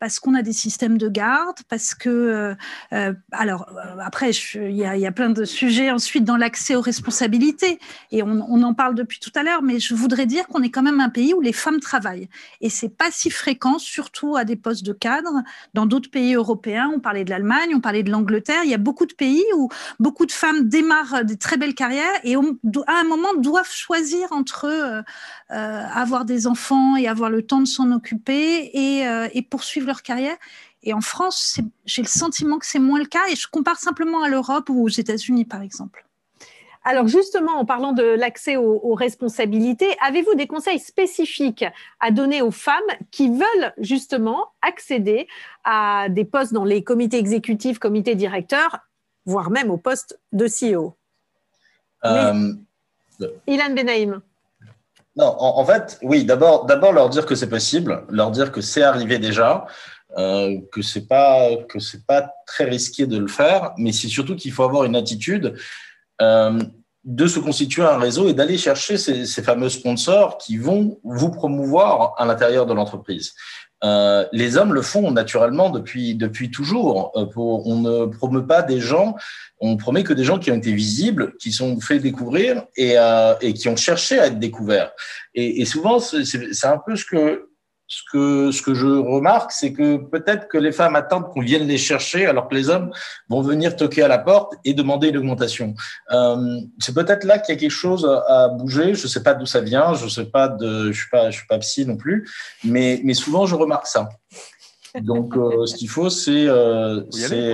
[0.01, 2.55] parce qu'on a des systèmes de garde, parce que, euh,
[2.91, 7.77] euh alors euh, après, il y, a plein de sujets ensuite dans l'accès aux responsabilités,
[8.09, 10.81] et on, en parle depuis tout à l'heure, mais je voudrais dire qu'on est quand
[10.81, 12.29] même un pays où les femmes travaillent,
[12.61, 15.43] et c'est pas si fréquent, surtout à des postes de cadre.
[15.75, 18.79] Dans d'autres pays européens, on parlait de l'Allemagne, on parlait de l'Angleterre, il y a
[18.79, 19.69] beaucoup de pays où
[19.99, 25.03] beaucoup de femmes démarrent des très belles carrières et à un moment doivent choisir entre
[25.49, 30.37] avoir des enfants et avoir le temps de s'en occuper et, et poursuivre leur carrière.
[30.83, 34.23] Et en France, j'ai le sentiment que c'est moins le cas et je compare simplement
[34.23, 36.05] à l'Europe ou aux États-Unis, par exemple.
[36.83, 41.65] Alors justement, en parlant de l'accès aux, responsabilités, avez-vous des conseils spécifiques
[41.99, 45.27] à donner aux femmes qui veulent justement accéder
[45.63, 48.79] à des postes dans les comités exécutifs, comités directeurs,
[49.25, 50.95] voire même au poste de CEO
[52.05, 52.53] euh...
[53.45, 54.21] Ilan Benaïm.
[55.17, 58.83] Non, en, fait, oui, d'abord, d'abord leur dire que c'est possible, leur dire que c'est
[58.83, 59.67] arrivé déjà.
[60.17, 64.35] euh, que c'est pas que c'est pas très risqué de le faire, mais c'est surtout
[64.35, 65.55] qu'il faut avoir une attitude
[66.21, 66.59] euh,
[67.03, 71.31] de se constituer un réseau et d'aller chercher ces, ces, fameux sponsors qui vont vous
[71.31, 73.33] promouvoir à l'intérieur de l'entreprise.
[73.83, 77.11] Euh, les hommes le font naturellement depuis depuis toujours.
[77.15, 79.15] Euh, pour, on ne promeut pas des gens,
[79.59, 83.33] on promet que des gens qui ont été visibles, qui sont fait découvrir et, euh,
[83.41, 84.91] et qui ont cherché à être découverts.
[85.33, 87.50] Et, et souvent, c'est un peu ce que
[87.91, 91.67] ce que, ce que je remarque, c'est que peut-être que les femmes attendent qu'on vienne
[91.67, 92.89] les chercher alors que les hommes
[93.27, 95.75] vont venir toquer à la porte et demander une augmentation.
[96.11, 98.93] Euh, c'est peut-être là qu'il y a quelque chose à, bouger.
[98.93, 101.39] Je ne sais pas d'où ça vient, je sais pas de, je suis pas, je
[101.39, 102.29] suis pas psy non plus,
[102.63, 104.07] mais, mais souvent je remarque ça.
[105.01, 107.01] Donc, euh, ce qu'il faut, c'est euh,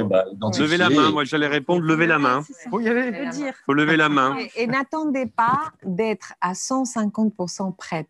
[0.05, 0.26] bah,
[0.59, 1.11] lever la main.
[1.11, 2.43] Moi, j'allais répondre lever la main.
[2.47, 3.11] Il faut y aller.
[3.35, 4.38] Il faut lever la main.
[4.38, 8.07] Et, et n'attendez pas d'être à 150% prête.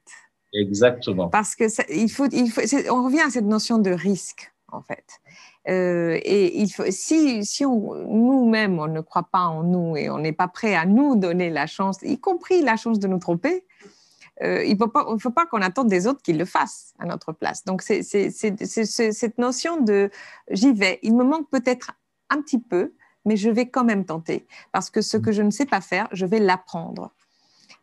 [0.57, 1.29] Exactement.
[1.29, 5.05] Parce que il faut, on revient à cette notion de risque, en fait.
[5.69, 10.47] Euh, et si, si nous-mêmes, on ne croit pas en nous et on n'est pas
[10.47, 13.65] prêt à nous donner la chance, y compris la chance de nous tromper,
[14.43, 17.65] euh, il ne faut pas, qu'on attende des autres qu'ils le fassent à notre place.
[17.65, 20.09] Donc, c'est cette notion de
[20.51, 20.99] j'y vais.
[21.03, 21.91] Il me manque peut-être
[22.29, 22.93] un petit peu,
[23.25, 24.45] mais je vais quand même tenter.
[24.71, 27.11] Parce que ce que je ne sais pas faire, je vais l'apprendre.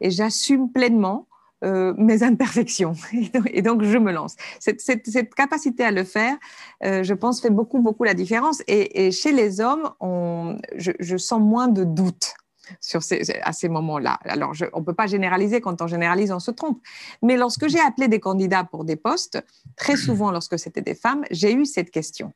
[0.00, 1.26] Et j'assume pleinement
[1.64, 2.94] euh, mes imperfections.
[3.52, 4.36] Et donc, je me lance.
[4.60, 6.36] Cette, cette, capacité à le faire,
[6.84, 8.62] euh, je pense, fait beaucoup, beaucoup la différence.
[8.66, 12.34] Et, chez les hommes, on, je, sens moins de doutes
[12.80, 14.18] sur ces, à ces moments-là.
[14.24, 15.60] Alors, on ne peut pas généraliser.
[15.62, 16.80] Quand on généralise, on se trompe.
[17.22, 19.42] Mais lorsque j'ai appelé des candidats pour des postes,
[19.76, 22.32] très souvent, lorsque c'était des femmes, j'ai eu cette question.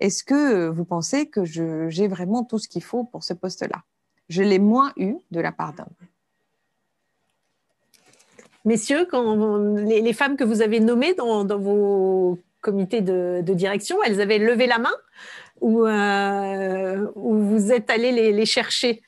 [0.00, 3.82] Est-ce que vous pensez que j'ai vraiment tout ce qu'il faut pour ce poste-là?
[4.28, 5.86] Je l'ai moins eu de la part d'hommes.
[8.66, 14.40] Messieurs, quand les, femmes que vous avez nommées dans, vos comités de, direction, elles avaient
[14.40, 14.94] levé la main
[15.60, 19.02] ou, euh, vous êtes allé les, chercher?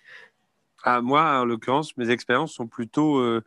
[0.85, 3.18] Ah, Moi, en l'occurrence, mes expériences sont plutôt...
[3.18, 3.43] Euh,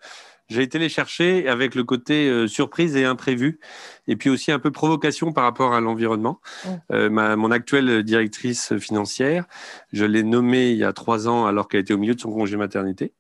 [0.50, 3.62] j'ai été les chercher avec le côté euh, surprise et imprévu,
[4.10, 6.42] et puis aussi un peu provocation par rapport à l'environnement.
[6.90, 9.46] mon actuelle directrice financière,
[9.94, 12.34] je l'ai nommée il y a trois ans alors qu'elle était au milieu de son
[12.34, 13.14] congé maternité.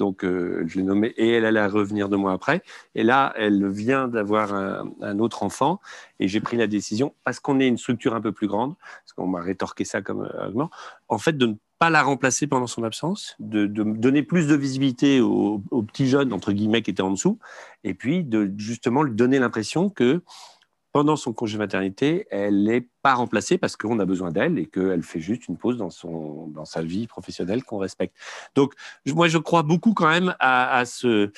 [0.00, 2.62] Donc, euh, je l'ai nommée et elle allait revenir deux mois après.
[2.94, 5.78] Et là, elle vient d'avoir un, autre enfant
[6.20, 9.12] et j'ai pris la décision, parce qu'on est une structure un peu plus grande, parce
[9.14, 10.70] qu'on m'a rétorqué ça comme argument,
[11.08, 15.20] en fait, de ne pas la remplacer pendant son absence, de, donner plus de visibilité
[15.20, 17.38] aux, aux, petits jeunes, entre guillemets, qui étaient en dessous,
[17.84, 20.22] et puis de justement lui donner l'impression que
[20.92, 25.02] pendant son congé maternité, elle n'est pas remplacée parce qu'on a besoin d'elle et qu'elle
[25.02, 28.14] fait juste une pause dans, son, dans sa vie professionnelle qu'on respecte.
[28.54, 28.74] Donc,
[29.06, 31.30] moi, je crois beaucoup quand même à, ce,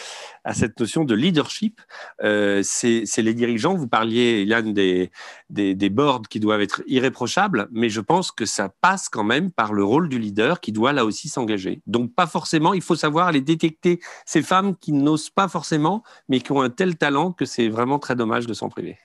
[0.45, 1.81] à cette notion de leadership.
[2.23, 5.11] Euh, c'est les dirigeants, vous parliez, Yann, des,
[5.51, 9.51] des, des boards qui doivent être irréprochables, mais je pense que ça passe quand même
[9.51, 11.83] par le rôle du leader qui doit là aussi s'engager.
[11.87, 16.41] Donc, pas forcément, il faut savoir aller détecter ces femmes qui n'osent pas forcément, mais
[16.41, 18.97] qui ont un tel talent que c'est vraiment très dommage de s'en priver.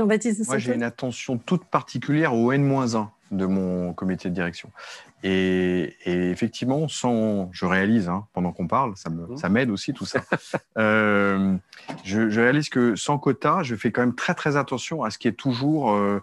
[0.00, 4.70] Jean-Baptiste Moi, j'ai une attention toute particulière au N-1 de mon comité de direction.
[5.22, 10.22] Et, effectivement, sans, je réalise, hein, pendant qu'on parle, ça, m'aide aussi tout ça.
[10.78, 11.56] Euh,
[12.04, 15.28] je, réalise que sans quota, je fais quand même très très attention à ce qui
[15.28, 16.22] est toujours euh,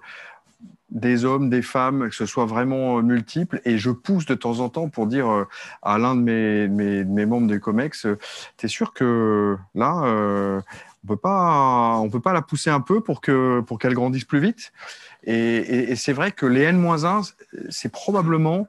[0.90, 3.62] des hommes, des femmes, que ce soit vraiment multiple.
[3.66, 5.48] Et je pousse de temps en temps pour dire euh,
[5.84, 8.08] à l'un de mes, mes, mes, membres des COMEX,
[8.58, 10.64] tu es sûr que là,
[11.04, 14.26] on peut pas, on peut pas la pousser un peu pour que pour qu'elle grandisse
[14.26, 14.72] plus vite.
[15.24, 17.34] Et, c'est vrai que les N-1,
[17.70, 18.68] c'est probablement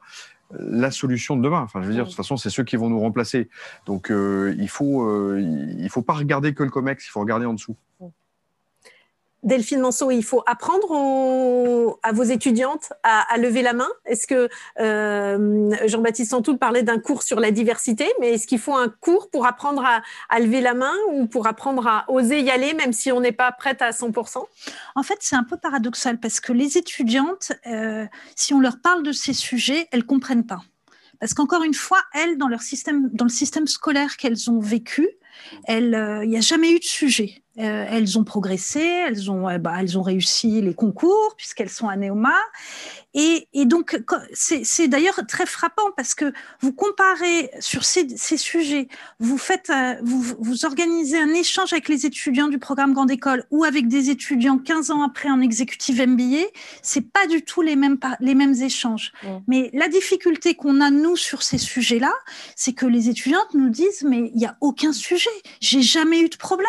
[0.58, 1.60] la solution de demain.
[1.60, 3.48] Enfin, je veux dire, de toute façon, c'est ceux qui vont nous remplacer.
[3.86, 5.40] Donc, euh, il faut, euh,
[5.78, 7.76] il faut pas regarder que le Comex, il faut regarder en dessous.
[9.44, 13.88] Delphine Manceau, il faut apprendre à vos étudiantes à, lever la main.
[14.04, 14.48] Est-ce que
[14.80, 19.30] euh, Jean-Baptiste Santoul parlait d'un cours sur la diversité, mais est-ce qu'il faut un cours
[19.30, 23.12] pour apprendre à, lever la main ou pour apprendre à oser y aller, même si
[23.12, 24.44] on n'est pas prête à 100%
[24.96, 29.02] En fait, c'est un peu paradoxal parce que les étudiantes, euh, si on leur parle
[29.04, 30.60] de ces sujets, elles comprennent pas.
[31.20, 35.08] Parce qu'encore une fois, elles, dans, leur système, dans le système scolaire qu'elles ont vécu,
[35.68, 37.42] euh, il n'y a jamais eu de sujet.
[37.58, 41.96] Euh, elles ont progressé, elles ont, bah, elles ont réussi les concours puisqu'elles sont à
[41.96, 42.36] Néoma.
[43.14, 44.00] Et, et donc,
[44.32, 48.86] c'est d'ailleurs très frappant parce que vous comparez sur ces, ces sujets,
[49.18, 53.44] vous, faites, euh, vous, vous organisez un échange avec les étudiants du programme Grande École
[53.50, 56.46] ou avec des étudiants 15 ans après en exécutive MBA,
[56.82, 59.12] c'est pas du tout les mêmes, les mêmes échanges.
[59.48, 62.12] Mais la difficulté qu'on a, nous, sur ces sujets-là,
[62.54, 65.28] c'est que les étudiantes nous disent, mais il n'y a aucun sujet,
[65.60, 66.68] j'ai jamais eu de problème,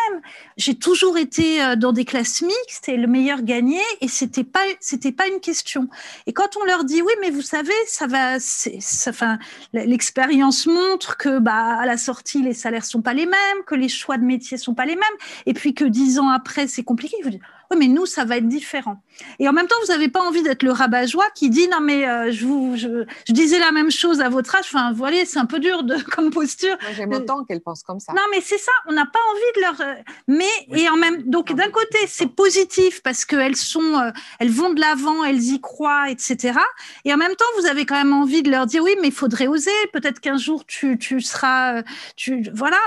[0.56, 4.64] j'ai toujours été euh, dans des classes mixtes et le meilleur gagnait et c'était pas
[4.80, 5.88] c'était pas une question.
[6.26, 9.38] Et quand on leur dit oui, mais vous savez, ça va, ça, enfin,
[9.72, 13.88] l'expérience montre que bah à la sortie les salaires sont pas les mêmes, que les
[13.88, 17.16] choix de métier sont pas les mêmes, et puis que dix ans après c'est compliqué.
[17.22, 17.30] Vous
[17.70, 19.02] oui, mais nous, ça va être différent.
[19.38, 22.08] Et en même temps, vous n'avez pas envie d'être le rabat-joie qui dit non, mais
[22.08, 24.64] euh, je, vous, je, disais la même chose à votre âge.
[24.66, 26.76] Enfin, voilà, c'est un peu dur de, comme posture.
[26.96, 28.12] J'aime autant qu'elle pense comme ça.
[28.12, 28.72] Non, mais c'est ça.
[28.86, 29.80] On n'a pas envie de leur.
[29.80, 29.94] Euh,
[30.26, 34.10] mais et en même donc d'un côté, c'est positif parce qu'elles sont, euh,
[34.40, 36.58] elles vont de l'avant, elles y croient, etc.
[37.04, 39.14] Et en même temps, vous avez quand même envie de leur dire oui, mais il
[39.14, 39.70] faudrait oser.
[39.92, 41.82] Peut-être qu'un jour tu, tu seras,
[42.16, 42.78] tu voilà.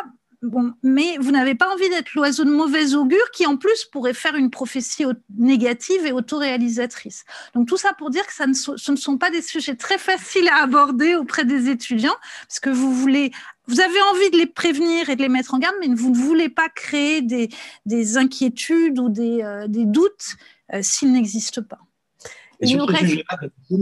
[0.44, 4.14] Bon, mais vous n'avez pas envie d'être l'oiseau de mauvais augure qui, en plus, pourrait
[4.14, 5.06] faire une prophétie
[5.38, 7.24] négative et autoréalisatrice.
[7.56, 9.98] Donc, tout ça pour dire que ça ne ce ne sont pas des sujets très
[9.98, 12.16] faciles à aborder auprès des étudiants,
[12.46, 13.32] parce que vous voulez,
[13.68, 16.18] vous avez envie de les prévenir et de les mettre en garde, mais vous ne
[16.18, 17.48] voulez pas créer des,
[17.86, 20.36] des inquiétudes ou des, euh, des doutes
[20.74, 21.80] euh, s'ils n'existent pas.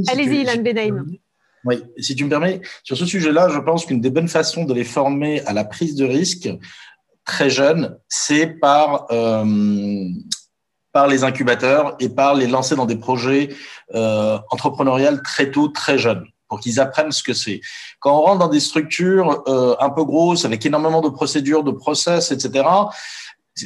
[0.09, 1.05] Allez-y, Ilan Benaim.
[1.65, 4.73] Oui, si tu me permets, sur ce sujet-là, je pense qu'une des bonnes façons de
[4.73, 6.49] les former à la prise de risque
[7.25, 10.07] très jeunes, c'est par, euh,
[10.91, 13.49] par les incubateurs et par les lancer dans des projets
[13.93, 17.61] euh, entrepreneuriales très tôt, très jeunes pour qu'ils apprennent ce que c'est.
[18.01, 21.71] Quand on rentre dans des structures euh, un peu grosses, avec énormément de procédures, de
[21.71, 22.65] process, etc.,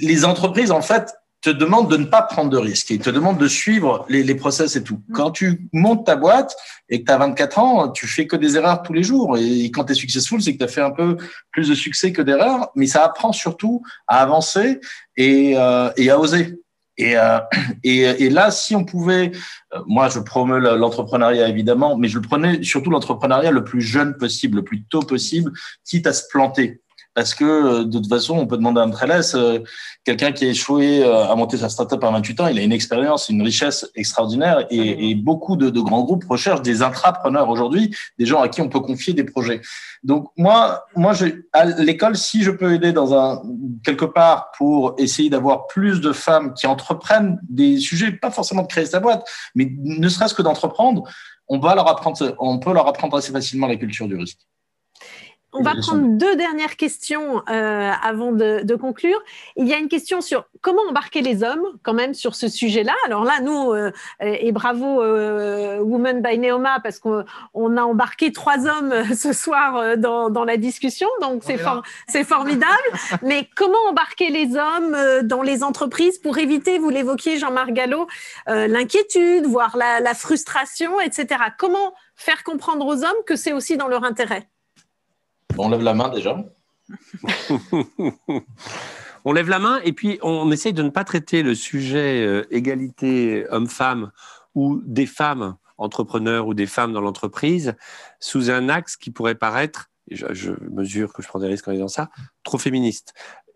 [0.01, 1.11] les entreprises, en fait,
[1.45, 4.33] te demande de ne pas prendre de risques et te demande de suivre les, les
[4.33, 4.99] process et tout.
[5.09, 5.13] Mm.
[5.13, 6.55] Quand tu montes ta boîte
[6.89, 9.37] et que tu as 24 ans, tu fais que des erreurs tous les jours.
[9.37, 11.17] Et quand tu es successful, c'est que tu as fait un peu
[11.51, 14.79] plus de succès que d'erreurs, mais ça apprend surtout à avancer
[15.17, 16.59] et, euh, et à oser.
[16.97, 17.39] Et, euh,
[17.83, 19.31] et, et, là, si on pouvait,
[19.73, 24.57] euh, moi je promeux l'entrepreneuriat évidemment, mais je prenais surtout l'entrepreneuriat le plus jeune possible,
[24.57, 25.51] le plus tôt possible,
[25.83, 26.81] quitte à se planter
[27.15, 29.59] parce que euh, de toute façon, on peut demander à un Trellis, euh,
[30.03, 32.73] quelqu'un qui a échoué euh, à monter sa startup à 28 ans, il a une
[32.73, 37.95] expérience, une richesse extraordinaire et, et beaucoup de, de, grands groupes recherchent des intrapreneurs aujourd'hui,
[38.19, 39.61] des gens à qui on peut confier des projets.
[40.03, 41.13] Donc moi, moi,
[41.53, 43.41] à l'école, si je peux aider dans un
[43.83, 48.67] quelque part pour essayer d'avoir plus de femmes qui entreprennent des sujets, pas forcément de
[48.67, 49.25] créer sa boîte,
[49.55, 51.03] mais ne serait-ce que d'entreprendre,
[51.47, 54.39] on va leur apprendre, on peut leur apprendre assez facilement la culture du risque.
[55.57, 59.17] On va prendre deux dernières questions euh, avant de, conclure.
[59.55, 62.93] Il y a une question sur comment embarquer les hommes quand même sur ce sujet-là.
[63.05, 67.23] Alors là, nous, euh, et bravo euh, Women by Neoma, parce qu'on
[67.77, 71.43] a embarqué trois hommes ce soir dans, la discussion, donc
[72.07, 72.73] c'est formidable.
[73.21, 78.07] Mais comment embarquer les hommes dans les entreprises pour éviter, vous l'évoquiez Jean-Marc Gallo,
[78.47, 81.41] l'inquiétude, voire la frustration, etc.
[81.57, 84.49] Comment faire comprendre aux hommes que c'est aussi dans leur intérêt?
[85.57, 86.37] On lève la main déjà.
[89.25, 92.45] on lève la main et puis on essaye de ne pas traiter le sujet euh,
[92.51, 94.11] égalité homme-femme
[94.53, 97.75] ou des femmes entrepreneurs ou des femmes dans l'entreprise
[98.19, 101.73] sous un axe qui pourrait paraître, je, je, mesure que je prends des risques en
[101.73, 102.09] disant ça,
[102.43, 103.13] trop féministe.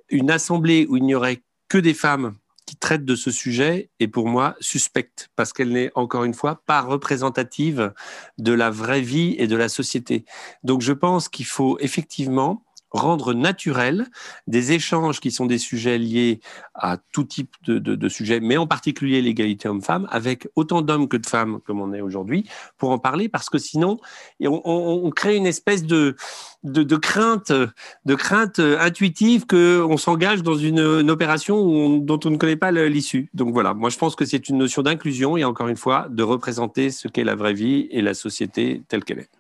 [0.10, 2.34] Une assemblée où il n'y aurait que des femmes
[2.70, 6.62] qui traite de ce sujet est pour moi suspecte parce qu'elle n'est encore une fois
[6.68, 7.96] pas représentative
[8.38, 10.24] de la vraie vie et de la société.
[10.64, 14.08] Donc je pense qu'il faut effectivement rendre naturel
[14.48, 16.40] des échanges qui sont des sujets liés
[16.74, 21.26] à tout type de, sujets, mais en particulier l'égalité homme-femme, avec autant d'hommes que de
[21.26, 24.00] femmes comme on est aujourd'hui, pour en parler, parce que sinon,
[24.44, 26.16] on, crée une espèce de,
[26.64, 32.72] de, crainte, de crainte intuitive qu'on s'engage dans une, opération dont on ne connaît pas
[32.72, 33.30] l'issue.
[33.34, 36.24] Donc voilà, moi je pense que c'est une notion d'inclusion et encore une fois, de
[36.24, 39.39] représenter ce qu'est la vraie vie et la société telle qu'elle est.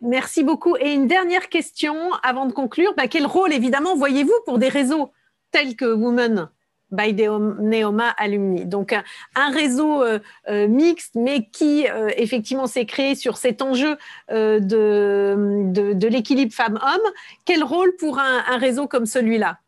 [0.00, 0.76] Merci beaucoup.
[0.76, 2.94] Et une dernière question avant de conclure.
[2.96, 5.12] Bah, quel rôle, évidemment, voyez-vous pour des réseaux
[5.50, 6.48] tels que Women
[6.90, 8.64] by Neoma Alumni?
[8.64, 10.18] Donc un réseau euh,
[10.48, 13.96] euh, mixte, mais qui euh, effectivement s'est créé sur cet enjeu
[14.30, 17.12] de, de, l'équilibre femmes-hommes.
[17.44, 19.58] Quel rôle pour un, un réseau comme celui-là?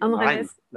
[0.00, 0.08] La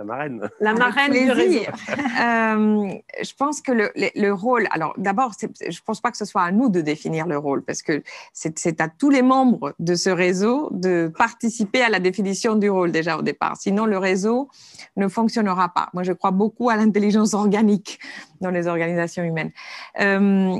[0.03, 0.49] marraine.
[0.59, 1.59] La marraine du réseau.
[2.15, 2.87] Euh,
[3.21, 6.43] je pense que le, le, rôle, alors d'abord, je ne pense pas que ce soit
[6.43, 10.09] à nous de définir le rôle, parce que c'est à tous les membres de ce
[10.09, 13.57] réseau de participer à la définition du rôle déjà au départ.
[13.57, 14.49] Sinon, le réseau
[14.95, 15.89] ne fonctionnera pas.
[15.93, 17.99] Moi, je crois beaucoup à l'intelligence organique
[18.39, 19.51] dans les organisations humaines.
[19.99, 20.57] Euh,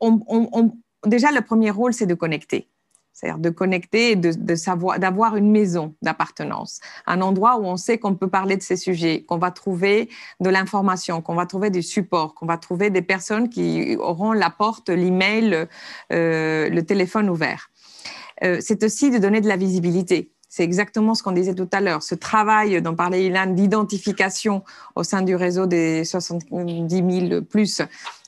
[0.00, 0.72] on,
[1.06, 2.68] déjà, le premier rôle, c'est de connecter
[3.20, 7.98] c'est-à-dire de connecter et de, savoir, d'avoir une maison d'appartenance, un endroit où on sait
[7.98, 10.08] qu'on peut parler de ces sujets, qu'on va trouver
[10.40, 14.48] de l'information, qu'on va trouver du support, qu'on va trouver des personnes qui auront la
[14.48, 15.66] porte, l'email,
[16.12, 17.70] euh, le téléphone ouvert.
[18.42, 21.80] Euh, c'est aussi de donner de la visibilité c'est exactement ce qu'on disait tout à
[21.80, 22.02] l'heure.
[22.02, 24.64] Ce travail dont parlait Ilan d'identification
[24.96, 27.82] au sein du réseau des 70 000 plus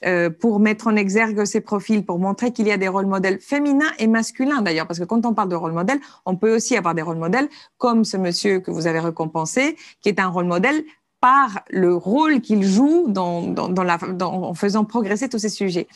[0.07, 3.41] euh, pour mettre en exergue ces profils, pour montrer qu'il y a des rôles modèles
[3.41, 6.77] féminins et masculins d'ailleurs, parce que quand on parle de rôle modèle, on peut aussi
[6.77, 10.47] avoir des rôles modèles comme ce monsieur que vous avez récompensé, qui est un rôle
[10.47, 10.85] modèle
[11.23, 15.87] par le rôle qu'il joue en faisant progresser tous ces sujets.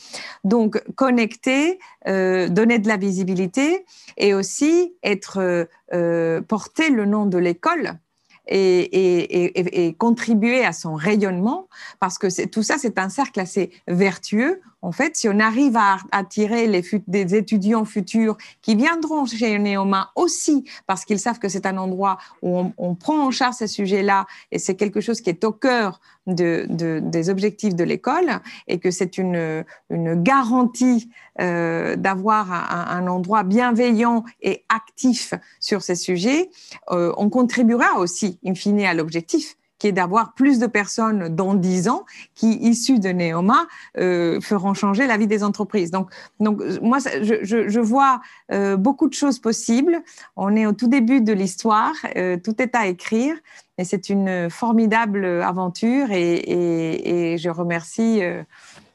[0.45, 3.85] Donc, connecter, euh, donner de la visibilité
[4.17, 7.99] et aussi être euh, porter le nom de l'école
[8.47, 14.61] et, et, contribuer à son rayonnement, parce que tout ça, c'est un cercle assez vertueux.
[14.83, 16.69] En fait, si on arrive à attirer
[17.07, 22.19] des étudiants futurs qui viendront chez Neoma aussi, parce qu'ils savent que c'est un endroit
[22.43, 26.01] où on, prend en charge ces sujets-là, et c'est quelque chose qui est au cœur
[26.27, 33.07] de, de, des objectifs de l'école, et que c'est une, garantie euh, d'avoir un, un,
[33.09, 36.51] endroit bienveillant et actif sur ces sujets,
[36.91, 41.55] euh, on contribuera aussi, in fine, à l'objectif qui est d'avoir plus de personnes dans
[41.55, 42.05] 10 ans
[42.35, 43.67] qui, issues de Neoma,
[43.99, 45.91] euh, feront changer la vie des entreprises.
[45.91, 48.21] Donc, donc moi, je, je, je vois
[48.53, 50.03] euh, beaucoup de choses possibles.
[50.37, 53.37] On est au tout début de l'histoire, euh, tout est à écrire,
[53.79, 56.11] et c'est une formidable aventure.
[56.11, 58.43] Et, et, et je remercie euh,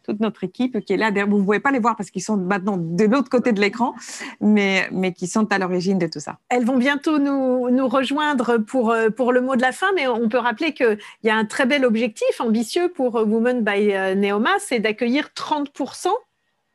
[0.03, 1.11] toute notre équipe qui est là.
[1.11, 3.93] Vous ne pouvez pas les voir parce qu'ils sont maintenant de l'autre côté de l'écran,
[4.39, 6.37] mais, mais qui sont à l'origine de tout ça.
[6.49, 10.07] Elles vont bientôt nous, nous rejoindre pour, euh, pour le mot de la fin, mais
[10.07, 14.15] on peut rappeler qu'il y a un très bel objectif ambitieux pour Women by euh,
[14.15, 16.07] Neoma, c'est d'accueillir 30%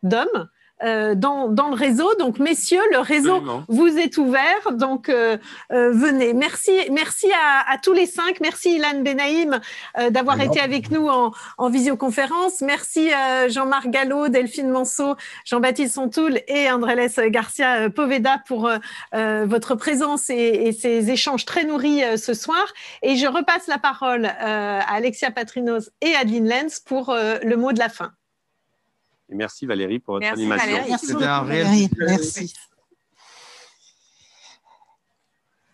[0.03, 0.48] d'hommes
[0.82, 2.09] euh, dans, dans, le réseau.
[2.19, 4.73] Donc, messieurs, le réseau vous est ouvert.
[4.73, 5.39] Donc, euh,
[5.73, 6.35] euh, venez.
[6.35, 8.40] Merci, merci à, à, tous les cinq.
[8.40, 9.61] Merci Ilan Benaïm
[9.98, 12.61] euh, d'avoir été avec nous en, en visioconférence.
[12.61, 18.70] Merci euh, Jean-Marc Gallo, Delphine Manceau, Jean-Baptiste Sontoul et Andrés Garcia Poveda pour
[19.12, 22.65] votre présence et, et, ces échanges très nourris ce soir.
[23.03, 27.78] Et je repasse la parole à Alexia Patrinos et Adeline Lenz pour le mot de
[27.78, 28.12] la fin.
[29.31, 31.19] Et merci Valérie pour votre merci animation.
[31.19, 31.89] Valérie.
[31.90, 32.55] Merci, merci.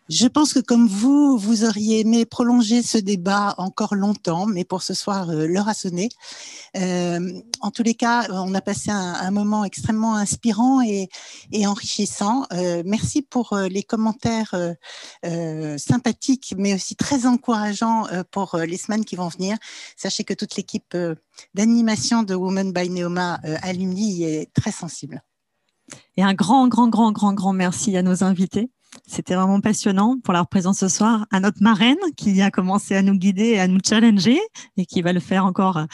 [0.09, 4.83] Je pense que comme vous, vous auriez aimé prolonger ce débat encore longtemps, mais pour
[4.83, 6.09] ce soir, euh, l'heure a sonné.
[6.77, 11.09] Euh, en tous les cas, on a passé un, moment extrêmement inspirant et,
[11.67, 12.45] enrichissant.
[12.53, 14.55] Euh, merci pour les commentaires
[15.79, 19.57] sympathiques, mais aussi très encourageants pour les semaines qui vont venir.
[19.97, 20.97] Sachez que toute l'équipe
[21.55, 25.23] d'animation de Women by Neoma Alumni est très sensible.
[26.17, 28.71] Et un grand, grand, grand, grand, grand merci à nos invités.
[29.07, 31.27] C'était vraiment passionnant pour leur présence ce soir.
[31.31, 34.41] À notre marraine qui a commencé à nous guider et à nous challenger
[34.77, 35.87] et qui va le faire encore,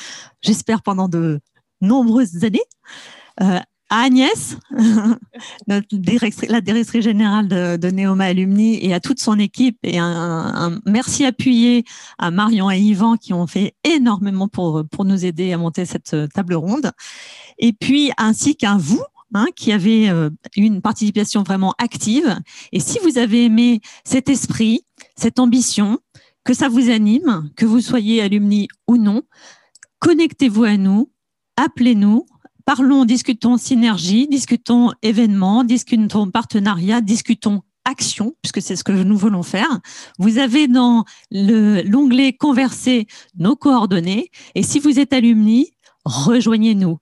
[0.42, 1.40] j'espère, pendant de
[1.80, 2.64] nombreuses années.
[3.40, 3.58] Euh,
[3.90, 4.58] à Agnès,
[5.66, 9.98] notre directrice, la directrice générale de, de, Neoma Alumni et à toute son équipe et
[9.98, 11.84] un, un, merci appuyé
[12.18, 16.14] à Marion et Yvan qui ont fait énormément pour, pour nous aider à monter cette
[16.34, 16.92] table ronde.
[17.58, 19.02] Et puis, ainsi qu'à vous,
[19.34, 22.38] Hein, qui avait euh, une participation vraiment active.
[22.72, 24.86] Et si vous avez aimé cet esprit,
[25.16, 25.98] cette ambition,
[26.44, 29.20] que ça vous anime, que vous soyez alumni ou non,
[29.98, 31.12] connectez-vous à nous,
[31.56, 32.24] appelez-nous,
[32.64, 39.42] parlons, discutons synergie, discutons événements, discutons partenariat, discutons action, puisque c'est ce que nous voulons
[39.42, 39.80] faire.
[40.18, 43.06] Vous avez dans l'onglet converser
[43.36, 44.30] nos coordonnées.
[44.54, 45.72] Et si vous êtes alumni,
[46.06, 46.98] rejoignez-nous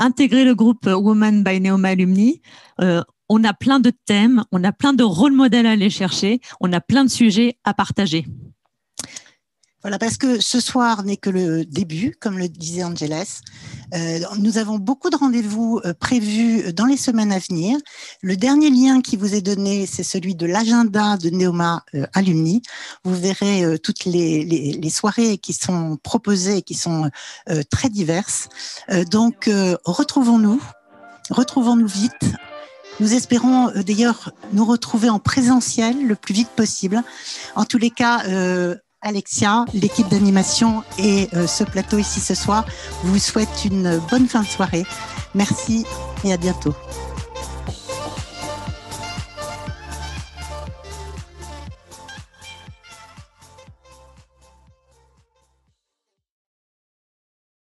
[0.00, 2.40] intégrer le groupe Woman by Neoma Alumni.
[2.80, 6.40] Euh, on a plein de thèmes, on a plein de rôles modèles à aller chercher,
[6.60, 8.26] on a plein de sujets à partager.
[9.82, 13.40] Voilà, parce que ce soir n'est que le début, comme le disait Angeles.
[13.94, 17.78] Euh, nous avons beaucoup de rendez-vous euh, prévus dans les semaines à venir.
[18.20, 22.60] Le dernier lien qui vous est donné, c'est celui de l'agenda de Neoma euh, Alumni.
[23.04, 27.10] Vous verrez euh, toutes les, les, les, soirées qui sont proposées et qui sont
[27.48, 28.50] euh, très diverses.
[28.90, 29.48] Euh, donc,
[29.84, 30.60] retrouvons-nous,
[31.30, 32.34] retrouvons-nous vite.
[33.00, 37.02] Nous espérons d'ailleurs nous retrouver en présentiel le plus vite possible.
[37.56, 38.24] En tous les cas,
[39.02, 42.66] Alexia, l'équipe d'animation et euh, ce plateau ici ce soir
[43.02, 44.84] vous souhaite une bonne fin de soirée.
[45.34, 45.86] Merci
[46.24, 46.74] et à bientôt.